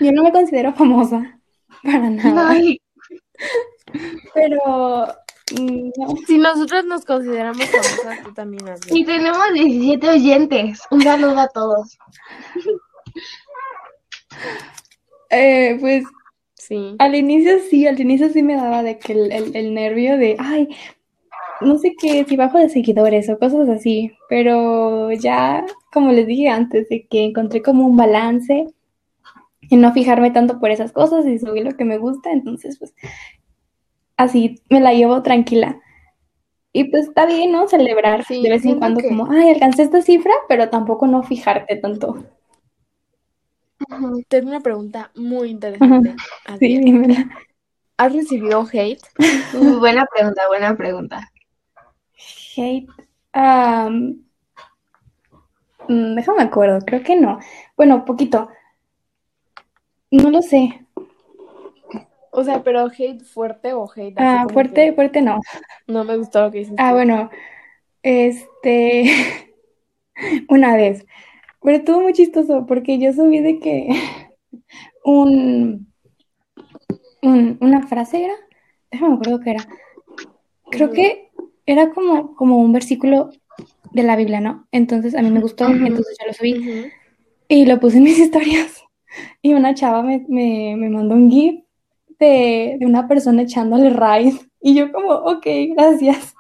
Yo 0.01 0.13
no 0.13 0.23
me 0.23 0.33
considero 0.33 0.73
famosa, 0.73 1.39
para 1.83 2.11
nada. 2.11 2.55
Pero 4.35 5.15
mm, 5.57 5.91
Si 6.27 6.39
nosotros 6.39 6.85
nos 6.85 7.05
consideramos 7.05 7.65
famosas, 7.67 8.25
tú 8.25 8.33
también. 8.35 8.65
Y 8.91 9.05
tenemos 9.05 9.53
17 9.53 10.09
oyentes. 10.09 10.81
Un 10.91 11.03
saludo 11.03 11.39
a 11.39 11.49
todos. 11.49 11.99
Eh, 15.31 15.77
pues 15.81 16.05
sí. 16.55 16.97
Al 16.99 17.15
inicio 17.15 17.59
sí, 17.69 17.87
al 17.87 18.01
inicio 18.01 18.31
sí 18.31 18.43
me 18.43 18.55
daba 18.55 18.83
de 18.83 18.99
que 18.99 19.13
el, 19.13 19.55
el 19.55 19.75
nervio 19.75 20.17
de, 20.17 20.37
ay, 20.39 20.69
no 21.61 21.79
sé 21.79 21.95
qué, 21.99 22.25
si 22.25 22.37
bajo 22.37 22.59
de 22.59 22.69
seguidores 22.69 23.29
o 23.29 23.39
cosas 23.39 23.69
así, 23.69 24.13
pero 24.29 25.11
ya, 25.13 25.65
como 25.93 26.13
les 26.13 26.27
dije 26.27 26.49
antes, 26.49 26.89
de 26.89 27.07
que 27.07 27.25
encontré 27.25 27.63
como 27.63 27.87
un 27.87 27.97
balance 27.97 28.67
y 29.61 29.77
no 29.77 29.93
fijarme 29.93 30.31
tanto 30.31 30.61
por 30.61 30.71
esas 30.71 30.93
cosas 30.93 31.27
y 31.27 31.39
subir 31.39 31.65
lo 31.65 31.77
que 31.77 31.85
me 31.85 31.99
gusta, 31.99 32.33
entonces 32.33 32.79
pues 32.79 32.95
así 34.19 34.61
me 34.69 34.81
la 34.81 34.93
llevo 34.93 35.23
tranquila. 35.23 35.81
Y 36.73 36.85
pues 36.85 37.07
está 37.07 37.25
bien, 37.25 37.53
¿no? 37.53 37.67
Celebrar 37.67 38.27
de 38.27 38.51
vez 38.51 38.67
en 38.67 38.79
cuando 38.79 39.01
como, 39.01 39.31
ay, 39.31 39.49
alcancé 39.51 39.85
esta 39.85 40.03
cifra, 40.03 40.35
pero 40.49 40.69
tampoco 40.69 41.07
no 41.07 41.23
fijarte 41.23 41.77
tanto. 41.77 42.23
Tengo 44.29 44.49
una 44.49 44.61
pregunta 44.61 45.11
muy 45.15 45.49
interesante. 45.51 46.15
Sí, 46.59 46.79
dímela. 46.79 47.31
¿Has 47.97 48.13
recibido 48.13 48.67
hate? 48.71 49.01
buena 49.81 50.05
pregunta, 50.07 50.43
buena 50.49 50.77
pregunta. 50.77 51.33
Hate. 52.57 52.87
Um, 53.35 54.23
déjame 55.89 56.43
acuerdo, 56.43 56.85
creo 56.85 57.03
que 57.03 57.17
no. 57.17 57.39
Bueno, 57.77 58.05
poquito. 58.05 58.51
No 60.11 60.31
lo 60.31 60.43
sé. 60.43 60.87
O 62.31 62.45
sea, 62.45 62.63
pero 62.63 62.87
hate 62.87 63.23
fuerte 63.23 63.73
o 63.73 63.91
hate 63.91 64.15
Ah, 64.17 64.47
fuerte, 64.53 64.93
fuerte 64.93 65.23
no. 65.23 65.41
No 65.87 66.05
me 66.05 66.17
gustó 66.17 66.43
lo 66.43 66.51
que 66.51 66.61
hiciste. 66.61 66.83
Ah, 66.83 66.93
bueno. 66.93 67.31
Este. 68.03 69.05
Una 70.49 70.77
vez. 70.77 71.07
Pero 71.63 71.77
estuvo 71.77 72.01
muy 72.01 72.13
chistoso 72.13 72.67
porque 72.67 72.99
yo 72.99 73.13
subí 73.13 73.41
de 73.41 73.59
que 73.59 73.89
un, 75.05 75.93
una 77.23 77.87
frase 77.87 78.25
era, 78.25 78.35
déjame 78.91 79.15
acuerdo 79.15 79.41
qué 79.41 79.51
era. 79.51 79.69
Creo 80.71 80.93
que 80.93 81.31
era 81.67 81.91
como, 81.91 82.35
como 82.37 82.59
un 82.59 82.73
versículo 82.73 83.31
de 83.93 84.03
la 84.03 84.17
Biblia, 84.17 84.41
¿no? 84.41 84.67
Entonces 84.71 85.15
a 85.15 85.23
mí 85.23 85.31
me 85.31 85.41
gustó, 85.41 85.67
entonces 85.67 86.17
yo 86.21 86.27
lo 86.27 86.33
subí 86.33 86.93
y 87.49 87.67
lo 87.67 87.81
puse 87.81 87.99
en 87.99 88.05
mis 88.05 88.19
historias. 88.19 88.83
Y 89.43 89.55
una 89.55 89.75
chava 89.75 90.03
me, 90.03 90.25
me, 90.29 90.77
me 90.77 90.91
mandó 90.91 91.15
un 91.15 91.31
GIF 91.31 91.65
de, 92.19 92.77
de, 92.79 92.87
una 92.87 93.09
persona 93.09 93.43
echándole 93.43 93.91
raid. 93.91 94.35
Y 94.61 94.75
yo 94.75 94.91
como, 94.93 95.11
ok, 95.13 95.47
gracias. 95.77 96.35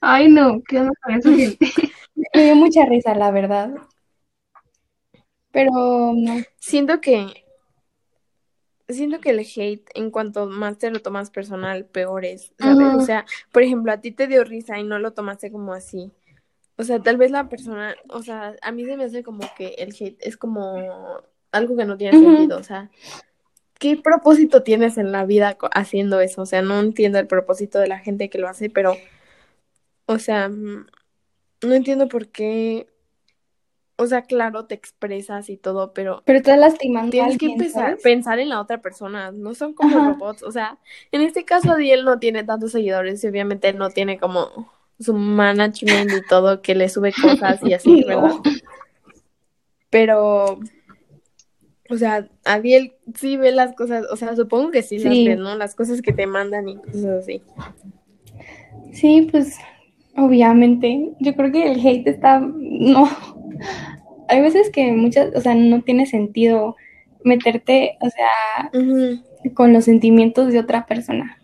Ay, 0.00 0.28
no, 0.28 0.62
qué 0.66 0.80
onda 0.80 0.92
con 1.02 1.14
esa 1.14 1.30
gente. 1.30 1.72
Me 2.34 2.44
dio 2.44 2.56
mucha 2.56 2.84
risa, 2.86 3.14
la 3.14 3.30
verdad. 3.30 3.74
Pero 5.52 6.12
no. 6.14 6.42
Siento 6.58 7.00
que. 7.00 7.44
Siento 8.88 9.20
que 9.20 9.30
el 9.30 9.40
hate, 9.40 9.88
en 9.94 10.10
cuanto 10.10 10.46
más 10.46 10.78
te 10.78 10.90
lo 10.90 11.00
tomas 11.00 11.30
personal, 11.30 11.84
peor 11.84 12.24
es, 12.24 12.52
¿sabes? 12.58 12.94
O 12.96 13.00
sea, 13.02 13.24
por 13.52 13.62
ejemplo, 13.62 13.92
a 13.92 14.00
ti 14.00 14.10
te 14.10 14.26
dio 14.26 14.42
risa 14.42 14.80
y 14.80 14.82
no 14.82 14.98
lo 14.98 15.12
tomaste 15.12 15.52
como 15.52 15.74
así. 15.74 16.10
O 16.76 16.82
sea, 16.82 17.00
tal 17.00 17.16
vez 17.16 17.30
la 17.30 17.48
persona, 17.48 17.94
o 18.08 18.20
sea, 18.22 18.56
a 18.62 18.72
mí 18.72 18.84
se 18.84 18.96
me 18.96 19.04
hace 19.04 19.22
como 19.22 19.42
que 19.56 19.76
el 19.78 19.94
hate 19.94 20.16
es 20.20 20.36
como 20.36 20.76
algo 21.52 21.76
que 21.76 21.84
no 21.84 21.96
tiene 21.96 22.18
sentido, 22.18 22.58
o 22.58 22.64
sea, 22.64 22.90
¿qué 23.80 23.96
propósito 23.96 24.62
tienes 24.62 24.98
en 24.98 25.10
la 25.10 25.24
vida 25.24 25.56
haciendo 25.72 26.20
eso? 26.20 26.42
O 26.42 26.46
sea, 26.46 26.62
no 26.62 26.78
entiendo 26.78 27.18
el 27.18 27.26
propósito 27.26 27.80
de 27.80 27.88
la 27.88 27.98
gente 27.98 28.28
que 28.28 28.38
lo 28.38 28.46
hace, 28.46 28.70
pero, 28.70 28.94
o 30.06 30.18
sea, 30.18 30.48
mm, 30.48 30.86
no 31.62 31.74
entiendo 31.74 32.06
por 32.06 32.28
qué. 32.28 32.86
O 33.96 34.06
sea, 34.06 34.22
claro, 34.22 34.66
te 34.66 34.74
expresas 34.74 35.48
y 35.50 35.56
todo, 35.56 35.92
pero. 35.92 36.22
Pero 36.24 36.38
estás 36.38 36.58
lastimando. 36.58 37.10
Tienes 37.10 37.38
que 37.38 37.46
empezar, 37.46 37.98
pensar 38.02 38.38
en 38.38 38.50
la 38.50 38.60
otra 38.60 38.80
persona. 38.80 39.32
No 39.32 39.54
son 39.54 39.72
como 39.74 39.98
robots. 39.98 40.42
O 40.42 40.52
sea, 40.52 40.78
en 41.10 41.22
este 41.22 41.44
caso, 41.44 41.72
Adiel 41.72 42.04
no 42.04 42.18
tiene 42.18 42.44
tantos 42.44 42.72
seguidores 42.72 43.24
y 43.24 43.28
obviamente 43.28 43.72
no 43.72 43.90
tiene 43.90 44.18
como 44.18 44.70
su 44.98 45.14
management 45.14 46.10
y 46.12 46.26
todo 46.28 46.60
que 46.60 46.74
le 46.74 46.88
sube 46.90 47.12
cosas 47.12 47.62
y 47.62 47.72
así, 47.72 48.04
¿verdad? 48.06 48.36
Pero. 49.88 50.60
O 51.90 51.96
sea, 51.96 52.28
Adiel 52.44 52.92
sí 53.14 53.36
ve 53.36 53.50
las 53.52 53.74
cosas, 53.74 54.06
o 54.10 54.16
sea, 54.16 54.36
supongo 54.36 54.70
que 54.70 54.82
sí, 54.82 54.98
las 54.98 55.12
ve, 55.12 55.36
¿no? 55.36 55.56
Las 55.56 55.74
cosas 55.74 56.02
que 56.02 56.12
te 56.12 56.26
mandan 56.26 56.68
y 56.68 56.76
cosas 56.76 57.04
así. 57.22 57.42
Sí, 58.92 59.28
pues 59.30 59.58
Obviamente, 60.16 61.12
yo 61.20 61.34
creo 61.34 61.52
que 61.52 61.70
el 61.70 61.86
hate 61.86 62.06
está, 62.08 62.40
no, 62.40 63.08
hay 64.28 64.40
veces 64.40 64.70
que 64.70 64.92
muchas, 64.92 65.34
o 65.34 65.40
sea, 65.40 65.54
no 65.54 65.82
tiene 65.82 66.06
sentido 66.06 66.76
meterte, 67.24 67.96
o 68.00 68.10
sea, 68.10 68.70
con 69.54 69.72
los 69.72 69.84
sentimientos 69.84 70.52
de 70.52 70.58
otra 70.58 70.86
persona. 70.86 71.38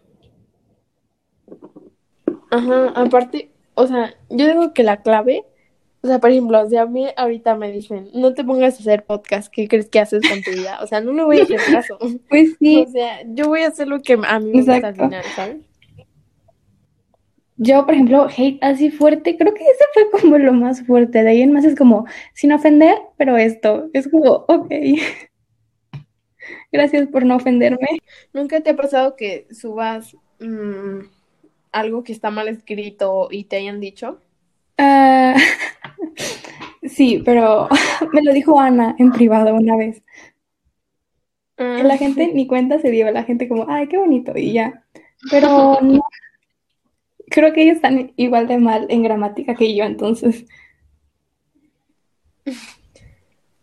Ajá, 2.51 2.89
aparte, 2.97 3.51
o 3.75 3.87
sea, 3.87 4.15
yo 4.31 4.47
digo 4.47 4.73
que 4.75 4.83
la 4.83 5.03
clave, 5.03 5.45
o 6.07 6.09
sea, 6.09 6.21
por 6.21 6.31
ejemplo, 6.31 6.69
si 6.69 6.77
a 6.77 6.87
mí 6.87 7.09
ahorita 7.17 7.57
me 7.57 7.73
dicen, 7.73 8.09
no 8.15 8.33
te 8.33 8.45
pongas 8.45 8.77
a 8.77 8.79
hacer 8.79 9.05
podcast, 9.05 9.53
¿qué 9.53 9.67
crees 9.67 9.89
que 9.89 9.99
haces 9.99 10.23
con 10.29 10.41
tu 10.41 10.53
vida? 10.53 10.79
O 10.81 10.87
sea, 10.87 11.01
no 11.01 11.13
me 11.13 11.25
voy 11.25 11.41
a 11.41 11.43
hacer 11.43 11.61
caso. 11.71 11.99
Pues 12.29 12.57
sí. 12.61 12.85
O 12.87 12.91
sea, 12.91 13.23
yo 13.27 13.49
voy 13.49 13.63
a 13.63 13.69
hacer 13.69 13.89
lo 13.89 14.01
que 14.01 14.13
a 14.13 14.39
mí 14.39 14.53
me 14.53 14.59
gusta 14.59 14.89
al 14.89 14.95
final, 14.95 15.25
¿sabes? 15.35 15.57
Yo, 17.57 17.85
por 17.85 17.95
ejemplo, 17.95 18.29
hate 18.29 18.63
así 18.63 18.91
fuerte, 18.91 19.37
creo 19.37 19.53
que 19.53 19.65
eso 19.65 19.85
fue 19.95 20.21
como 20.21 20.39
lo 20.39 20.53
más 20.53 20.87
fuerte. 20.87 21.25
De 21.25 21.31
ahí 21.31 21.43
en 21.43 21.53
más 21.53 21.65
es 21.65 21.75
como, 21.75 22.07
sin 22.35 22.53
ofender, 22.53 22.97
pero 23.17 23.37
esto, 23.37 23.89
es 23.93 24.09
como, 24.09 24.45
ok. 24.47 24.71
Gracias 26.71 27.09
por 27.09 27.25
no 27.25 27.37
ofenderme. 27.37 27.99
¿Nunca 28.33 28.61
te 28.61 28.71
ha 28.71 28.77
pasado 28.77 29.17
que 29.17 29.49
subas 29.51 30.15
mm, 30.39 31.01
algo 31.73 32.05
que 32.05 32.13
está 32.13 32.31
mal 32.31 32.47
escrito 32.47 33.29
y 33.31 33.45
te 33.45 33.57
hayan 33.57 33.81
dicho? 33.81 34.21
Uh, 34.79 35.35
sí, 36.83 37.23
pero 37.25 37.69
me 38.13 38.23
lo 38.23 38.33
dijo 38.33 38.59
Ana 38.59 38.95
en 38.99 39.13
privado 39.13 39.55
una 39.55 39.77
vez. 39.77 40.03
La 41.57 41.95
ah. 41.95 41.99
gente 41.99 42.33
ni 42.35 42.47
cuenta 42.47 42.79
se 42.81 42.91
dio, 42.91 43.11
la 43.11 43.25
gente 43.25 43.49
como, 43.49 43.67
ay, 43.69 43.89
qué 43.89 43.97
bonito, 43.97 44.33
y 44.37 44.53
ya. 44.53 44.85
Pero 45.31 45.79
no, 45.83 46.03
creo 47.31 47.53
que 47.53 47.63
ellos 47.63 47.77
están 47.77 48.13
igual 48.17 48.47
de 48.47 48.59
mal 48.59 48.87
en 48.91 49.03
gramática 49.03 49.55
que 49.55 49.75
yo, 49.75 49.85
entonces. 49.85 50.47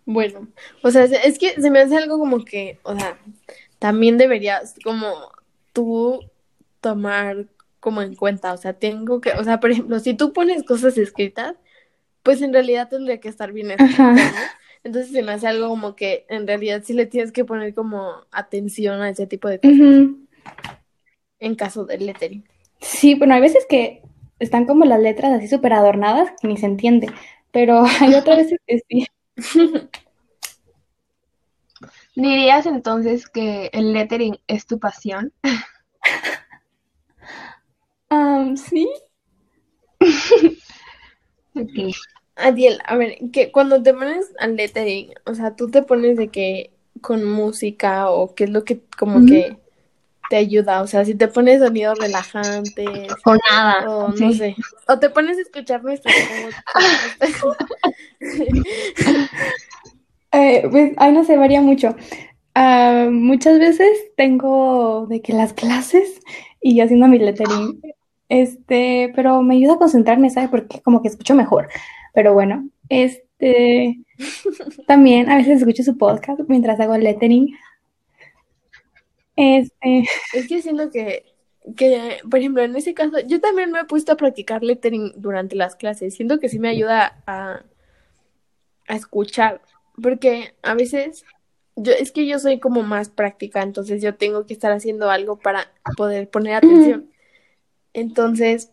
Bueno, 0.05 0.47
o 0.81 0.91
sea, 0.91 1.03
es 1.05 1.39
que 1.39 1.61
se 1.61 1.71
me 1.71 1.79
hace 1.79 1.95
algo 1.95 2.19
como 2.19 2.43
que, 2.43 2.79
o 2.83 2.97
sea, 2.97 3.17
también 3.79 4.17
deberías 4.17 4.75
como 4.83 5.13
tú 5.71 6.19
tomar 6.81 7.47
como 7.79 8.01
en 8.01 8.15
cuenta, 8.15 8.53
o 8.53 8.57
sea, 8.57 8.73
tengo 8.73 9.21
que, 9.21 9.31
o 9.31 9.43
sea, 9.43 9.59
por 9.59 9.71
ejemplo, 9.71 9.99
si 9.99 10.13
tú 10.13 10.33
pones 10.33 10.63
cosas 10.63 10.97
escritas, 10.97 11.55
pues 12.23 12.41
en 12.41 12.53
realidad 12.53 12.89
tendría 12.89 13.19
que 13.19 13.29
estar 13.29 13.51
bien 13.51 13.71
escrito, 13.71 14.01
¿no? 14.01 14.21
Entonces 14.83 15.11
se 15.11 15.23
me 15.23 15.31
hace 15.33 15.47
algo 15.47 15.69
como 15.69 15.95
que 15.95 16.25
en 16.29 16.47
realidad 16.47 16.81
sí 16.83 16.93
le 16.93 17.05
tienes 17.05 17.31
que 17.31 17.45
poner 17.45 17.73
como 17.73 18.25
atención 18.31 19.01
a 19.01 19.09
ese 19.09 19.27
tipo 19.27 19.47
de 19.47 19.59
cosas. 19.59 19.77
En 21.39 21.55
caso 21.55 21.85
del 21.85 22.05
lettering. 22.05 22.45
Sí, 22.81 23.15
bueno, 23.15 23.33
hay 23.33 23.41
veces 23.41 23.65
que 23.67 24.01
están 24.39 24.65
como 24.65 24.83
las 24.85 24.99
letras 24.99 25.31
así 25.33 25.47
súper 25.47 25.73
adornadas 25.73 26.31
que 26.41 26.47
ni 26.47 26.57
se 26.57 26.65
entiende, 26.65 27.07
pero 27.51 27.83
hay 28.01 28.15
otras 28.15 28.37
veces 28.37 28.59
que 28.67 28.81
sí. 28.89 29.07
¿Dirías 32.15 32.65
entonces 32.65 33.27
que 33.27 33.69
el 33.73 33.93
lettering 33.93 34.37
es 34.47 34.65
tu 34.65 34.79
pasión? 34.79 35.33
Um, 38.09 38.55
sí. 38.55 38.87
ok. 41.55 41.95
Adiel, 42.35 42.79
a 42.85 42.97
ver, 42.97 43.17
que 43.31 43.51
cuando 43.51 43.83
te 43.83 43.93
pones 43.93 44.31
al 44.39 44.55
lettering, 44.55 45.13
o 45.25 45.35
sea, 45.35 45.55
tú 45.55 45.69
te 45.69 45.83
pones 45.83 46.17
de 46.17 46.29
que 46.29 46.71
con 47.01 47.23
música 47.23 48.09
o 48.09 48.33
qué 48.33 48.45
es 48.45 48.49
lo 48.49 48.63
que 48.63 48.81
como 48.97 49.25
que 49.25 49.57
te 50.29 50.37
ayuda, 50.37 50.81
o 50.81 50.87
sea, 50.87 51.05
si 51.05 51.13
te 51.13 51.27
pones 51.27 51.59
sonidos 51.59 51.99
relajantes 51.99 53.11
o 53.25 53.35
nada, 53.51 53.87
o 53.89 54.09
no 54.09 54.33
sé, 54.33 54.55
o 54.87 54.97
te 54.97 55.09
pones 55.11 55.37
a 55.37 55.41
escuchar 55.41 55.83
nuestro 55.83 56.11
eh, 60.31 60.67
pues, 60.71 60.93
ay, 60.97 61.11
no 61.11 61.23
sé, 61.23 61.37
varía 61.37 61.61
mucho. 61.61 61.95
Uh, 62.55 63.09
muchas 63.11 63.59
veces 63.59 63.89
tengo 64.15 65.07
de 65.07 65.21
que 65.21 65.33
las 65.33 65.53
clases 65.53 66.21
y 66.61 66.79
haciendo 66.81 67.07
mi 67.07 67.19
lettering, 67.19 67.81
este, 68.29 69.11
pero 69.15 69.41
me 69.41 69.55
ayuda 69.55 69.73
a 69.73 69.77
concentrarme, 69.77 70.29
¿sabes? 70.29 70.49
Porque 70.49 70.81
como 70.81 71.01
que 71.01 71.09
escucho 71.09 71.35
mejor. 71.35 71.69
Pero 72.13 72.33
bueno, 72.33 72.69
este, 72.89 73.99
también 74.87 75.29
a 75.29 75.37
veces 75.37 75.59
escucho 75.59 75.83
su 75.83 75.97
podcast 75.97 76.41
mientras 76.47 76.79
hago 76.79 76.95
el 76.95 77.03
lettering. 77.03 77.55
Este... 79.35 80.05
Es 80.33 80.47
que 80.47 80.61
siento 80.61 80.91
que, 80.91 81.25
que, 81.75 82.17
por 82.29 82.39
ejemplo, 82.39 82.63
en 82.63 82.75
ese 82.75 82.93
caso, 82.93 83.19
yo 83.25 83.41
también 83.41 83.71
me 83.71 83.79
he 83.79 83.85
puesto 83.85 84.11
a 84.11 84.17
practicar 84.17 84.63
lettering 84.63 85.13
durante 85.15 85.55
las 85.55 85.75
clases. 85.75 86.15
Siento 86.15 86.39
que 86.39 86.49
sí 86.49 86.59
me 86.59 86.69
ayuda 86.69 87.23
a, 87.25 87.63
a 88.87 88.95
escuchar, 88.95 89.61
porque 90.01 90.53
a 90.61 90.75
veces 90.75 91.25
yo 91.75 91.91
es 91.93 92.11
que 92.11 92.27
yo 92.27 92.37
soy 92.37 92.59
como 92.59 92.83
más 92.83 93.09
práctica, 93.09 93.63
entonces 93.63 94.01
yo 94.01 94.15
tengo 94.15 94.45
que 94.45 94.53
estar 94.53 94.71
haciendo 94.71 95.09
algo 95.09 95.39
para 95.39 95.71
poder 95.97 96.29
poner 96.29 96.55
atención. 96.55 97.09
Entonces, 97.93 98.71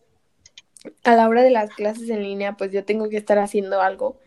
a 1.05 1.15
la 1.17 1.29
hora 1.29 1.43
de 1.43 1.51
las 1.51 1.73
clases 1.75 2.09
en 2.11 2.23
línea, 2.23 2.57
pues 2.57 2.73
yo 2.73 2.85
tengo 2.85 3.09
que 3.09 3.17
estar 3.19 3.39
haciendo 3.39 3.81
algo 3.83 4.19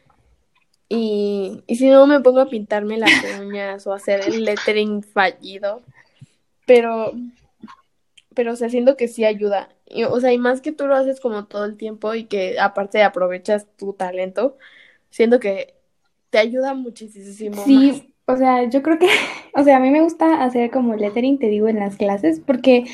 Y, 0.89 1.63
y 1.67 1.75
si 1.77 1.89
no, 1.89 2.05
me 2.07 2.19
pongo 2.21 2.39
a 2.41 2.49
pintarme 2.49 2.97
las 2.97 3.11
uñas 3.39 3.87
o 3.87 3.93
hacer 3.93 4.21
el 4.21 4.45
lettering 4.45 5.03
fallido. 5.03 5.83
Pero, 6.65 7.21
pero 8.35 8.53
o 8.53 8.55
sea, 8.55 8.69
siento 8.69 8.97
que 8.97 9.07
sí 9.07 9.25
ayuda. 9.25 9.69
Y, 9.85 10.03
o 10.05 10.19
sea, 10.19 10.33
y 10.33 10.37
más 10.37 10.61
que 10.61 10.71
tú 10.71 10.87
lo 10.87 10.95
haces 10.95 11.19
como 11.19 11.45
todo 11.45 11.65
el 11.65 11.77
tiempo 11.77 12.15
y 12.15 12.25
que 12.25 12.59
aparte 12.59 13.03
aprovechas 13.03 13.67
tu 13.77 13.93
talento, 13.93 14.57
siento 15.09 15.39
que 15.39 15.75
te 16.29 16.39
ayuda 16.39 16.73
muchísimo. 16.73 17.65
Sí, 17.65 18.13
o 18.25 18.37
sea, 18.37 18.69
yo 18.69 18.81
creo 18.81 18.99
que, 18.99 19.07
o 19.55 19.63
sea, 19.63 19.77
a 19.77 19.79
mí 19.79 19.91
me 19.91 20.01
gusta 20.01 20.43
hacer 20.43 20.71
como 20.71 20.95
lettering, 20.95 21.39
te 21.39 21.47
digo, 21.47 21.67
en 21.67 21.79
las 21.79 21.97
clases, 21.97 22.39
porque 22.39 22.85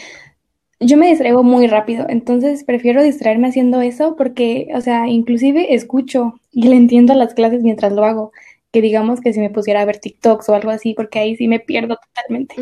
yo 0.79 0.97
me 0.97 1.07
distraigo 1.07 1.43
muy 1.43 1.67
rápido, 1.67 2.05
entonces 2.07 2.63
prefiero 2.63 3.03
distraerme 3.03 3.49
haciendo 3.49 3.81
eso 3.81 4.15
porque, 4.15 4.69
o 4.73 4.81
sea, 4.81 5.07
inclusive 5.07 5.73
escucho 5.73 6.39
y 6.51 6.69
le 6.69 6.75
entiendo 6.75 7.13
a 7.13 7.17
las 7.17 7.33
clases 7.33 7.63
mientras 7.63 7.91
lo 7.91 8.05
hago, 8.05 8.31
que 8.71 8.81
digamos 8.81 9.19
que 9.19 9.33
si 9.33 9.39
me 9.39 9.49
pusiera 9.49 9.81
a 9.81 9.85
ver 9.85 9.97
TikToks 9.97 10.47
o 10.49 10.55
algo 10.55 10.71
así, 10.71 10.93
porque 10.93 11.19
ahí 11.19 11.35
sí 11.35 11.47
me 11.47 11.59
pierdo 11.59 11.97
totalmente. 11.97 12.55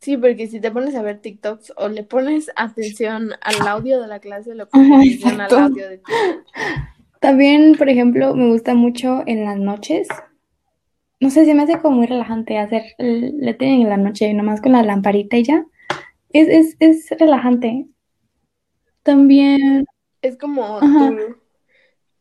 Sí, 0.00 0.16
porque 0.16 0.46
si 0.46 0.60
te 0.60 0.70
pones 0.70 0.94
a 0.94 1.02
ver 1.02 1.20
TikToks 1.20 1.72
o 1.76 1.88
le 1.88 2.04
pones 2.04 2.50
atención 2.54 3.30
al 3.40 3.66
audio 3.66 4.00
de 4.00 4.06
la 4.06 4.20
clase 4.20 4.50
o 4.50 4.54
le 4.54 4.66
pones 4.66 4.92
atención 4.92 5.40
al 5.40 5.52
audio 5.52 5.88
de 5.88 5.98
TikTok. 5.98 6.44
También, 7.20 7.76
por 7.76 7.88
ejemplo, 7.88 8.34
me 8.34 8.48
gusta 8.48 8.74
mucho 8.74 9.22
en 9.26 9.44
las 9.44 9.58
noches. 9.58 10.06
No 11.18 11.30
sé, 11.30 11.46
se 11.46 11.54
me 11.54 11.62
hace 11.62 11.78
como 11.78 11.96
muy 11.96 12.06
relajante 12.06 12.58
hacer 12.58 12.82
lettering 12.98 13.82
en 13.82 13.88
la 13.88 13.96
noche, 13.96 14.32
nomás 14.34 14.60
con 14.60 14.72
la 14.72 14.82
lamparita 14.82 15.38
y 15.38 15.44
ya. 15.44 15.64
Es, 16.30 16.48
es, 16.48 16.76
es 16.80 17.18
relajante. 17.18 17.86
También. 19.02 19.86
Es 20.22 20.36
como 20.36 20.80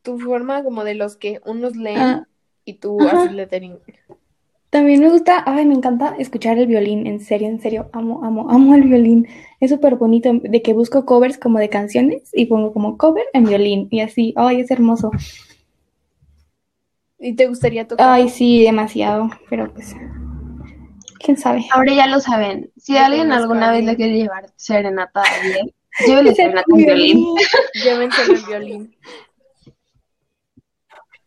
tu, 0.03 0.19
forma 0.19 0.63
como 0.63 0.83
de 0.83 0.93
los 0.93 1.17
que 1.17 1.41
unos 1.45 1.75
leen 1.75 1.97
ah, 1.97 2.27
y 2.63 2.73
tú 2.73 2.99
haces 3.01 3.31
lettering. 3.31 3.79
También 4.69 4.99
me 4.99 5.09
gusta, 5.09 5.41
ay, 5.45 5.65
me 5.65 5.73
encanta 5.73 6.15
escuchar 6.19 6.57
el 6.57 6.67
violín, 6.67 7.07
en 7.07 7.21
serio, 7.21 7.47
en 7.47 7.61
serio, 7.61 7.89
amo, 7.93 8.23
amo, 8.25 8.49
amo 8.49 8.75
el 8.75 8.83
violín. 8.83 9.25
Es 9.59 9.71
súper 9.71 9.95
bonito, 9.95 10.31
de 10.33 10.61
que 10.61 10.73
busco 10.73 11.05
covers 11.05 11.37
como 11.37 11.59
de 11.59 11.69
canciones 11.69 12.29
y 12.33 12.47
pongo 12.47 12.73
como 12.73 12.97
cover 12.97 13.25
en 13.33 13.45
violín 13.45 13.87
y 13.89 14.01
así, 14.01 14.33
ay, 14.35 14.59
es 14.59 14.69
hermoso. 14.69 15.11
¿Y 17.17 17.33
te 17.35 17.47
gustaría 17.47 17.87
tocar? 17.87 18.09
Ay, 18.09 18.27
sí, 18.27 18.63
demasiado, 18.63 19.29
pero 19.49 19.73
pues, 19.73 19.95
quién 21.25 21.37
sabe. 21.37 21.65
Ahora 21.71 21.93
ya 21.93 22.07
lo 22.07 22.19
saben, 22.19 22.71
si 22.77 22.97
alguien 22.97 23.31
alguna 23.31 23.71
vez 23.71 23.83
le 23.83 23.95
quiere 23.95 24.13
llevar 24.13 24.45
serenata 24.55 25.21
a 25.21 25.41
alguien, 25.41 25.73
llévenle 26.07 26.35
serenata 26.35 26.65
en 26.69 26.77
violín. 26.77 27.35
Llévense 27.83 28.21
el 28.31 28.45
violín. 28.45 28.95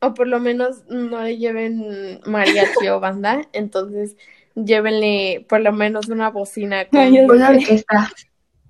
O 0.01 0.15
por 0.15 0.29
lo 0.29 0.39
menos 0.39 0.85
no 0.89 1.23
le 1.23 1.37
lleven 1.37 2.21
mariachi 2.25 2.89
o 2.89 3.01
banda, 3.01 3.43
entonces 3.53 4.17
llévenle 4.55 5.45
por 5.49 5.61
lo 5.61 5.73
menos 5.73 6.09
una 6.09 6.31
bocina 6.31 6.87
con 6.87 7.01
una 7.01 7.51
orquesta. 7.51 8.09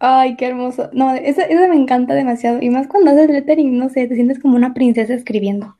Ay, 0.00 0.36
qué 0.36 0.46
hermoso. 0.46 0.88
No, 0.92 1.14
eso, 1.14 1.42
eso 1.42 1.68
me 1.68 1.76
encanta 1.76 2.14
demasiado. 2.14 2.62
Y 2.62 2.70
más 2.70 2.86
cuando 2.86 3.10
haces 3.10 3.28
lettering, 3.28 3.76
no 3.76 3.90
sé, 3.90 4.06
te 4.06 4.14
sientes 4.14 4.38
como 4.38 4.56
una 4.56 4.72
princesa 4.72 5.12
escribiendo. 5.12 5.76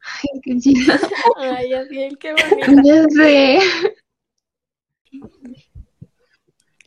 Ay, 0.00 0.40
qué 0.42 0.58
chido. 0.58 0.94
Ay, 1.36 1.72
así, 1.74 2.08
qué 2.18 2.32
bonito. 2.32 2.82
Ya 2.84 3.04
sé. 3.10 3.58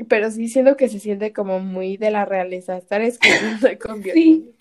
Pero 0.07 0.31
sí 0.31 0.47
siento 0.47 0.77
que 0.77 0.89
se 0.89 0.99
siente 0.99 1.31
como 1.33 1.59
muy 1.59 1.97
de 1.97 2.11
la 2.11 2.25
realeza 2.25 2.77
estar 2.77 3.01
escribiendo 3.01 3.67
con 3.79 4.01
violín. 4.01 4.51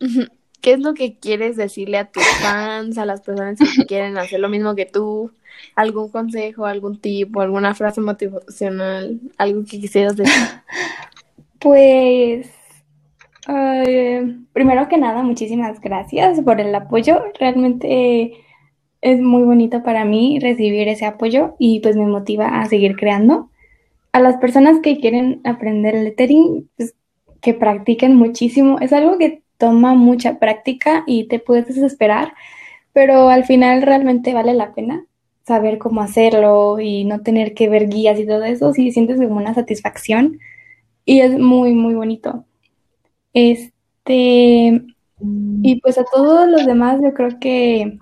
Sí. 0.00 0.28
¿Qué 0.64 0.72
es 0.72 0.80
lo 0.80 0.94
que 0.94 1.18
quieres 1.18 1.56
decirle 1.56 1.98
a 1.98 2.10
tus 2.10 2.24
fans, 2.40 2.96
a 2.96 3.04
las 3.04 3.20
personas 3.20 3.58
que 3.58 3.84
quieren 3.86 4.16
hacer 4.16 4.40
lo 4.40 4.48
mismo 4.48 4.74
que 4.74 4.86
tú? 4.86 5.30
¿Algún 5.74 6.08
consejo, 6.08 6.64
algún 6.64 6.98
tipo, 6.98 7.42
alguna 7.42 7.74
frase 7.74 8.00
motivacional, 8.00 9.20
algo 9.36 9.60
que 9.64 9.78
quisieras 9.78 10.16
decir? 10.16 10.32
Pues, 11.58 12.50
primero 14.52 14.86
que 14.88 14.98
nada, 14.98 15.22
muchísimas 15.22 15.80
gracias 15.80 16.40
por 16.42 16.60
el 16.60 16.74
apoyo. 16.74 17.24
Realmente 17.40 18.43
es 19.04 19.20
muy 19.20 19.42
bonito 19.42 19.82
para 19.82 20.04
mí 20.06 20.38
recibir 20.40 20.88
ese 20.88 21.04
apoyo 21.04 21.56
y 21.58 21.80
pues 21.80 21.94
me 21.94 22.06
motiva 22.06 22.60
a 22.60 22.66
seguir 22.66 22.96
creando. 22.96 23.50
A 24.12 24.20
las 24.20 24.38
personas 24.38 24.80
que 24.80 24.98
quieren 24.98 25.42
aprender 25.44 25.94
lettering, 25.94 26.70
pues 26.76 26.94
que 27.42 27.52
practiquen 27.52 28.16
muchísimo. 28.16 28.78
Es 28.80 28.94
algo 28.94 29.18
que 29.18 29.42
toma 29.58 29.94
mucha 29.94 30.38
práctica 30.38 31.04
y 31.06 31.24
te 31.24 31.38
puedes 31.38 31.66
desesperar, 31.66 32.32
pero 32.94 33.28
al 33.28 33.44
final 33.44 33.82
realmente 33.82 34.32
vale 34.32 34.54
la 34.54 34.72
pena 34.72 35.04
saber 35.46 35.76
cómo 35.76 36.00
hacerlo 36.00 36.80
y 36.80 37.04
no 37.04 37.20
tener 37.20 37.52
que 37.52 37.68
ver 37.68 37.90
guías 37.90 38.18
y 38.18 38.26
todo 38.26 38.44
eso, 38.44 38.72
si 38.72 38.90
sientes 38.90 39.18
como 39.18 39.36
una 39.36 39.52
satisfacción 39.52 40.38
y 41.04 41.20
es 41.20 41.38
muy, 41.38 41.74
muy 41.74 41.94
bonito. 41.94 42.46
Este, 43.34 44.82
y 45.20 45.80
pues 45.82 45.98
a 45.98 46.04
todos 46.04 46.48
los 46.48 46.64
demás 46.64 47.00
yo 47.02 47.12
creo 47.12 47.38
que, 47.38 47.98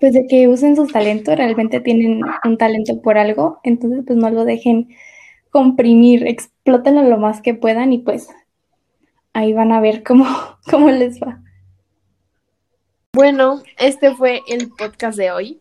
pues 0.00 0.12
de 0.12 0.26
que 0.26 0.48
usen 0.48 0.76
sus 0.76 0.92
talentos, 0.92 1.36
realmente 1.36 1.80
tienen 1.80 2.20
un 2.44 2.58
talento 2.58 3.00
por 3.00 3.18
algo, 3.18 3.60
entonces 3.62 4.02
pues 4.06 4.18
no 4.18 4.30
lo 4.30 4.44
dejen 4.44 4.88
comprimir, 5.50 6.26
explótenlo 6.26 7.02
lo 7.02 7.18
más 7.18 7.40
que 7.42 7.54
puedan 7.54 7.92
y 7.92 7.98
pues 7.98 8.28
ahí 9.32 9.52
van 9.52 9.72
a 9.72 9.80
ver 9.80 10.02
cómo, 10.02 10.26
cómo 10.70 10.90
les 10.90 11.20
va. 11.20 11.40
Bueno, 13.12 13.62
este 13.78 14.14
fue 14.14 14.40
el 14.46 14.70
podcast 14.70 15.18
de 15.18 15.32
hoy 15.32 15.60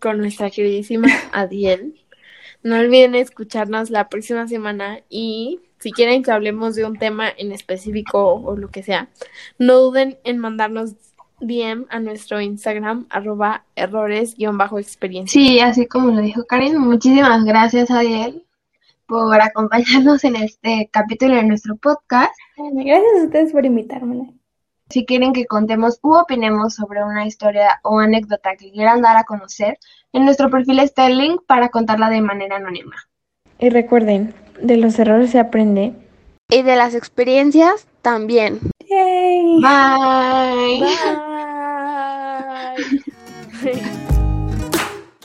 con 0.00 0.18
nuestra 0.18 0.50
queridísima 0.50 1.08
Adiel. 1.32 1.94
No 2.62 2.78
olviden 2.78 3.14
escucharnos 3.14 3.90
la 3.90 4.08
próxima 4.08 4.48
semana 4.48 5.00
y 5.08 5.60
si 5.78 5.92
quieren 5.92 6.22
que 6.22 6.32
hablemos 6.32 6.74
de 6.74 6.84
un 6.84 6.98
tema 6.98 7.28
en 7.36 7.52
específico 7.52 8.34
o 8.34 8.56
lo 8.56 8.70
que 8.70 8.82
sea, 8.82 9.08
no 9.58 9.74
duden 9.74 10.18
en 10.24 10.38
mandarnos 10.38 10.94
DM 11.40 11.86
a 11.90 12.00
nuestro 12.00 12.40
Instagram, 12.40 13.06
arroba 13.10 13.64
errores-experiencia. 13.76 15.40
Sí, 15.40 15.60
así 15.60 15.86
como 15.86 16.10
lo 16.10 16.20
dijo 16.20 16.44
Karen, 16.44 16.78
muchísimas 16.78 17.44
gracias 17.44 17.90
Adiel 17.90 18.42
por 19.06 19.40
acompañarnos 19.40 20.24
en 20.24 20.36
este 20.36 20.88
capítulo 20.92 21.36
de 21.36 21.44
nuestro 21.44 21.76
podcast. 21.76 22.32
Gracias 22.56 23.12
a 23.20 23.24
ustedes 23.24 23.52
por 23.52 23.64
invitarme. 23.64 24.34
Si 24.88 25.04
quieren 25.04 25.32
que 25.32 25.46
contemos 25.46 25.98
u 26.02 26.14
opinemos 26.14 26.74
sobre 26.74 27.02
una 27.04 27.26
historia 27.26 27.80
o 27.82 27.98
anécdota 27.98 28.56
que 28.56 28.70
quieran 28.70 29.02
dar 29.02 29.16
a 29.16 29.24
conocer, 29.24 29.78
en 30.12 30.24
nuestro 30.24 30.48
perfil 30.48 30.78
está 30.78 31.06
el 31.06 31.18
link 31.18 31.40
para 31.46 31.70
contarla 31.70 32.08
de 32.08 32.20
manera 32.20 32.56
anónima. 32.56 32.96
Y 33.58 33.70
recuerden, 33.70 34.34
de 34.60 34.76
los 34.76 34.98
errores 34.98 35.30
se 35.30 35.40
aprende. 35.40 35.94
Y 36.48 36.62
de 36.62 36.76
las 36.76 36.94
experiencias 36.94 37.86
también. 38.02 38.60
Yay. 38.88 39.60
Bye. 39.60 40.80
Bye. 42.76 43.15